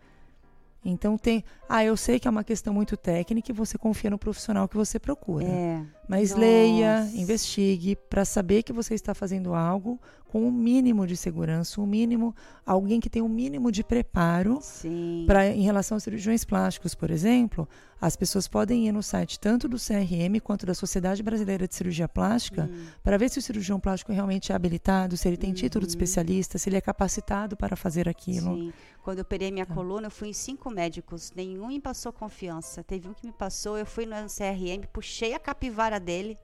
Então 0.85 1.17
tem. 1.17 1.43
Ah, 1.69 1.83
eu 1.83 1.95
sei 1.95 2.19
que 2.19 2.27
é 2.27 2.31
uma 2.31 2.43
questão 2.43 2.73
muito 2.73 2.95
técnica 2.97 3.51
e 3.51 3.55
você 3.55 3.77
confia 3.77 4.09
no 4.09 4.17
profissional 4.17 4.67
que 4.67 4.75
você 4.75 4.99
procura. 4.99 5.45
É. 5.45 5.81
Mas 6.07 6.31
Nossa. 6.31 6.41
leia, 6.41 7.09
investigue 7.13 7.95
para 7.95 8.25
saber 8.25 8.61
que 8.63 8.73
você 8.73 8.93
está 8.93 9.13
fazendo 9.13 9.53
algo 9.53 9.99
com 10.27 10.45
um 10.47 10.51
mínimo 10.51 11.05
de 11.07 11.15
segurança, 11.15 11.79
um 11.79 11.85
mínimo, 11.85 12.35
alguém 12.65 12.99
que 12.99 13.09
tem 13.09 13.21
um 13.21 13.29
mínimo 13.29 13.71
de 13.71 13.83
preparo 13.83 14.57
Sim. 14.61 15.23
para 15.27 15.47
em 15.47 15.61
relação 15.61 15.95
aos 15.95 16.03
cirurgiões 16.03 16.43
plásticos, 16.43 16.93
por 16.95 17.09
exemplo, 17.11 17.69
as 18.01 18.15
pessoas 18.15 18.47
podem 18.47 18.87
ir 18.87 18.91
no 18.91 19.01
site 19.03 19.39
tanto 19.39 19.67
do 19.67 19.77
CRM 19.77 20.39
quanto 20.43 20.65
da 20.65 20.73
Sociedade 20.73 21.21
Brasileira 21.23 21.67
de 21.67 21.75
Cirurgia 21.75 22.07
Plástica 22.09 22.69
Hum. 22.71 22.85
para 23.03 23.17
ver 23.17 23.29
se 23.29 23.39
o 23.39 23.41
cirurgião 23.41 23.79
plástico 23.79 24.11
realmente 24.11 24.51
é 24.51 24.55
habilitado, 24.55 25.15
se 25.15 25.27
ele 25.27 25.37
tem 25.37 25.53
título 25.53 25.85
de 25.85 25.91
Uhum. 25.91 25.97
especialista, 26.01 26.57
se 26.57 26.67
ele 26.67 26.77
é 26.77 26.81
capacitado 26.81 27.55
para 27.55 27.75
fazer 27.75 28.09
aquilo. 28.09 28.55
Sim. 28.57 28.73
Quando 29.03 29.17
eu 29.17 29.23
operei 29.23 29.51
minha 29.51 29.65
coluna, 29.65 30.07
eu 30.07 30.11
fui 30.11 30.29
em 30.29 30.33
cinco 30.33 30.69
médicos. 30.69 31.29
Nenhum 31.35 31.67
me 31.67 31.79
passou 31.81 32.13
confiança. 32.13 32.81
Teve 32.81 33.09
um 33.09 33.13
que 33.13 33.27
me 33.27 33.33
passou, 33.33 33.77
eu 33.77 33.85
fui 33.85 34.05
no 34.05 34.15
CRM, 34.27 34.87
puxei 34.93 35.33
a 35.33 35.39
capivara 35.39 35.99
dele. 35.99 36.37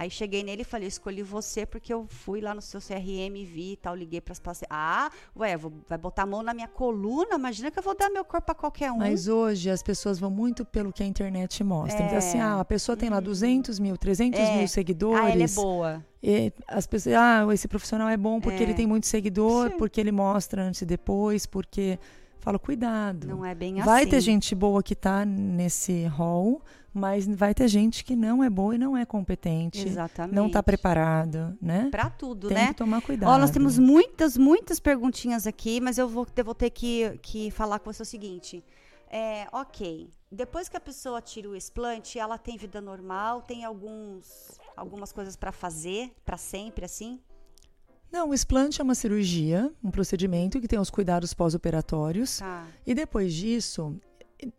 Aí 0.00 0.08
cheguei 0.08 0.44
nele 0.44 0.62
e 0.62 0.64
falei, 0.64 0.86
escolhi 0.86 1.24
você 1.24 1.66
porque 1.66 1.92
eu 1.92 2.06
fui 2.08 2.40
lá 2.40 2.54
no 2.54 2.62
seu 2.62 2.80
CRM, 2.80 3.34
vi 3.44 3.72
e 3.72 3.76
tal, 3.76 3.96
liguei 3.96 4.20
para 4.20 4.30
as 4.30 4.38
pacientes. 4.38 4.68
Ah, 4.70 5.10
ué, 5.36 5.56
vou, 5.56 5.72
vai 5.88 5.98
botar 5.98 6.22
a 6.22 6.26
mão 6.26 6.40
na 6.40 6.54
minha 6.54 6.68
coluna? 6.68 7.34
Imagina 7.34 7.68
que 7.68 7.80
eu 7.80 7.82
vou 7.82 7.96
dar 7.96 8.08
meu 8.08 8.24
corpo 8.24 8.52
a 8.52 8.54
qualquer 8.54 8.92
um. 8.92 8.98
Mas 8.98 9.26
hoje 9.26 9.68
as 9.68 9.82
pessoas 9.82 10.16
vão 10.20 10.30
muito 10.30 10.64
pelo 10.64 10.92
que 10.92 11.02
a 11.02 11.06
internet 11.06 11.64
mostra. 11.64 12.00
Então, 12.04 12.14
É. 12.14 12.18
assim, 12.18 12.38
ah, 12.38 12.60
a 12.60 12.64
pessoa 12.64 12.96
tem 12.96 13.10
lá 13.10 13.18
200 13.18 13.80
mil, 13.80 13.96
300 13.96 14.38
É. 14.38 14.56
mil 14.58 14.68
seguidores. 14.68 15.20
ah, 15.24 15.30
ela 15.30 15.42
é 15.42 15.48
boa. 15.48 16.04
E 16.22 16.52
as 16.68 16.86
pessoas, 16.86 17.16
ah, 17.16 17.44
esse 17.52 17.66
profissional 17.66 18.08
é 18.08 18.16
bom 18.16 18.40
porque 18.40 18.60
É. 18.60 18.62
ele 18.62 18.74
tem 18.74 18.86
muito 18.86 19.08
seguidor, 19.08 19.70
Sim. 19.72 19.78
porque 19.78 20.00
ele 20.00 20.12
mostra 20.12 20.62
antes 20.62 20.80
e 20.82 20.86
depois, 20.86 21.44
porque. 21.44 21.98
Falo, 22.40 22.56
cuidado. 22.60 23.26
Não 23.26 23.44
é 23.44 23.52
bem 23.52 23.74
Vai 23.82 24.02
assim. 24.02 24.10
ter 24.10 24.20
gente 24.20 24.54
boa 24.54 24.80
que 24.80 24.94
tá 24.94 25.24
nesse 25.24 26.04
hall, 26.04 26.62
mas 26.98 27.26
vai 27.26 27.54
ter 27.54 27.68
gente 27.68 28.04
que 28.04 28.16
não 28.16 28.42
é 28.42 28.50
boa 28.50 28.74
e 28.74 28.78
não 28.78 28.96
é 28.96 29.06
competente. 29.06 29.86
Exatamente. 29.86 30.34
Não 30.34 30.50
tá 30.50 30.62
preparado, 30.62 31.56
né? 31.62 31.88
Pra 31.90 32.10
tudo, 32.10 32.48
Tem 32.48 32.56
né? 32.56 32.68
que 32.68 32.74
tomar 32.74 33.00
cuidado. 33.00 33.30
Ó, 33.30 33.38
nós 33.38 33.50
temos 33.50 33.78
muitas, 33.78 34.36
muitas 34.36 34.80
perguntinhas 34.80 35.46
aqui, 35.46 35.80
mas 35.80 35.96
eu 35.96 36.08
vou, 36.08 36.26
eu 36.36 36.44
vou 36.44 36.54
ter 36.54 36.70
que, 36.70 37.18
que 37.22 37.50
falar 37.50 37.78
com 37.78 37.92
você 37.92 38.02
o 38.02 38.06
seguinte. 38.06 38.64
É, 39.10 39.46
ok, 39.52 40.10
depois 40.30 40.68
que 40.68 40.76
a 40.76 40.80
pessoa 40.80 41.22
tira 41.22 41.48
o 41.48 41.56
explante, 41.56 42.18
ela 42.18 42.36
tem 42.36 42.58
vida 42.58 42.80
normal, 42.80 43.40
tem 43.40 43.64
alguns, 43.64 44.58
algumas 44.76 45.12
coisas 45.12 45.34
pra 45.36 45.50
fazer, 45.50 46.12
pra 46.26 46.36
sempre, 46.36 46.84
assim? 46.84 47.18
Não, 48.10 48.30
o 48.30 48.34
explante 48.34 48.80
é 48.80 48.84
uma 48.84 48.94
cirurgia, 48.94 49.72
um 49.82 49.90
procedimento 49.90 50.60
que 50.60 50.68
tem 50.68 50.78
os 50.78 50.90
cuidados 50.90 51.34
pós-operatórios. 51.34 52.38
Tá. 52.38 52.66
E 52.86 52.94
depois 52.94 53.32
disso, 53.32 53.98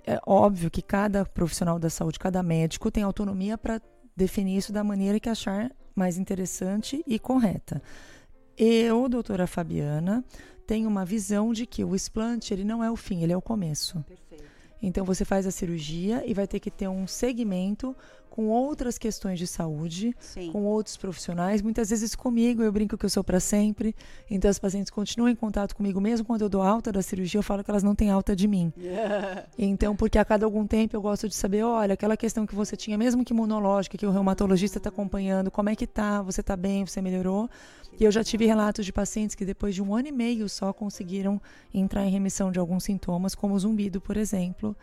é 0.06 0.20
óbvio 0.26 0.70
que 0.70 0.82
cada 0.82 1.26
profissional 1.26 1.80
da 1.80 1.90
saúde, 1.90 2.20
cada 2.20 2.44
médico 2.44 2.92
tem 2.92 3.04
autonomia 3.04 3.58
para 3.58 3.82
definir 4.16 4.58
isso 4.58 4.74
da 4.74 4.84
maneira 4.84 5.20
que 5.20 5.30
achar 5.30 5.72
mais 5.96 6.18
interessante 6.18 7.04
e 7.08 7.18
correta. 7.18 7.82
Eu, 8.58 9.08
doutora 9.08 9.48
Fabiana, 9.48 10.24
tenho 10.68 10.90
uma 10.90 11.06
visão 11.06 11.54
de 11.54 11.66
que 11.66 11.84
o 11.84 11.96
explante 11.96 12.54
ele 12.54 12.64
não 12.64 12.84
é 12.84 12.92
o 12.92 12.96
fim, 12.96 13.24
ele 13.24 13.34
é 13.34 13.38
o 13.38 13.42
começo. 13.42 14.04
Perfeito. 14.08 14.44
Então 14.82 15.06
você 15.06 15.26
faz 15.26 15.46
a 15.46 15.52
cirurgia 15.52 16.24
e 16.26 16.34
vai 16.34 16.48
ter 16.48 16.60
que 16.60 16.72
ter 16.72 16.88
um 16.88 17.06
segmento 17.08 17.96
com 18.30 18.48
outras 18.48 18.98
questões 18.98 19.38
de 19.38 19.46
saúde, 19.46 20.16
Sim. 20.20 20.52
com 20.52 20.64
outros 20.64 20.96
profissionais, 20.96 21.62
muitas 21.62 21.90
vezes 21.90 22.16
comigo, 22.16 22.62
eu 22.64 22.72
brinco 22.72 22.98
que 22.98 23.06
eu 23.06 23.10
sou 23.10 23.24
para 23.24 23.40
sempre. 23.40 23.94
Então 24.30 24.50
as 24.50 24.58
pacientes 24.58 24.90
continuam 24.90 25.30
em 25.30 25.36
contato 25.36 25.76
comigo 25.76 26.00
mesmo 26.00 26.26
quando 26.26 26.44
eu 26.44 26.50
dou 26.50 26.62
alta 26.62 26.92
da 26.92 27.02
cirurgia, 27.02 27.40
eu 27.40 27.44
falo 27.44 27.64
que 27.64 27.70
elas 27.70 27.84
não 27.84 27.94
têm 27.96 28.10
alta 28.10 28.36
de 28.36 28.48
mim. 28.48 28.72
Então, 29.58 29.96
porque 29.96 30.18
a 30.18 30.24
cada 30.24 30.46
algum 30.46 30.66
tempo 30.66 30.96
eu 30.96 31.02
gosto 31.02 31.28
de 31.28 31.36
saber, 31.36 31.64
olha, 31.64 31.94
aquela 31.94 32.16
questão 32.16 32.46
que 32.46 32.56
você 32.56 32.78
tinha, 32.78 32.98
mesmo 32.98 33.26
que 33.26 33.34
imunológica, 33.34 33.98
que 33.98 34.06
o 34.06 34.12
reumatologista 34.12 34.78
está 34.78 34.90
acompanhando, 34.90 35.52
como 35.52 35.70
é 35.70 35.76
que 35.76 35.86
tá? 35.86 36.22
Você 36.22 36.42
está 36.42 36.56
bem? 36.56 36.86
Você 36.86 37.02
melhorou? 37.02 37.50
E 38.00 38.06
eu 38.06 38.12
já 38.12 38.24
tive 38.24 38.46
relatos 38.46 38.86
de 38.86 38.94
pacientes 38.94 39.36
que 39.36 39.44
depois 39.44 39.76
de 39.76 39.84
um 39.84 39.94
ano 39.94 40.08
e 40.08 40.12
meio 40.12 40.48
só 40.48 40.72
conseguiram 40.72 41.42
entrar 41.74 42.06
em 42.06 42.10
remissão 42.10 42.50
de 42.50 42.58
alguns 42.58 42.86
sintomas, 42.86 43.36
como 43.36 43.54
o 43.54 43.60
zumbido, 43.60 44.00
por 44.00 44.16
exemplo, 44.16 44.74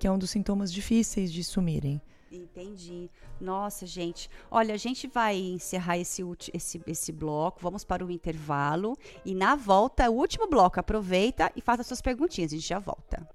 que 0.00 0.06
é 0.06 0.10
um 0.10 0.18
dos 0.18 0.30
sintomas 0.30 0.72
difíceis 0.72 1.32
de 1.32 1.44
sumirem. 1.44 2.00
Entendi. 2.30 3.08
Nossa, 3.40 3.86
gente. 3.86 4.28
Olha, 4.50 4.74
a 4.74 4.76
gente 4.76 5.06
vai 5.06 5.36
encerrar 5.36 5.96
esse, 5.96 6.22
esse, 6.52 6.82
esse 6.88 7.12
bloco. 7.12 7.60
Vamos 7.62 7.84
para 7.84 8.04
o 8.04 8.10
intervalo. 8.10 8.98
E 9.24 9.32
na 9.32 9.54
volta, 9.54 10.10
o 10.10 10.14
último 10.14 10.48
bloco. 10.48 10.80
Aproveita 10.80 11.52
e 11.54 11.60
faça 11.60 11.84
suas 11.84 12.02
perguntinhas. 12.02 12.52
A 12.52 12.56
gente 12.56 12.68
já 12.68 12.80
volta. 12.80 13.26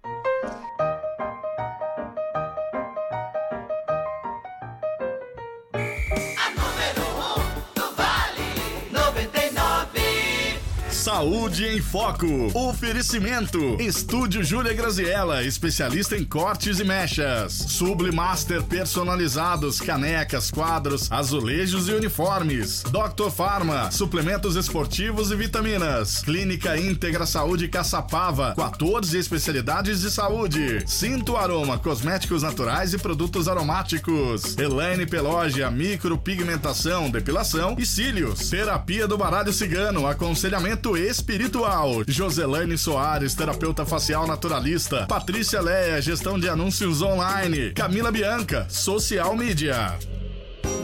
Saúde 11.02 11.66
em 11.66 11.82
Foco. 11.82 12.28
Oferecimento. 12.54 13.58
Estúdio 13.82 14.44
Júlia 14.44 14.72
Graziella, 14.72 15.44
especialista 15.44 16.16
em 16.16 16.24
cortes 16.24 16.80
e 16.80 16.84
mechas. 16.84 17.54
Sublimaster 17.54 18.62
personalizados, 18.62 19.82
canecas, 19.82 20.52
quadros, 20.52 21.12
azulejos 21.12 21.90
e 21.90 21.94
uniformes. 21.94 22.84
Dr. 22.84 23.32
Farma, 23.32 23.90
suplementos 23.90 24.56
esportivos 24.56 25.32
e 25.32 25.36
vitaminas. 25.36 26.22
Clínica 26.22 26.78
Íntegra 26.78 27.26
Saúde 27.26 27.68
Caçapava, 27.68 28.54
14 28.56 29.18
especialidades 29.18 30.02
de 30.02 30.12
saúde. 30.12 30.84
Cinto 30.86 31.36
Aroma, 31.36 31.80
cosméticos 31.80 32.44
naturais 32.44 32.94
e 32.94 33.00
produtos 33.00 33.48
aromáticos. 33.48 34.56
Elaine 34.56 35.08
Pelógia, 35.08 35.72
micropigmentação, 35.72 37.10
depilação 37.10 37.76
e 37.80 37.88
cílios. 37.88 38.52
Terapia 38.52 39.08
do 39.08 39.18
baralho 39.18 39.52
cigano, 39.52 40.06
aconselhamento 40.06 40.91
espiritual. 40.98 42.04
Joselane 42.08 42.78
Soares, 42.78 43.34
terapeuta 43.34 43.86
facial 43.86 44.28
naturalista. 44.28 45.06
Patrícia 45.08 45.62
Leia, 45.62 46.02
gestão 46.02 46.40
de 46.40 46.50
anúncios 46.50 47.02
online. 47.02 47.72
Camila 47.74 48.12
Bianca, 48.12 48.68
social 48.70 49.36
media. 49.36 49.98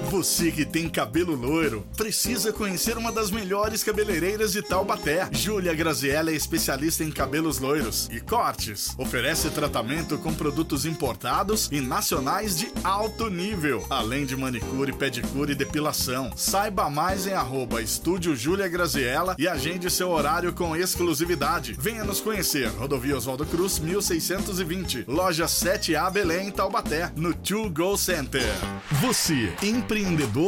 Você 0.09 0.51
que 0.51 0.63
tem 0.63 0.87
cabelo 0.87 1.35
loiro, 1.35 1.85
precisa 1.97 2.53
conhecer 2.53 2.97
uma 2.97 3.11
das 3.11 3.29
melhores 3.29 3.83
cabeleireiras 3.83 4.53
de 4.53 4.61
Taubaté. 4.61 5.27
Júlia 5.33 5.73
Graziella 5.73 6.31
é 6.31 6.33
especialista 6.33 7.03
em 7.03 7.11
cabelos 7.11 7.59
loiros 7.59 8.07
e 8.09 8.21
cortes. 8.21 8.95
Oferece 8.97 9.49
tratamento 9.49 10.17
com 10.17 10.33
produtos 10.33 10.85
importados 10.85 11.67
e 11.73 11.81
nacionais 11.81 12.57
de 12.57 12.71
alto 12.85 13.29
nível, 13.29 13.85
além 13.89 14.25
de 14.25 14.37
manicure, 14.37 14.93
pedicure 14.93 15.51
e 15.51 15.55
depilação. 15.55 16.31
Saiba 16.37 16.89
mais 16.89 17.27
em 17.27 17.33
arroba 17.33 17.81
Estúdio 17.81 18.33
Júlia 18.33 18.69
Graziella 18.69 19.35
e 19.37 19.45
agende 19.45 19.89
seu 19.89 20.09
horário 20.09 20.53
com 20.53 20.73
exclusividade. 20.73 21.75
Venha 21.77 22.05
nos 22.05 22.21
conhecer. 22.21 22.69
Rodovia 22.69 23.17
Oswaldo 23.17 23.45
Cruz, 23.45 23.77
1620. 23.77 25.03
Loja 25.05 25.47
7A 25.47 26.09
Belém, 26.09 26.49
Taubaté, 26.49 27.11
no 27.13 27.33
To 27.33 27.69
Go 27.69 27.97
Center. 27.97 28.47
Você, 29.01 29.53
empreendedor 29.61 29.96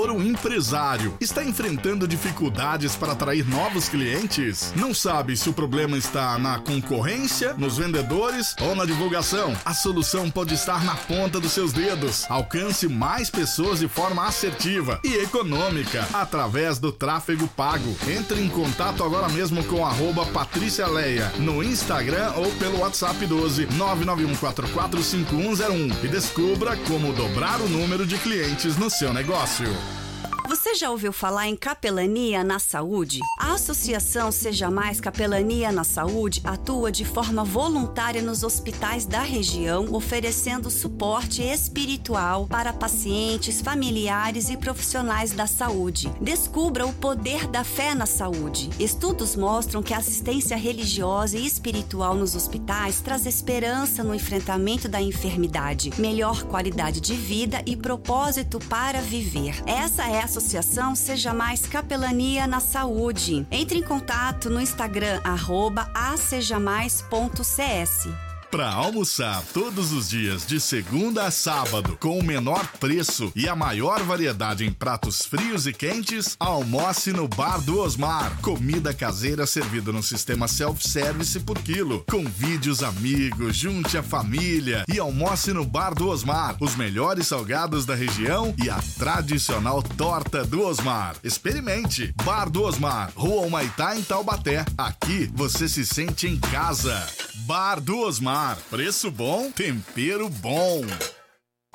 ou 0.10 0.22
empresário, 0.22 1.16
está 1.20 1.44
enfrentando 1.44 2.08
dificuldades 2.08 2.96
para 2.96 3.14
atrair 3.14 3.48
novos 3.48 3.90
clientes? 3.90 4.72
Não 4.76 4.94
sabe 4.94 5.36
se 5.36 5.50
o 5.50 5.54
problema 5.54 5.98
está 5.98 6.38
na 6.38 6.60
concorrência, 6.60 7.54
nos 7.58 7.78
vendedores 7.78 8.56
ou 8.62 8.76
na 8.76 8.86
divulgação? 8.86 9.56
A 9.66 9.74
solução 9.74 10.30
pode 10.30 10.54
estar 10.54 10.84
na 10.84 10.96
ponta 10.96 11.40
dos 11.40 11.52
seus 11.52 11.74
dedos. 11.74 12.26
Alcance 12.30 12.88
mais 12.88 13.30
pessoas 13.30 13.80
de 13.80 13.88
forma 13.88 14.26
assertiva 14.26 15.00
e 15.04 15.16
econômica 15.16 16.08
através 16.14 16.78
do 16.78 16.92
tráfego 16.92 17.48
pago. 17.48 17.96
Entre 18.08 18.42
em 18.42 18.50
contato 18.50 19.04
agora 19.04 19.30
mesmo 19.30 19.64
com 19.64 19.86
arroba 19.86 20.26
Patrícia 20.28 20.88
Leia 20.88 21.32
no 21.40 21.64
Instagram 21.64 22.34
ou 22.36 22.52
pelo 22.54 22.80
WhatsApp 22.80 23.26
12 23.26 23.68
991445101 23.68 26.04
e 26.04 26.08
descubra 26.08 26.76
como 26.88 27.14
dobrar 27.14 27.60
o 27.62 27.70
número 27.70 28.06
de 28.06 28.18
clientes 28.18 28.78
no 28.78 28.90
seu 28.90 29.14
negócio 29.14 29.39
negócio. 29.40 30.09
Você 30.50 30.74
já 30.74 30.90
ouviu 30.90 31.14
falar 31.14 31.48
em 31.48 31.56
capelania 31.56 32.44
na 32.44 32.58
saúde? 32.58 33.20
A 33.38 33.54
Associação 33.54 34.32
Seja 34.32 34.72
Mais 34.72 35.00
Capelania 35.00 35.72
na 35.72 35.84
Saúde 35.84 36.42
atua 36.44 36.92
de 36.92 37.06
forma 37.06 37.44
voluntária 37.44 38.20
nos 38.20 38.42
hospitais 38.42 39.06
da 39.06 39.22
região, 39.22 39.94
oferecendo 39.94 40.72
suporte 40.72 41.44
espiritual 41.44 42.48
para 42.48 42.74
pacientes, 42.74 43.62
familiares 43.62 44.50
e 44.50 44.58
profissionais 44.58 45.34
da 45.34 45.46
saúde. 45.46 46.12
Descubra 46.20 46.88
o 46.88 46.94
poder 46.94 47.46
da 47.46 47.64
fé 47.64 47.94
na 47.94 48.08
saúde. 48.08 48.72
Estudos 48.80 49.36
mostram 49.36 49.84
que 49.84 49.94
a 49.94 50.00
assistência 50.00 50.58
religiosa 50.58 51.38
e 51.38 51.46
espiritual 51.46 52.16
nos 52.16 52.34
hospitais 52.34 53.02
traz 53.02 53.28
esperança 53.28 54.04
no 54.04 54.16
enfrentamento 54.16 54.90
da 54.90 55.00
enfermidade, 55.00 55.92
melhor 56.00 56.42
qualidade 56.46 57.00
de 57.00 57.14
vida 57.14 57.62
e 57.68 57.78
propósito 57.78 58.60
para 58.62 59.00
viver. 59.00 59.62
Essa 59.68 60.08
é 60.08 60.24
a 60.24 60.39
Associação 60.40 60.96
Seja 60.96 61.34
Mais 61.34 61.68
Capelania 61.68 62.48
na 62.48 62.62
Saúde. 62.62 63.46
Entre 63.52 63.78
em 63.78 63.84
contato 63.84 64.50
no 64.50 64.62
Instagram, 64.62 65.20
arroba 65.22 65.92
acejamais.cs. 65.94 68.29
Para 68.52 68.72
almoçar 68.72 69.44
todos 69.54 69.92
os 69.92 70.10
dias, 70.10 70.44
de 70.44 70.60
segunda 70.60 71.26
a 71.26 71.32
sábado, 71.32 71.96
com 72.00 72.18
o 72.18 72.24
menor 72.24 72.66
preço 72.80 73.32
e 73.36 73.48
a 73.48 73.56
maior 73.56 74.02
variedade 74.02 74.66
em 74.66 74.72
pratos 74.72 75.24
frios 75.24 75.68
e 75.68 75.74
quentes, 75.74 76.36
almoce 76.40 77.14
no 77.14 77.28
Bar 77.28 77.62
do 77.62 77.80
Osmar. 77.80 78.36
Comida 78.42 78.92
caseira 78.92 79.46
servida 79.46 79.92
no 79.92 80.02
sistema 80.02 80.48
self-service 80.48 81.40
por 81.42 81.60
quilo. 81.60 82.04
Convide 82.10 82.72
os 82.72 82.82
amigos, 82.82 83.56
junte 83.56 84.00
a 84.00 84.02
família 84.02 84.84
e 84.92 84.98
almoce 84.98 85.54
no 85.54 85.64
Bar 85.64 85.94
do 85.94 86.08
Osmar. 86.10 86.58
Os 86.60 86.76
melhores 86.76 87.28
salgados 87.28 87.86
da 87.86 87.94
região 87.94 88.56
e 88.58 88.68
a 88.68 88.82
tradicional 88.98 89.84
torta 89.84 90.44
do 90.44 90.64
Osmar. 90.64 91.16
Experimente! 91.24 92.16
Bar 92.24 92.50
do 92.50 92.64
Osmar, 92.64 93.12
Rua 93.16 93.46
Humaitá, 93.46 93.96
em 93.96 94.02
Taubaté. 94.02 94.66
Aqui 94.76 95.30
você 95.36 95.70
se 95.70 95.86
sente 95.86 96.26
em 96.26 96.40
casa. 96.40 97.08
Bar 97.50 97.82
do 97.82 98.02
Osmar. 98.02 98.60
Preço 98.70 99.10
bom, 99.10 99.50
tempero 99.50 100.30
bom. 100.30 100.82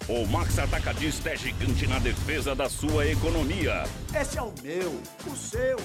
O 0.07 0.25
Max 0.25 0.57
Atacadista 0.57 1.31
é 1.31 1.37
gigante 1.37 1.85
na 1.89 1.99
defesa 1.99 2.55
da 2.55 2.71
sua 2.71 3.09
economia. 3.09 3.83
Esse 4.17 4.39
é 4.39 4.43
o 4.43 4.55
meu, 4.63 5.03
o 5.27 5.37
seu, 5.37 5.77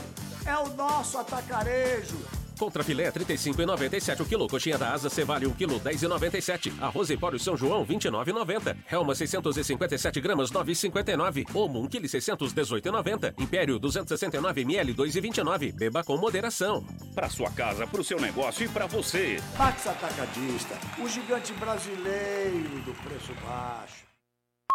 é 0.46 0.56
o 0.60 0.76
nosso 0.76 1.18
atacarejo. 1.18 2.20
Contra 2.60 2.84
filé 2.84 3.10
35,97 3.10 4.20
o 4.20 4.26
quilo. 4.26 4.48
Coxinha 4.50 4.78
da 4.78 4.92
asa 4.92 5.10
Cevale 5.10 5.48
1 5.48 5.52
quilo 5.54 5.80
10,97. 5.80 6.74
Arroz 6.82 7.10
Empório 7.10 7.40
São 7.40 7.56
João 7.56 7.86
29,90. 7.86 8.76
Helma 8.92 9.16
657 9.16 10.20
gramas 10.20 10.52
9,59. 10.52 11.56
Omo 11.56 11.82
1 11.84 11.88
quilo 11.88 12.06
618,90. 12.06 13.34
Império 13.40 13.80
269 13.80 14.62
ml 14.62 14.94
2,29. 14.94 15.74
Beba 15.74 16.04
com 16.04 16.18
moderação. 16.18 16.86
Para 17.16 17.30
sua 17.30 17.50
casa, 17.50 17.88
para 17.88 18.02
o 18.02 18.04
seu 18.04 18.20
negócio 18.20 18.66
e 18.66 18.68
para 18.68 18.88
você. 18.88 19.40
Max 19.58 19.88
Atacadista, 19.88 20.78
o 21.02 21.08
gigante 21.08 21.54
brasileiro 21.54 22.82
do 22.84 22.94
preço 23.04 23.34
baixo. 23.42 24.09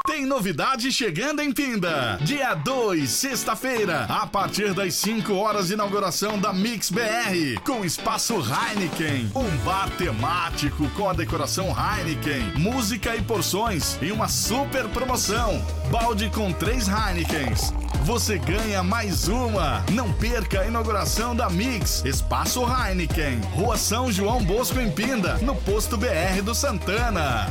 Tem 0.06 0.26
novidade 0.26 0.92
chegando 0.92 1.40
em 1.40 1.50
Pinda. 1.50 2.18
Dia 2.20 2.52
2, 2.52 3.08
sexta-feira, 3.08 4.04
a 4.04 4.26
partir 4.26 4.74
das 4.74 4.94
5 4.96 5.32
horas 5.32 5.70
inauguração 5.70 6.38
da 6.38 6.52
Mix 6.52 6.90
BR, 6.90 7.58
com 7.64 7.82
espaço 7.82 8.34
Heineken, 8.34 9.32
um 9.34 9.56
bar 9.64 9.88
temático 9.96 10.90
com 10.90 11.08
a 11.08 11.14
decoração 11.14 11.74
Heineken, 11.74 12.52
música 12.58 13.16
e 13.16 13.22
porções 13.22 13.98
e 14.02 14.12
uma 14.12 14.28
super 14.28 14.86
promoção. 14.88 15.64
Balde 15.90 16.28
com 16.28 16.52
três 16.52 16.86
Heinekens. 16.86 17.72
Você 18.02 18.36
ganha 18.36 18.82
mais 18.82 19.26
uma. 19.26 19.82
Não 19.90 20.12
perca 20.12 20.60
a 20.60 20.66
inauguração 20.66 21.34
da 21.34 21.48
Mix, 21.48 22.04
Espaço 22.04 22.60
Heineken, 22.62 23.40
Rua 23.54 23.78
São 23.78 24.12
João 24.12 24.44
Bosco 24.44 24.78
em 24.78 24.90
Pinda, 24.90 25.38
no 25.38 25.56
posto 25.56 25.96
BR 25.96 26.42
do 26.44 26.54
Santana. 26.54 27.48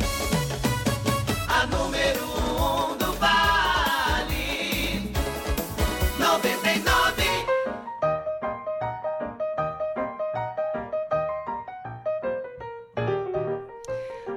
A 1.56 1.68
número 1.68 2.26
1 2.26 2.94
um 2.94 2.98
do 2.98 3.14
Vale 3.14 3.43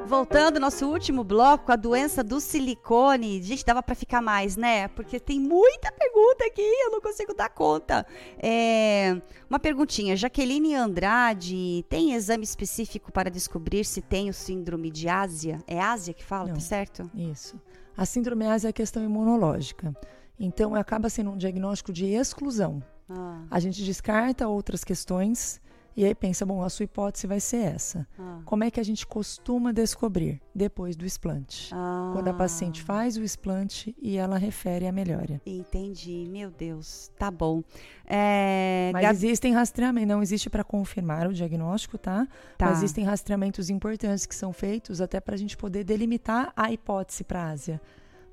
Voltando, 0.07 0.61
nosso 0.61 0.87
último 0.87 1.25
bloco, 1.25 1.73
a 1.73 1.77
doença 1.77 2.23
do 2.23 2.41
silicone. 2.41 3.43
Gente, 3.43 3.65
dava 3.65 3.83
para 3.83 3.95
ficar 3.97 4.23
mais, 4.23 4.57
né? 4.57 4.87
Porque 4.89 5.19
tem 5.19 5.41
muita 5.41 5.91
pergunta 5.91 6.47
aqui, 6.47 6.63
eu 6.63 6.93
não 6.93 7.01
consigo 7.01 7.35
dar 7.35 7.49
conta. 7.49 8.07
É, 8.39 9.21
uma 9.51 9.59
perguntinha. 9.59 10.15
Jaqueline 10.17 10.77
Andrade, 10.77 11.85
tem 11.89 12.15
exame 12.15 12.45
específico 12.45 13.11
para 13.11 13.29
descobrir 13.29 13.85
se 13.85 14.01
tem 14.01 14.31
o 14.31 14.33
síndrome 14.33 14.91
de 14.91 15.09
Ásia? 15.09 15.59
É 15.67 15.81
Ásia 15.81 16.15
que 16.15 16.25
fala, 16.25 16.49
Não. 16.49 16.55
tá 16.55 16.61
certo? 16.61 17.11
Isso. 17.13 17.61
A 17.97 18.07
síndrome 18.07 18.47
ásia 18.47 18.69
é 18.69 18.71
a 18.71 18.75
questão 18.75 19.03
imunológica. 19.03 19.93
Então, 20.39 20.75
acaba 20.75 21.09
sendo 21.09 21.31
um 21.31 21.37
diagnóstico 21.37 21.93
de 21.93 22.07
exclusão. 22.07 22.81
Ah, 23.09 23.41
A 23.51 23.59
gente 23.59 23.83
descarta 23.83 24.47
outras 24.47 24.85
questões 24.85 25.61
e 25.97 26.05
aí 26.05 26.15
pensa, 26.15 26.45
bom, 26.45 26.63
a 26.63 26.69
sua 26.69 26.85
hipótese 26.85 27.27
vai 27.27 27.41
ser 27.41 27.57
essa. 27.75 28.07
ah, 28.19 28.41
Como 28.45 28.63
é 28.65 28.71
que 28.71 28.79
a 28.79 28.83
gente 28.85 29.07
costuma 29.07 29.73
descobrir? 29.73 30.41
Depois 30.55 30.95
do 30.97 31.07
explante. 31.07 31.71
ah. 31.73 32.11
Quando 32.13 32.29
a 32.29 32.35
paciente 32.35 32.83
faz 32.83 33.17
o 33.17 33.23
explante 33.23 33.97
e 34.01 34.17
ela 34.17 34.37
refere 34.39 34.87
a 34.87 34.93
melhora. 34.93 35.41
Entendi, 35.47 36.27
meu 36.31 36.51
Deus, 36.51 37.11
tá 37.19 37.31
bom. 37.31 37.63
É, 38.05 38.91
Mas 38.93 39.03
Gabi- 39.03 39.17
existem 39.17 39.53
rastreamentos, 39.55 40.09
não 40.09 40.23
existe 40.23 40.49
para 40.51 40.63
confirmar 40.63 41.27
o 41.27 41.33
diagnóstico, 41.33 41.99
tá? 41.99 42.27
Tá. 42.57 42.67
Mas 42.67 42.79
existem 42.79 43.05
rastreamentos 43.05 43.69
importantes 43.71 44.27
que 44.27 44.35
são 44.35 44.53
feitos 44.53 45.01
até 45.01 45.19
para 45.21 45.35
a 45.35 45.39
gente 45.39 45.57
poder 45.57 45.85
delimitar 45.85 46.53
a 46.57 46.71
hipótese 46.71 47.25
para 47.25 47.51
Ásia. 47.51 47.81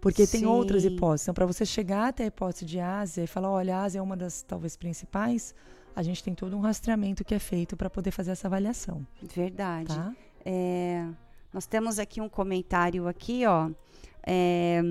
Porque 0.01 0.27
tem 0.27 0.45
outras 0.45 0.81
Sim. 0.83 0.89
hipóteses. 0.89 1.23
Então, 1.23 1.33
para 1.33 1.45
você 1.45 1.65
chegar 1.65 2.09
até 2.09 2.25
a 2.25 2.27
hipótese 2.27 2.65
de 2.65 2.77
Ásia 2.79 3.23
e 3.23 3.27
falar, 3.27 3.49
olha, 3.49 3.77
a 3.77 3.83
Ásia 3.83 3.99
é 3.99 4.01
uma 4.01 4.17
das 4.17 4.41
talvez 4.41 4.75
principais, 4.75 5.55
a 5.95 6.03
gente 6.03 6.23
tem 6.23 6.33
todo 6.33 6.55
um 6.55 6.59
rastreamento 6.59 7.23
que 7.23 7.35
é 7.35 7.39
feito 7.39 7.77
para 7.77 7.89
poder 7.89 8.11
fazer 8.11 8.31
essa 8.31 8.47
avaliação. 8.47 9.05
Verdade. 9.21 9.95
Tá? 9.95 10.13
É, 10.45 11.05
nós 11.53 11.65
temos 11.65 11.99
aqui 11.99 12.19
um 12.19 12.29
comentário 12.29 13.07
aqui, 13.07 13.45
ó. 13.45 13.69
É, 14.25 14.81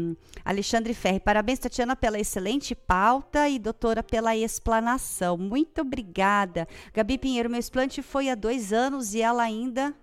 Alexandre 0.44 0.92
Ferri, 0.92 1.18
parabéns, 1.18 1.58
Tatiana, 1.58 1.96
pela 1.96 2.20
excelente 2.20 2.74
pauta 2.74 3.48
e 3.48 3.58
doutora 3.58 4.02
pela 4.02 4.36
explanação. 4.36 5.38
Muito 5.38 5.80
obrigada. 5.80 6.68
Gabi 6.92 7.16
Pinheiro, 7.16 7.48
meu 7.48 7.58
explante 7.58 8.02
foi 8.02 8.28
há 8.28 8.34
dois 8.34 8.72
anos 8.72 9.14
e 9.14 9.22
ela 9.22 9.42
ainda 9.42 9.94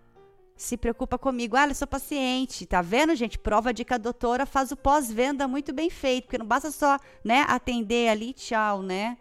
se 0.55 0.75
preocupa 0.75 1.17
comigo. 1.17 1.55
Ah, 1.55 1.67
eu 1.67 1.75
sou 1.75 1.87
paciente. 1.87 2.65
Tá 2.65 2.81
vendo, 2.81 3.15
gente? 3.15 3.39
Prova 3.39 3.73
de 3.73 3.85
que 3.85 3.93
a 3.93 3.97
doutora 3.97 4.45
faz 4.45 4.71
o 4.71 4.75
pós-venda 4.75 5.47
muito 5.47 5.71
bem 5.71 5.89
feito, 5.89 6.25
porque 6.25 6.37
não 6.37 6.45
basta 6.45 6.69
só, 6.71 6.99
né, 7.23 7.45
atender 7.47 8.09
ali, 8.09 8.33
tchau, 8.33 8.81
né? 8.81 9.17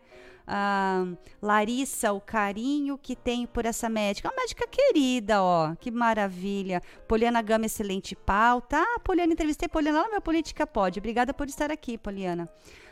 Ah, 0.51 1.05
Larissa, 1.43 2.11
o 2.13 2.21
carinho 2.21 2.97
que 2.97 3.15
tenho 3.15 3.47
por 3.47 3.67
essa 3.67 3.89
médica. 3.89 4.29
Uma 4.29 4.37
médica 4.41 4.67
querida, 4.67 5.43
ó. 5.43 5.75
Que 5.75 5.91
maravilha. 5.91 6.83
Poliana 7.07 7.43
Gama, 7.43 7.67
excelente 7.67 8.17
pauta. 8.17 8.79
Ah, 8.79 8.99
Poliana, 8.99 9.35
entrevistei 9.35 9.69
Poliana 9.69 9.99
lá 9.99 10.05
no 10.07 10.13
meu 10.13 10.23
Política 10.23 10.67
Pode. 10.67 10.99
Obrigada 10.99 11.35
por 11.35 11.49
estar 11.49 11.71
aqui, 11.71 11.99
Poliana. 11.99 12.49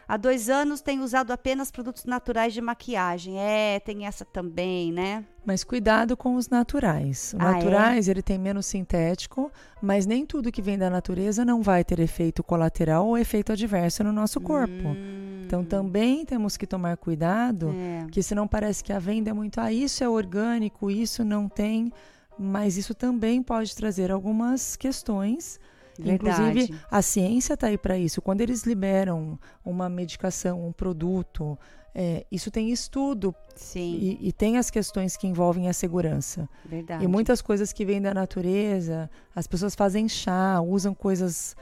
Há 0.09 0.17
dois 0.17 0.49
anos 0.49 0.81
tenho 0.81 1.03
usado 1.03 1.33
apenas 1.33 1.71
produtos 1.71 2.05
naturais 2.05 2.55
de 2.55 2.61
maquiagem. 2.61 3.39
É, 3.41 3.81
tem 3.81 4.07
essa 4.07 4.25
também, 4.25 4.93
né? 4.93 5.25
Mas 5.45 5.65
cuidado 5.65 6.17
com 6.17 6.37
os 6.37 6.49
naturais. 6.49 7.35
Os 7.35 7.41
Ah, 7.41 7.51
é? 7.51 7.53
naturais, 7.55 8.07
ele 8.09 8.23
tem 8.23 8.39
menos 8.39 8.67
sintético, 8.67 9.51
mas 9.83 10.07
nem 10.07 10.25
tudo 10.25 10.53
que 10.53 10.63
vem 10.63 10.79
da 10.79 10.89
natureza 10.89 11.45
não 11.45 11.61
vai 11.61 11.83
ter 11.83 11.99
efeito 11.99 12.43
colateral 12.45 13.07
ou 13.07 13.19
efeito 13.19 13.51
adverso 13.53 14.05
no 14.05 14.13
nosso 14.13 14.41
corpo. 14.41 14.97
Então 15.45 15.65
também 15.65 16.25
temos 16.25 16.57
que 16.57 16.67
tomar 16.69 16.97
cuidado, 16.97 17.69
Hum. 17.69 18.05
É. 18.05 18.07
que 18.11 18.23
senão 18.23 18.47
parece 18.47 18.85
que 18.85 18.93
a 18.93 18.99
venda 19.01 19.31
é 19.31 19.33
muito, 19.33 19.61
ah, 19.61 19.73
isso 19.73 20.05
é 20.05 20.09
orgânico, 20.09 20.89
isso 20.91 21.25
não 21.25 21.49
tem, 21.49 21.93
mas 22.39 22.77
isso 22.77 22.95
também 22.95 23.43
pode 23.43 23.75
trazer 23.75 24.13
algumas 24.13 24.77
questões. 24.77 25.59
Verdade. 25.99 26.42
Inclusive, 26.42 26.80
a 26.90 27.03
ciência 27.03 27.55
está 27.55 27.68
aí 27.68 27.78
para 27.78 27.99
isso. 27.99 28.20
Quando 28.22 28.40
eles 28.40 28.64
liberam 28.64 29.38
uma 29.64 29.88
medicação, 29.88 30.66
um 30.66 30.72
produto, 30.72 31.59
é, 31.94 32.26
isso 32.30 32.51
tem 32.51 32.70
estudo 32.70 33.34
Sim. 33.55 34.18
e, 34.20 34.28
e 34.28 34.32
tem 34.32 34.59
as 34.59 34.70
questões 34.70 35.16
que 35.16 35.26
envolvem 35.26 35.68
a 35.68 35.72
segurança. 35.72 36.47
Verdade. 36.64 37.03
E 37.03 37.09
muitas 37.09 37.40
coisas 37.40 37.72
que 37.72 37.84
vêm 37.86 38.03
da 38.03 38.12
natureza, 38.12 39.11
as 39.34 39.47
pessoas 39.47 39.74
fazem 39.74 40.07
chá, 40.09 40.61
usam 40.61 40.94
coisas 40.94 41.57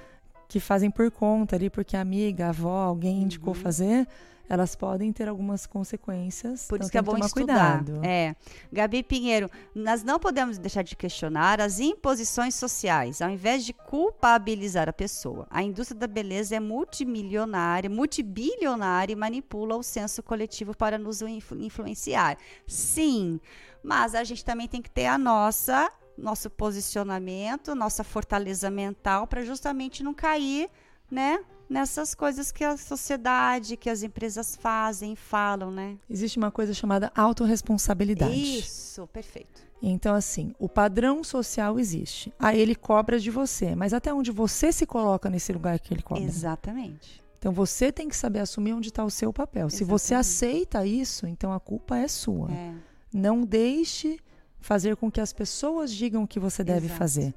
que 0.49 0.59
fazem 0.59 0.91
por 0.91 1.11
conta 1.11 1.55
ali, 1.57 1.70
porque 1.70 1.97
a 1.97 2.01
amiga, 2.01 2.47
a 2.47 2.49
avó, 2.49 2.82
alguém 2.82 3.22
indicou 3.22 3.55
fazer, 3.55 4.09
elas 4.49 4.77
podem 4.77 5.13
ter 5.13 5.29
algumas 5.29 5.67
consequências. 5.67 6.67
Por 6.69 6.77
então 6.77 6.85
isso 6.85 6.93
que 6.93 6.99
é 6.99 7.03
bom 7.03 7.17
estudar. 7.19 7.85
cuidado. 7.85 8.05
É. 8.05 8.37
Gabi 8.73 9.03
Pinheiro, 9.03 9.51
nós 9.75 10.03
não 10.03 10.19
podemos 10.19 10.59
deixar 10.59 10.83
de 10.83 10.95
questionar 10.95 11.61
as 11.61 11.81
imposições 11.81 12.55
sociais, 12.55 13.23
ao 13.23 13.31
invés 13.31 13.65
de 13.65 13.73
culpabilizar 13.73 14.89
a 14.89 14.93
pessoa. 14.93 15.47
A 15.51 15.63
indústria 15.63 15.99
da 15.99 16.07
beleza 16.07 16.55
é 16.55 16.61
multimilionária, 16.61 17.89
multibilionária 17.89 19.13
e 19.13 19.17
manipula 19.17 19.77
o 19.77 19.83
senso 19.83 20.23
coletivo 20.23 20.77
para 20.77 20.99
nos 20.99 21.23
influ- 21.23 21.61
influenciar. 21.61 22.37
Sim, 22.67 23.41
mas 23.83 24.15
a 24.15 24.25
gente 24.25 24.45
também 24.45 24.69
tem 24.69 24.83
que 24.83 24.91
ter 24.91 25.07
a 25.07 25.19
nossa 25.19 25.91
nosso 26.17 26.49
posicionamento, 26.49 27.75
nossa 27.75 28.05
fortaleza 28.05 28.71
mental 28.71 29.27
para 29.27 29.43
justamente 29.43 30.01
não 30.01 30.15
cair, 30.15 30.71
né, 31.11 31.41
nessas 31.75 32.14
coisas 32.14 32.53
que 32.53 32.62
a 32.62 32.77
sociedade, 32.77 33.77
que 33.77 33.91
as 33.91 34.03
empresas 34.05 34.55
fazem, 34.55 35.16
falam, 35.16 35.70
né? 35.70 35.97
Existe 36.09 36.39
uma 36.39 36.51
coisa 36.51 36.72
chamada 36.72 37.11
autorresponsabilidade. 37.16 38.33
Isso, 38.33 39.07
perfeito. 39.09 39.61
Então, 39.83 40.14
assim, 40.14 40.55
o 40.59 40.68
padrão 40.68 41.25
social 41.25 41.79
existe. 41.79 42.33
Aí 42.39 42.59
ele 42.59 42.75
cobra 42.75 43.18
de 43.18 43.31
você, 43.31 43.75
mas 43.75 43.93
até 43.93 44.14
onde 44.14 44.31
você 44.31 44.72
se 44.72 44.87
coloca 44.87 45.29
nesse 45.29 45.53
lugar 45.53 45.79
que 45.81 45.93
ele 45.93 46.03
cobra. 46.03 46.22
Exatamente. 46.22 47.22
Então 47.39 47.53
você 47.53 47.93
tem 47.93 48.09
que 48.09 48.16
saber 48.16 48.39
assumir 48.39 48.72
onde 48.72 48.89
está 48.89 49.05
o 49.05 49.11
seu 49.11 49.31
papel. 49.33 49.68
Se 49.68 49.85
você 49.85 50.14
aceita 50.14 50.87
isso, 50.87 51.27
então 51.27 51.53
a 51.53 51.61
culpa 51.61 51.99
é 51.99 52.09
sua. 52.09 52.51
É. 52.51 52.72
Não 53.12 53.43
deixe 53.43 54.18
fazer 54.61 54.97
com 54.97 55.11
que 55.11 55.20
as 55.20 55.33
pessoas 55.33 55.93
digam 55.93 56.22
o 56.22 56.27
que 56.27 56.41
você 56.41 56.64
deve 56.64 56.87
Exato. 56.87 56.99
fazer. 56.99 57.35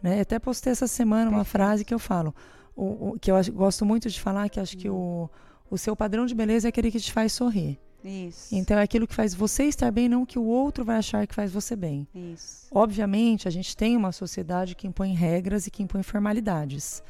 Né? 0.00 0.20
Até 0.20 0.38
postei 0.38 0.70
essa 0.70 0.86
semana 0.86 1.28
uma 1.28 1.44
frase 1.44 1.84
que 1.84 1.92
eu 1.92 1.98
falo, 1.98 2.32
o- 2.76 3.10
o- 3.10 3.18
que 3.20 3.30
eu 3.30 3.36
acho- 3.36 3.52
gosto 3.52 3.84
muito 3.84 4.08
de 4.08 4.20
falar, 4.20 4.48
que 4.48 4.58
acho 4.60 4.76
que 4.76 4.88
o, 4.88 5.28
o 5.70 5.76
seu 5.78 5.94
padrão 5.96 6.26
de 6.26 6.34
beleza 6.34 6.68
é 6.68 6.70
aquele 6.70 6.90
que 6.90 7.00
te 7.00 7.12
faz 7.12 7.32
sorrir. 7.32 7.78
Isso. 8.04 8.52
Então 8.54 8.76
é 8.78 8.82
aquilo 8.82 9.06
que 9.06 9.14
faz 9.14 9.32
você 9.32 9.64
estar 9.64 9.90
bem, 9.92 10.08
não 10.08 10.26
que 10.26 10.36
o 10.38 10.42
outro 10.44 10.84
vai 10.84 10.96
achar 10.96 11.24
que 11.26 11.34
faz 11.34 11.52
você 11.52 11.76
bem. 11.76 12.06
Isso. 12.12 12.66
Obviamente, 12.72 13.46
a 13.46 13.50
gente 13.50 13.76
tem 13.76 13.96
uma 13.96 14.10
sociedade 14.10 14.74
que 14.74 14.86
impõe 14.88 15.14
regras 15.14 15.66
e 15.66 15.70
que 15.70 15.82
impõe 15.84 16.02
formalidades. 16.02 17.02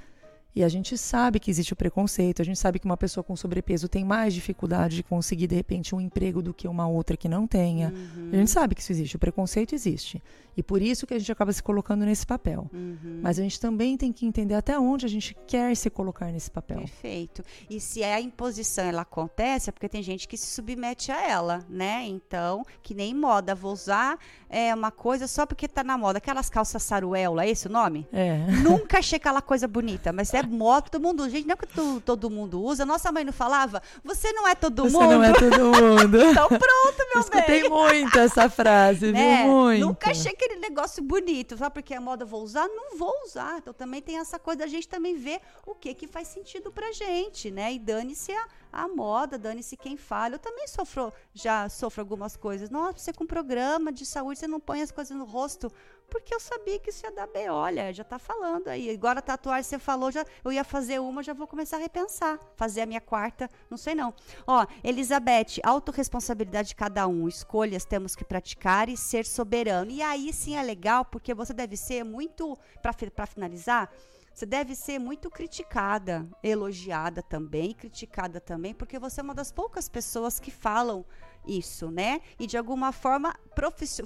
E 0.55 0.62
a 0.62 0.68
gente 0.68 0.98
sabe 0.98 1.40
que 1.40 1.50
existe 1.50 1.72
o 1.72 1.76
preconceito, 1.76 2.42
a 2.42 2.44
gente 2.44 2.59
sabe 2.59 2.78
que 2.78 2.84
uma 2.84 2.96
pessoa 2.96 3.24
com 3.24 3.34
sobrepeso 3.34 3.88
tem 3.88 4.05
mais 4.05 4.34
dificuldade 4.34 4.96
de 4.96 5.03
conseguir, 5.03 5.46
de 5.46 5.55
repente, 5.55 5.94
um 5.94 6.00
emprego 6.00 6.42
do 6.42 6.53
que 6.53 6.68
uma 6.68 6.86
outra 6.86 7.16
que 7.16 7.28
não 7.28 7.46
tenha. 7.46 7.88
Uhum. 7.88 8.30
A 8.32 8.36
gente 8.36 8.50
sabe 8.50 8.74
que 8.74 8.82
isso 8.82 8.92
existe, 8.92 9.16
o 9.16 9.18
preconceito 9.18 9.74
existe. 9.74 10.22
E 10.55 10.62
por 10.62 10.82
isso 10.82 11.07
que 11.07 11.14
a 11.14 11.18
gente 11.18 11.32
acaba 11.32 11.50
se 11.53 11.62
colocando 11.62 12.05
nesse 12.05 12.26
papel. 12.26 12.70
Uhum. 12.72 13.20
Mas 13.22 13.38
a 13.38 13.42
gente 13.42 13.59
também 13.59 13.96
tem 13.96 14.12
que 14.12 14.26
entender 14.26 14.55
até 14.55 14.78
onde 14.78 15.07
a 15.07 15.09
gente 15.09 15.34
quer 15.46 15.74
se 15.74 15.88
colocar 15.88 16.26
nesse 16.26 16.50
papel. 16.50 16.78
Perfeito. 16.78 17.42
E 17.70 17.80
se 17.80 18.05
a 18.05 18.20
imposição 18.20 18.84
ela 18.84 19.03
acontece, 19.03 19.70
é 19.70 19.72
porque 19.72 19.88
tem 19.88 20.03
gente 20.03 20.28
que 20.28 20.36
se 20.36 20.46
submete 20.46 21.11
a 21.11 21.26
ela, 21.26 21.64
né? 21.70 22.05
Então, 22.07 22.62
que 22.82 22.94
nem 22.94 23.14
moda, 23.14 23.55
vou 23.55 23.72
usar 23.72 24.18
é 24.53 24.74
uma 24.74 24.90
coisa 24.90 25.26
só 25.26 25.46
porque 25.46 25.66
tá 25.66 25.82
na 25.82 25.96
moda. 25.96 26.18
Aquelas 26.18 26.50
calças 26.50 26.82
saruela, 26.82 27.44
é 27.44 27.48
esse 27.48 27.66
o 27.66 27.70
nome? 27.70 28.07
É. 28.12 28.36
Nunca 28.62 28.98
achei 28.98 29.16
aquela 29.16 29.40
coisa 29.40 29.66
bonita, 29.66 30.12
mas 30.12 30.34
é 30.34 30.41
moda, 30.49 30.88
todo 30.90 31.03
mundo. 31.03 31.28
Gente, 31.28 31.47
não 31.47 31.55
é 31.55 31.57
que 31.57 31.66
tu- 31.66 32.01
todo 32.05 32.30
mundo 32.30 32.62
usa. 32.62 32.84
Nossa 32.84 33.11
mãe 33.12 33.24
não 33.24 33.32
falava, 33.32 33.82
você 34.05 34.32
não 34.32 34.47
é 34.49 34.55
todo 34.55 34.82
Você 34.84 34.97
mundo. 34.97 35.12
não 35.12 35.24
é 35.24 35.32
todo 35.32 35.59
mundo. 35.64 36.16
então 36.22 36.49
pronto, 36.49 36.99
meu 37.14 37.20
Escutei 37.20 37.61
bem. 37.62 37.70
muito 37.70 38.18
essa 38.18 38.49
frase, 38.51 39.12
né? 39.12 39.43
viu? 39.45 39.53
Muito. 39.53 39.86
Nunca 39.86 40.11
achei 40.11 40.32
aquele 40.32 40.57
negócio 40.57 41.03
bonito, 41.03 41.57
só 41.57 41.68
porque 41.70 41.95
é 41.95 42.01
moda 42.01 42.24
vou 42.24 42.43
usar, 42.43 42.66
não 42.68 42.97
vou 42.97 43.12
usar. 43.24 43.59
Então 43.59 43.72
também 43.72 44.01
tem 44.03 44.18
essa 44.18 44.38
coisa 44.38 44.61
da 44.61 44.66
gente 44.66 44.88
também 44.88 45.14
ver 45.16 45.40
o 45.66 45.74
que 45.74 45.95
que 45.95 46.07
faz 46.07 46.28
sentido 46.28 46.70
pra 46.72 46.93
gente, 46.93 47.51
né? 47.51 47.72
E 47.72 47.78
dane-se 47.78 48.32
a, 48.32 48.47
a 48.72 48.88
moda, 48.88 49.38
dane-se 49.38 49.76
quem 49.76 49.97
fala. 49.97 50.34
Eu 50.34 50.38
também 50.38 50.66
sofro, 50.68 51.12
já 51.34 51.68
sofro 51.68 52.01
algumas 52.03 52.36
coisas. 52.36 52.70
Nossa, 52.70 52.99
você 52.99 53.12
com 53.12 53.26
programa 53.26 53.93
de 53.93 54.05
saúde, 54.05 54.38
você 54.38 54.47
não 54.47 54.61
põe 54.61 54.82
as 54.82 54.90
coisas 54.90 55.16
no 55.16 55.24
rosto. 55.24 55.72
Porque 56.12 56.34
eu 56.34 56.38
sabia 56.38 56.78
que 56.78 56.90
isso 56.90 57.06
ia 57.06 57.10
dar 57.10 57.26
B. 57.26 57.48
Olha, 57.48 57.90
já 57.90 58.04
tá 58.04 58.18
falando 58.18 58.68
aí. 58.68 58.90
Agora 58.90 59.22
tatuagem 59.22 59.62
você 59.62 59.78
falou, 59.78 60.12
já, 60.12 60.22
eu 60.44 60.52
ia 60.52 60.62
fazer 60.62 61.00
uma, 61.00 61.22
já 61.22 61.32
vou 61.32 61.46
começar 61.46 61.78
a 61.78 61.80
repensar. 61.80 62.38
Fazer 62.54 62.82
a 62.82 62.86
minha 62.86 63.00
quarta, 63.00 63.48
não 63.70 63.78
sei 63.78 63.94
não. 63.94 64.12
Ó, 64.46 64.66
Elizabeth, 64.84 65.60
autorresponsabilidade 65.64 66.68
de 66.68 66.74
cada 66.74 67.08
um. 67.08 67.26
Escolhas 67.26 67.86
temos 67.86 68.14
que 68.14 68.26
praticar 68.26 68.90
e 68.90 68.96
ser 68.96 69.24
soberano. 69.24 69.90
E 69.90 70.02
aí 70.02 70.34
sim 70.34 70.54
é 70.54 70.62
legal, 70.62 71.02
porque 71.02 71.32
você 71.32 71.54
deve 71.54 71.78
ser 71.78 72.04
muito, 72.04 72.58
para 72.82 73.26
finalizar, 73.26 73.90
você 74.34 74.44
deve 74.44 74.74
ser 74.74 74.98
muito 74.98 75.30
criticada, 75.30 76.26
elogiada 76.42 77.22
também, 77.22 77.72
criticada 77.72 78.38
também, 78.38 78.74
porque 78.74 78.98
você 78.98 79.20
é 79.20 79.24
uma 79.24 79.34
das 79.34 79.50
poucas 79.50 79.88
pessoas 79.88 80.38
que 80.38 80.50
falam 80.50 81.06
isso, 81.47 81.90
né? 81.90 82.20
E 82.38 82.47
de 82.47 82.57
alguma 82.57 82.93
forma, 82.93 83.34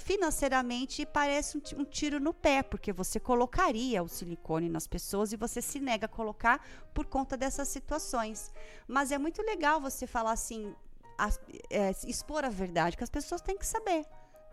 financeiramente, 0.01 1.05
parece 1.07 1.59
um, 1.59 1.80
um 1.80 1.84
tiro 1.84 2.18
no 2.18 2.32
pé, 2.32 2.62
porque 2.62 2.93
você 2.93 3.20
colocaria 3.20 4.03
o 4.03 4.09
silicone 4.09 4.68
nas 4.68 4.87
pessoas 4.87 5.32
e 5.32 5.37
você 5.37 5.61
se 5.61 5.78
nega 5.80 6.07
a 6.07 6.09
colocar 6.09 6.64
por 6.95 7.07
conta 7.07 7.37
dessas 7.37 7.68
situações. 7.68 8.53
Mas 8.89 9.12
é 9.12 9.18
muito 9.18 9.43
legal 9.43 9.80
você 9.80 10.07
falar 10.07 10.32
assim, 10.32 10.74
as- 11.18 11.41
é, 11.70 11.91
expor 12.07 12.45
a 12.45 12.49
verdade, 12.49 12.97
que 12.97 13.05
as 13.05 13.11
pessoas 13.11 13.41
têm 13.41 13.57
que 13.59 13.66
saber. 13.66 14.05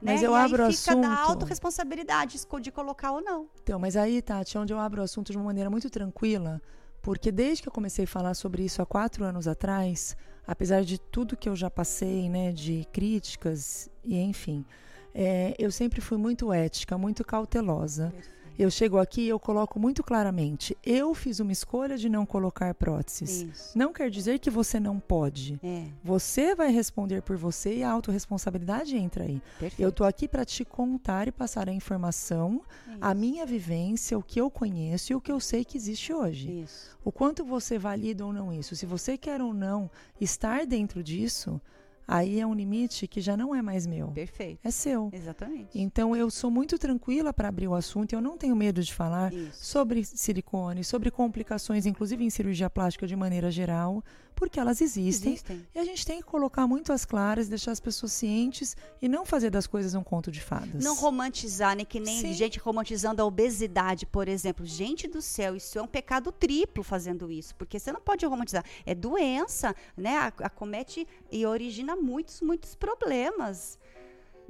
Mas 0.02 0.22
né? 0.22 0.28
eu 0.28 0.32
e 0.34 0.36
aí 0.36 0.46
abro 0.46 0.68
o 0.68 0.72
fica 0.74 0.96
da 0.96 1.14
assunto. 1.14 1.30
autorresponsabilidade 1.30 2.36
esco- 2.36 2.60
de 2.60 2.72
colocar 2.72 3.12
ou 3.14 3.22
não. 3.22 3.48
Então, 3.62 3.80
mas 3.80 3.96
aí, 3.96 4.22
Tati, 4.22 4.58
é 4.58 4.60
onde 4.60 4.74
eu 4.74 4.80
abro 4.80 5.00
o 5.02 5.04
assunto 5.04 5.32
de 5.32 5.38
uma 5.38 5.46
maneira 5.46 5.70
muito 5.70 5.90
tranquila, 5.90 6.62
porque 7.02 7.32
desde 7.32 7.62
que 7.64 7.70
eu 7.70 7.74
comecei 7.74 8.04
a 8.04 8.08
falar 8.08 8.34
sobre 8.34 8.64
isso 8.64 8.82
há 8.82 8.86
quatro 8.86 9.24
anos 9.24 9.48
atrás, 9.48 10.18
apesar 10.46 10.84
de 10.84 11.00
tudo 11.00 11.38
que 11.38 11.48
eu 11.48 11.56
já 11.56 11.70
passei, 11.70 12.30
né, 12.30 12.52
de 12.52 12.86
críticas 12.92 13.90
e 14.04 14.20
enfim, 14.20 14.66
é, 15.14 15.54
eu 15.60 15.72
sempre 15.72 16.02
fui 16.02 16.18
muito 16.18 16.52
ética, 16.52 16.98
muito 16.98 17.24
cautelosa. 17.24 18.14
Eu 18.58 18.70
chego 18.70 18.98
aqui 18.98 19.22
e 19.22 19.30
eu 19.30 19.40
coloco 19.40 19.80
muito 19.80 20.04
claramente: 20.04 20.78
eu 20.84 21.14
fiz 21.14 21.40
uma 21.40 21.52
escolha 21.52 21.98
de 21.98 22.10
não 22.10 22.26
colocar 22.26 22.74
próteses. 22.74 23.42
Isso. 23.42 23.78
Não 23.78 23.92
quer 23.92 24.10
dizer 24.10 24.40
que 24.40 24.50
você 24.50 24.80
não 24.80 25.00
pode. 25.00 25.60
É. 25.64 25.86
Você 26.04 26.56
vai 26.56 26.72
responder 26.72 27.22
por 27.22 27.36
você 27.38 27.78
e 27.78 27.84
a 27.84 27.92
autorresponsabilidade 27.92 28.96
entra 28.96 29.24
aí. 29.24 29.42
Perfeito. 29.60 29.82
Eu 29.82 29.92
tô 29.92 30.04
aqui 30.04 30.28
para 30.28 30.46
te 30.46 30.64
contar 30.64 31.28
e 31.28 31.32
passar 31.32 31.68
a 31.68 31.74
informação, 31.74 32.62
a 33.02 33.14
minha 33.14 33.46
vivência, 33.46 34.18
o 34.18 34.24
que 34.24 34.40
eu 34.40 34.50
conheço 34.50 35.12
e 35.12 35.16
o 35.16 35.22
que 35.22 35.32
eu 35.32 35.40
sei 35.40 35.66
que 35.66 35.78
existe 35.78 36.14
hoje. 36.14 36.64
Isso. 36.64 36.98
O 37.04 37.12
quanto 37.12 37.44
você 37.44 37.78
valida 37.78 38.26
ou 38.26 38.32
não 38.32 38.54
isso. 38.54 38.76
Se 38.76 38.86
você 38.86 39.18
quer 39.18 39.42
ou 39.42 39.54
não 39.54 39.90
estar 40.20 40.66
dentro 40.66 41.04
disso, 41.04 41.60
aí 42.08 42.40
é 42.40 42.46
um 42.46 42.54
limite 42.54 43.08
que 43.08 43.22
já 43.22 43.36
não 43.38 43.54
é 43.54 43.62
mais 43.62 43.86
meu. 43.86 44.08
Perfeito. 44.10 44.60
É 44.64 44.72
seu. 44.72 45.10
Exatamente. 45.12 45.80
Então 45.80 46.16
eu 46.16 46.30
sou 46.30 46.52
muito 46.52 46.78
tranquila 46.78 47.34
para 47.34 47.48
abrir 47.48 47.68
o 47.68 47.76
assunto, 47.76 48.14
eu 48.14 48.22
não 48.22 48.38
tenho 48.38 48.56
medo 48.56 48.82
de 48.82 48.94
falar 48.94 49.34
Isso. 49.34 49.66
sobre 49.66 50.04
silicone, 50.04 50.84
sobre 50.84 51.10
complicações, 51.10 51.86
inclusive 51.86 52.24
em 52.24 52.30
cirurgia 52.30 52.70
plástica 52.70 53.08
de 53.08 53.16
maneira 53.16 53.50
geral, 53.52 54.04
porque 54.34 54.60
elas 54.60 54.82
existem. 54.82 55.34
Existem. 55.34 55.68
E 55.74 55.80
a 55.80 55.84
gente 55.84 56.06
tem 56.06 56.20
que 56.20 56.24
colocar 56.24 56.68
muito 56.68 56.92
às 56.92 57.06
claras, 57.06 57.48
deixar 57.48 57.72
as 57.72 57.80
pessoas 57.80 58.12
cientes 58.12 58.76
e 59.02 59.08
não 59.08 59.26
fazer 59.26 59.50
das 59.50 59.68
coisas 59.68 59.94
um 59.94 60.04
conto 60.04 60.32
de 60.32 60.42
fadas. 60.42 60.84
Não 60.84 60.96
romantizar, 60.96 61.76
né? 61.76 61.86
Que 61.86 62.00
nem 62.00 62.20
Sim. 62.20 62.34
gente 62.34 62.60
romantizando 62.60 63.22
a 63.22 63.26
obesidade, 63.26 64.06
por 64.06 64.28
exemplo. 64.28 64.66
Gente 64.66 65.08
do 65.08 65.22
céu, 65.22 65.56
isso 65.56 65.78
é 65.78 65.82
um 65.82 65.88
pecado 65.88 66.32
triplo 66.32 66.84
fazendo 66.84 67.32
isso. 67.32 67.56
Porque 67.56 67.80
você 67.80 67.92
não 67.92 68.02
pode 68.02 68.26
romantizar. 68.26 68.64
É 68.86 68.94
doença, 68.94 69.76
né? 69.96 70.32
Acomete 70.40 71.08
e 71.32 71.46
origina 71.46 71.96
muitos, 71.96 72.42
muitos 72.42 72.76
problemas. 72.76 73.78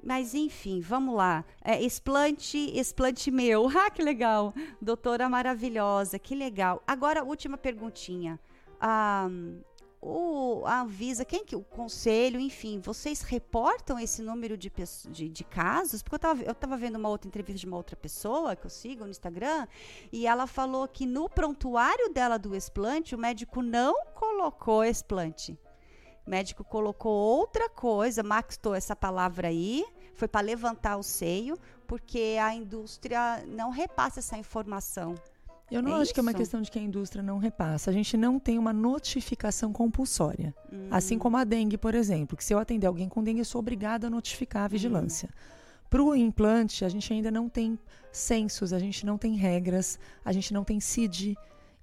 Mas 0.03 0.33
enfim, 0.33 0.81
vamos 0.81 1.15
lá. 1.15 1.45
É, 1.63 1.81
explante, 1.81 2.57
explante 2.77 3.31
meu. 3.31 3.69
Ah, 3.83 3.89
que 3.89 4.01
legal. 4.03 4.53
Doutora 4.81 5.27
maravilhosa, 5.27 6.19
que 6.19 6.35
legal. 6.35 6.83
Agora, 6.85 7.23
última 7.23 7.57
perguntinha. 7.57 8.39
Ah, 8.79 9.27
o, 10.05 10.65
a 10.65 10.81
Anvisa, 10.81 11.23
quem 11.23 11.45
que, 11.45 11.55
o 11.55 11.63
conselho, 11.63 12.37
enfim, 12.37 12.81
vocês 12.81 13.21
reportam 13.21 13.97
esse 13.97 14.21
número 14.21 14.57
de, 14.57 14.69
de, 15.09 15.29
de 15.29 15.43
casos? 15.45 16.03
Porque 16.03 16.15
eu 16.15 16.17
estava 16.17 16.43
eu 16.43 16.53
tava 16.53 16.75
vendo 16.75 16.97
uma 16.97 17.07
outra 17.07 17.29
entrevista 17.29 17.61
de 17.61 17.65
uma 17.65 17.77
outra 17.77 17.95
pessoa 17.95 18.53
que 18.53 18.65
eu 18.65 18.69
sigo 18.69 19.05
no 19.05 19.09
Instagram 19.09 19.65
e 20.11 20.27
ela 20.27 20.45
falou 20.45 20.87
que 20.89 21.05
no 21.05 21.29
prontuário 21.29 22.11
dela 22.11 22.37
do 22.37 22.53
explante, 22.53 23.15
o 23.15 23.17
médico 23.17 23.61
não 23.61 23.95
colocou 24.13 24.83
explante. 24.83 25.57
O 26.27 26.29
médico 26.29 26.65
colocou 26.65 27.13
outra 27.13 27.69
coisa, 27.69 28.21
maxtou 28.23 28.75
essa 28.75 28.95
palavra 28.95 29.47
aí, 29.47 29.85
foi 30.15 30.27
para 30.27 30.45
levantar 30.45 30.97
o 30.97 31.03
seio, 31.03 31.57
porque 31.87 32.37
a 32.41 32.53
indústria 32.53 33.43
não 33.47 33.69
repassa 33.69 34.19
essa 34.19 34.37
informação. 34.37 35.15
Eu 35.71 35.81
não 35.81 35.97
É 35.97 36.01
acho 36.01 36.13
que 36.13 36.19
é 36.19 36.21
uma 36.21 36.31
isso? 36.31 36.37
questão 36.37 36.61
de 36.61 36.69
que 36.69 36.77
a 36.77 36.81
indústria 36.81 37.23
não 37.23 37.37
repassa. 37.37 37.89
A 37.89 37.93
gente 37.93 38.15
não 38.15 38.37
tem 38.39 38.59
uma 38.59 38.71
notificação 38.73 39.73
compulsória. 39.73 40.53
Hum. 40.71 40.87
Assim 40.91 41.17
como 41.17 41.35
a 41.37 41.43
dengue, 41.43 41.77
por 41.77 41.95
exemplo, 41.95 42.37
que 42.37 42.43
se 42.43 42.53
eu 42.53 42.59
atender 42.59 42.85
alguém 42.85 43.09
com 43.09 43.23
dengue, 43.23 43.39
eu 43.39 43.45
sou 43.45 43.59
obrigada 43.59 44.07
a 44.07 44.09
notificar 44.09 44.65
a 44.65 44.67
vigilância. 44.67 45.29
Para 45.89 46.01
o 46.03 46.15
implante, 46.15 46.83
a 46.85 46.89
gente 46.89 47.11
ainda 47.13 47.29
não 47.31 47.47
tem 47.49 47.77
censos, 48.11 48.73
a 48.73 48.79
gente 48.79 49.05
não 49.05 49.17
tem 49.17 49.35
regras, 49.35 49.99
a 50.23 50.31
gente 50.31 50.53
não 50.53 50.63
tem 50.63 50.79
CID. 50.79 51.35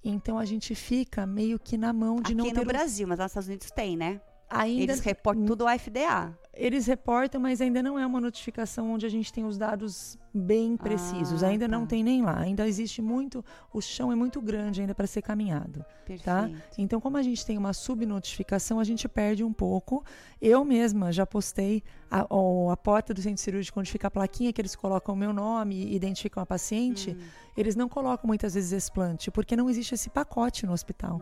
Então 0.03 0.37
a 0.39 0.45
gente 0.45 0.73
fica 0.75 1.25
meio 1.25 1.59
que 1.59 1.77
na 1.77 1.91
mão 1.93 2.15
de 2.17 2.21
Aqui 2.31 2.35
não 2.35 2.45
no 2.45 2.53
ter. 2.53 2.61
um- 2.61 2.65
Brasil, 2.65 3.07
mas 3.07 3.19
lá 3.19 3.25
nos 3.25 3.31
Estados 3.31 3.47
Unidos 3.47 3.71
tem, 3.71 3.95
né? 3.97 4.19
Ainda 4.49 4.83
Eles 4.83 4.99
reportam 4.99 5.45
tudo 5.45 5.65
ao 5.67 5.69
FDA. 5.77 6.33
Eles 6.53 6.85
reportam, 6.85 7.39
mas 7.39 7.61
ainda 7.61 7.81
não 7.81 7.97
é 7.97 8.05
uma 8.05 8.19
notificação 8.19 8.91
onde 8.91 9.05
a 9.05 9.09
gente 9.09 9.31
tem 9.31 9.45
os 9.45 9.57
dados 9.57 10.17
bem 10.33 10.75
precisos. 10.75 11.43
Ah, 11.43 11.47
ainda 11.47 11.67
tá. 11.67 11.71
não 11.71 11.85
tem 11.85 12.03
nem 12.03 12.21
lá. 12.21 12.39
Ainda 12.39 12.67
existe 12.67 13.01
muito, 13.01 13.43
o 13.73 13.79
chão 13.79 14.11
é 14.11 14.15
muito 14.15 14.41
grande 14.41 14.81
ainda 14.81 14.93
para 14.93 15.07
ser 15.07 15.21
caminhado. 15.21 15.85
Tá? 16.23 16.43
Perfeito. 16.43 16.61
Então, 16.77 16.99
como 16.99 17.15
a 17.15 17.21
gente 17.21 17.45
tem 17.45 17.57
uma 17.57 17.71
subnotificação, 17.71 18.81
a 18.81 18.83
gente 18.83 19.07
perde 19.07 19.45
um 19.45 19.53
pouco. 19.53 20.03
Eu 20.41 20.65
mesma 20.65 21.09
já 21.11 21.25
postei 21.25 21.83
a, 22.09 22.27
a 22.71 22.77
porta 22.77 23.13
do 23.13 23.21
centro 23.21 23.41
cirúrgico, 23.41 23.79
onde 23.79 23.89
fica 23.89 24.07
a 24.07 24.11
plaquinha 24.11 24.51
que 24.51 24.59
eles 24.59 24.75
colocam 24.75 25.15
o 25.15 25.17
meu 25.17 25.31
nome 25.31 25.75
e 25.75 25.95
identificam 25.95 26.43
a 26.43 26.45
paciente. 26.45 27.15
Eles 27.55 27.77
não 27.77 27.87
colocam 27.87 28.27
muitas 28.27 28.55
vezes 28.55 28.71
explante, 28.73 29.31
porque 29.31 29.55
não 29.55 29.69
existe 29.69 29.95
esse 29.95 30.09
pacote 30.09 30.65
no 30.65 30.73
hospital. 30.73 31.21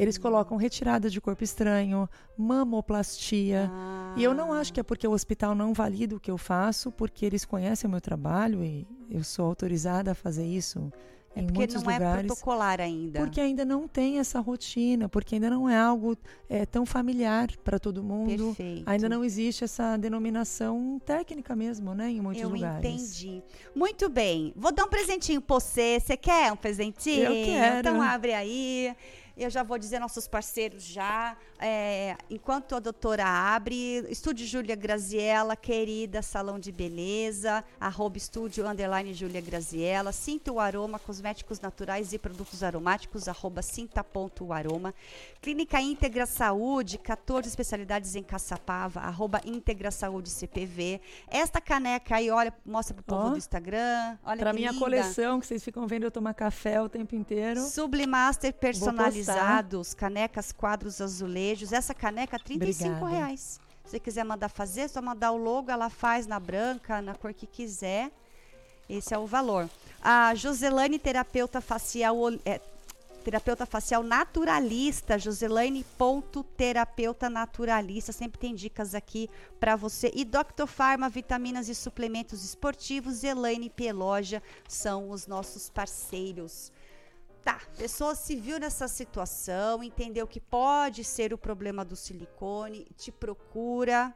Eles 0.00 0.16
colocam 0.16 0.56
retirada 0.56 1.10
de 1.10 1.20
corpo 1.20 1.44
estranho, 1.44 2.08
mamoplastia. 2.36 3.70
E 4.16 4.22
eu 4.24 4.32
não 4.34 4.52
acho 4.52 4.72
que 4.72 4.80
é 4.80 4.82
porque 4.82 5.06
o 5.06 5.12
hospital 5.12 5.54
não 5.54 5.72
valida 5.74 6.16
o 6.16 6.20
que 6.20 6.30
eu 6.30 6.38
faço, 6.38 6.90
porque 6.90 7.24
eles 7.26 7.44
conhecem 7.44 7.86
o 7.86 7.90
meu 7.90 8.00
trabalho 8.00 8.64
e 8.64 8.86
eu 9.10 9.22
sou 9.22 9.44
autorizada 9.46 10.12
a 10.12 10.14
fazer 10.14 10.46
isso 10.46 10.90
em 11.36 11.40
É 11.40 11.42
porque 11.44 11.58
muitos 11.58 11.82
não 11.82 11.90
é 11.90 11.94
lugares. 11.94 12.26
protocolar 12.26 12.80
ainda. 12.80 13.20
Porque 13.20 13.40
ainda 13.40 13.64
não 13.64 13.86
tem 13.86 14.18
essa 14.18 14.40
rotina, 14.40 15.08
porque 15.08 15.36
ainda 15.36 15.48
não 15.48 15.68
é 15.68 15.78
algo 15.78 16.16
é, 16.48 16.66
tão 16.66 16.84
familiar 16.84 17.48
para 17.62 17.78
todo 17.78 18.02
mundo. 18.02 18.46
Perfeito. 18.56 18.82
Ainda 18.88 19.08
não 19.08 19.22
existe 19.22 19.62
essa 19.62 19.96
denominação 19.96 21.00
técnica 21.04 21.54
mesmo, 21.54 21.94
né? 21.94 22.10
Em 22.10 22.20
muitos 22.20 22.42
Eu 22.42 22.48
lugares. 22.48 22.84
entendi. 22.84 23.42
Muito 23.76 24.08
bem. 24.08 24.52
Vou 24.56 24.72
dar 24.72 24.86
um 24.86 24.88
presentinho 24.88 25.40
pra 25.40 25.54
você. 25.60 26.00
Você 26.00 26.16
quer 26.16 26.52
um 26.52 26.56
presentinho? 26.56 27.24
Eu 27.32 27.44
quero. 27.44 27.78
Então 27.78 28.02
abre 28.02 28.32
aí. 28.34 28.96
Eu 29.40 29.48
já 29.48 29.62
vou 29.62 29.78
dizer 29.78 29.98
nossos 29.98 30.28
parceiros 30.28 30.84
já. 30.84 31.34
É, 31.58 32.14
enquanto 32.28 32.76
a 32.76 32.78
doutora 32.78 33.24
abre, 33.24 34.04
Estúdio 34.10 34.46
Júlia 34.46 34.76
Graziella, 34.76 35.56
querida 35.56 36.20
Salão 36.20 36.58
de 36.58 36.70
Beleza, 36.70 37.64
arroba 37.80 38.18
estúdio 38.18 38.68
underline 38.68 39.14
Júlia 39.14 39.40
Graziella, 39.40 40.12
Sinta 40.12 40.52
o 40.52 40.60
Aroma, 40.60 40.98
cosméticos 40.98 41.58
naturais 41.58 42.12
e 42.12 42.18
produtos 42.18 42.62
aromáticos, 42.62 43.28
arroba 43.28 43.62
sinta.aroma. 43.62 44.94
Clínica 45.40 45.80
Íntegra 45.80 46.26
Saúde, 46.26 46.98
14 46.98 47.48
especialidades 47.48 48.14
em 48.14 48.22
Caçapava, 48.22 49.00
arroba 49.00 49.40
Íntegra 49.46 49.90
Saúde 49.90 50.28
CPV. 50.28 51.00
Esta 51.28 51.62
caneca 51.62 52.16
aí, 52.16 52.30
olha, 52.30 52.52
mostra 52.64 52.94
pro 52.94 53.04
povo 53.04 53.28
Ó, 53.28 53.30
do 53.30 53.38
Instagram. 53.38 54.18
Olha 54.22 54.44
que 54.44 54.52
minha 54.52 54.70
linda. 54.70 54.84
coleção, 54.84 55.40
que 55.40 55.46
vocês 55.46 55.64
ficam 55.64 55.86
vendo 55.86 56.04
eu 56.04 56.10
tomar 56.10 56.34
café 56.34 56.80
o 56.82 56.90
tempo 56.90 57.14
inteiro. 57.14 57.62
Sublimaster 57.62 58.52
postar. 59.29 59.29
Personalizados, 59.34 59.94
canecas, 59.94 60.52
quadros, 60.52 61.00
azulejos. 61.00 61.72
Essa 61.72 61.94
caneca, 61.94 62.36
R$ 62.36 62.42
35 62.44 62.90
Obrigada. 62.90 63.16
reais. 63.16 63.58
Se 63.84 63.92
você 63.92 64.00
quiser 64.00 64.24
mandar 64.24 64.48
fazer, 64.48 64.82
é 64.82 64.88
só 64.88 65.02
mandar 65.02 65.32
o 65.32 65.36
logo, 65.36 65.68
ela 65.70 65.90
faz 65.90 66.26
na 66.26 66.38
branca, 66.38 67.02
na 67.02 67.14
cor 67.14 67.34
que 67.34 67.46
quiser. 67.46 68.10
Esse 68.88 69.12
é 69.14 69.18
o 69.18 69.26
valor. 69.26 69.68
A 70.02 70.34
Joselane, 70.34 70.98
terapeuta 70.98 71.60
facial, 71.60 72.16
é, 72.44 72.60
terapeuta 73.24 73.64
facial 73.66 74.02
naturalista, 74.02 75.18
Joselane.terapeuta 75.18 77.30
naturalista, 77.30 78.12
sempre 78.12 78.38
tem 78.38 78.54
dicas 78.54 78.94
aqui 78.94 79.28
para 79.58 79.76
você. 79.76 80.12
E 80.14 80.24
Dr. 80.24 80.66
Pharma, 80.66 81.08
vitaminas 81.08 81.68
e 81.68 81.74
suplementos 81.74 82.44
esportivos, 82.44 83.24
Elaine 83.24 83.70
Peloja 83.70 84.42
são 84.68 85.10
os 85.10 85.26
nossos 85.26 85.68
parceiros. 85.68 86.70
Tá, 87.42 87.58
pessoa 87.78 88.14
se 88.14 88.36
viu 88.36 88.60
nessa 88.60 88.86
situação, 88.86 89.82
entendeu 89.82 90.26
que 90.26 90.38
pode 90.38 91.02
ser 91.02 91.32
o 91.32 91.38
problema 91.38 91.84
do 91.84 91.96
silicone, 91.96 92.86
te 92.96 93.10
procura, 93.10 94.14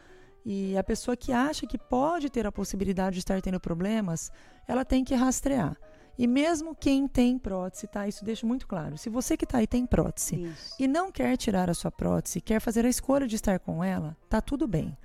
E 0.48 0.78
a 0.78 0.84
pessoa 0.84 1.16
que 1.16 1.32
acha 1.32 1.66
que 1.66 1.76
pode 1.76 2.30
ter 2.30 2.46
a 2.46 2.52
possibilidade 2.52 3.14
de 3.14 3.18
estar 3.18 3.42
tendo 3.42 3.58
problemas, 3.58 4.30
ela 4.68 4.84
tem 4.84 5.02
que 5.02 5.12
rastrear. 5.12 5.76
E 6.16 6.24
mesmo 6.28 6.72
quem 6.72 7.08
tem 7.08 7.36
prótese, 7.36 7.88
tá? 7.88 8.06
Isso 8.06 8.24
deixa 8.24 8.46
muito 8.46 8.64
claro. 8.68 8.96
Se 8.96 9.10
você 9.10 9.36
que 9.36 9.44
está 9.44 9.58
aí 9.58 9.66
tem 9.66 9.84
prótese 9.84 10.44
Isso. 10.44 10.76
e 10.78 10.86
não 10.86 11.10
quer 11.10 11.36
tirar 11.36 11.68
a 11.68 11.74
sua 11.74 11.90
prótese, 11.90 12.40
quer 12.40 12.60
fazer 12.60 12.86
a 12.86 12.88
escolha 12.88 13.26
de 13.26 13.34
estar 13.34 13.58
com 13.58 13.82
ela, 13.82 14.16
tá 14.28 14.40
tudo 14.40 14.68
bem. 14.68 14.96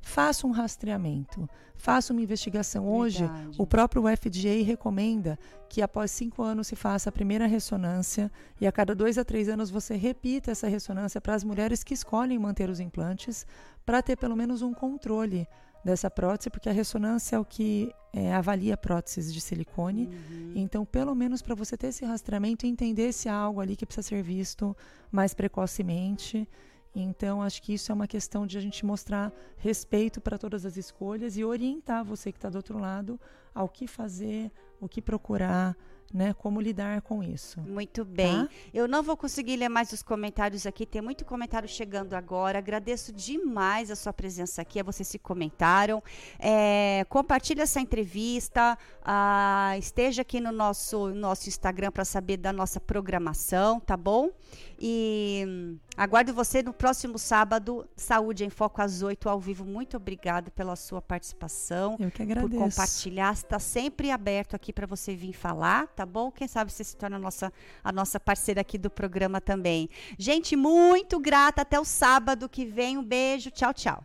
faça 0.00 0.46
um 0.46 0.52
rastreamento, 0.52 1.48
faça 1.74 2.12
uma 2.12 2.22
investigação. 2.22 2.88
Hoje, 2.88 3.26
Verdade. 3.26 3.56
o 3.58 3.66
próprio 3.66 4.04
FDA 4.16 4.64
recomenda 4.64 5.36
que 5.68 5.82
após 5.82 6.10
cinco 6.12 6.42
anos 6.44 6.68
se 6.68 6.76
faça 6.76 7.08
a 7.08 7.12
primeira 7.12 7.46
ressonância 7.46 8.30
e 8.60 8.66
a 8.68 8.72
cada 8.72 8.94
dois 8.94 9.18
a 9.18 9.24
três 9.24 9.48
anos 9.48 9.68
você 9.68 9.96
repita 9.96 10.52
essa 10.52 10.68
ressonância 10.68 11.20
para 11.20 11.34
as 11.34 11.42
mulheres 11.42 11.82
que 11.82 11.92
escolhem 11.92 12.38
manter 12.38 12.70
os 12.70 12.78
implantes, 12.78 13.44
para 13.86 14.02
ter 14.02 14.16
pelo 14.16 14.36
menos 14.36 14.60
um 14.60 14.74
controle 14.74 15.48
dessa 15.84 16.10
prótese, 16.10 16.50
porque 16.50 16.68
a 16.68 16.72
ressonância 16.72 17.36
é 17.36 17.38
o 17.38 17.44
que 17.44 17.94
é, 18.12 18.34
avalia 18.34 18.76
próteses 18.76 19.32
de 19.32 19.40
silicone. 19.40 20.10
Então, 20.56 20.84
pelo 20.84 21.14
menos 21.14 21.40
para 21.40 21.54
você 21.54 21.76
ter 21.76 21.88
esse 21.88 22.04
rastreamento 22.04 22.66
e 22.66 22.68
entender 22.68 23.12
se 23.12 23.28
há 23.28 23.34
algo 23.34 23.60
ali 23.60 23.76
que 23.76 23.86
precisa 23.86 24.08
ser 24.08 24.20
visto 24.20 24.76
mais 25.12 25.32
precocemente. 25.32 26.48
Então, 26.92 27.40
acho 27.40 27.62
que 27.62 27.74
isso 27.74 27.92
é 27.92 27.94
uma 27.94 28.08
questão 28.08 28.46
de 28.46 28.58
a 28.58 28.60
gente 28.60 28.84
mostrar 28.84 29.32
respeito 29.58 30.20
para 30.20 30.36
todas 30.36 30.66
as 30.66 30.76
escolhas 30.76 31.36
e 31.36 31.44
orientar 31.44 32.04
você 32.04 32.32
que 32.32 32.38
está 32.38 32.48
do 32.48 32.56
outro 32.56 32.78
lado 32.78 33.20
ao 33.54 33.68
que 33.68 33.86
fazer, 33.86 34.50
o 34.80 34.88
que 34.88 35.00
procurar, 35.00 35.76
né? 36.12 36.34
Como 36.34 36.60
lidar 36.60 37.00
com 37.02 37.22
isso. 37.22 37.60
Muito 37.60 38.04
bem. 38.04 38.46
Tá? 38.46 38.52
Eu 38.72 38.88
não 38.88 39.02
vou 39.02 39.16
conseguir 39.16 39.56
ler 39.56 39.68
mais 39.68 39.92
os 39.92 40.02
comentários 40.02 40.66
aqui, 40.66 40.86
tem 40.86 41.02
muito 41.02 41.24
comentário 41.24 41.68
chegando 41.68 42.14
agora. 42.14 42.58
Agradeço 42.58 43.12
demais 43.12 43.90
a 43.90 43.96
sua 43.96 44.12
presença 44.12 44.62
aqui, 44.62 44.80
a 44.80 44.82
vocês 44.82 45.10
que 45.10 45.18
comentaram. 45.18 46.02
É, 46.38 47.04
compartilhe 47.08 47.60
essa 47.60 47.80
entrevista, 47.80 48.78
ah, 49.04 49.74
esteja 49.78 50.22
aqui 50.22 50.40
no 50.40 50.52
nosso, 50.52 51.08
nosso 51.08 51.48
Instagram 51.48 51.90
para 51.90 52.04
saber 52.04 52.36
da 52.36 52.52
nossa 52.52 52.80
programação, 52.80 53.80
tá 53.80 53.96
bom? 53.96 54.30
E 54.78 55.76
aguardo 55.96 56.32
você 56.34 56.62
no 56.62 56.72
próximo 56.72 57.18
sábado, 57.18 57.88
Saúde 57.96 58.44
em 58.44 58.50
Foco 58.50 58.82
às 58.82 59.02
8 59.02 59.28
ao 59.28 59.40
vivo. 59.40 59.64
Muito 59.64 59.96
obrigada 59.96 60.50
pela 60.50 60.76
sua 60.76 61.00
participação. 61.00 61.96
Eu 61.98 62.10
que 62.10 62.24
Por 62.24 62.32
agradeço. 62.32 62.58
compartilhar, 62.62 63.32
está 63.32 63.58
sempre 63.58 64.10
aberto 64.10 64.54
aqui 64.54 64.72
para 64.72 64.86
você 64.86 65.14
vir 65.14 65.32
falar, 65.32 65.86
tá 65.88 66.04
bom? 66.04 66.30
Quem 66.30 66.46
sabe 66.48 66.72
você 66.72 66.84
se 66.84 66.96
torna 66.96 67.16
a 67.16 67.20
nossa, 67.20 67.52
a 67.82 67.92
nossa 67.92 68.20
parceira 68.20 68.60
aqui 68.60 68.76
do 68.78 68.90
programa 68.90 69.40
também. 69.40 69.88
Gente, 70.18 70.54
muito 70.56 71.18
grata. 71.18 71.62
Até 71.62 71.78
o 71.80 71.84
sábado 71.84 72.48
que 72.48 72.64
vem. 72.64 72.98
Um 72.98 73.02
beijo. 73.04 73.50
Tchau, 73.50 73.72
tchau. 73.72 74.04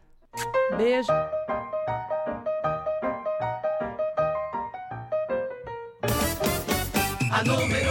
Beijo. 0.78 1.12
A 7.32 7.44
número 7.44 7.91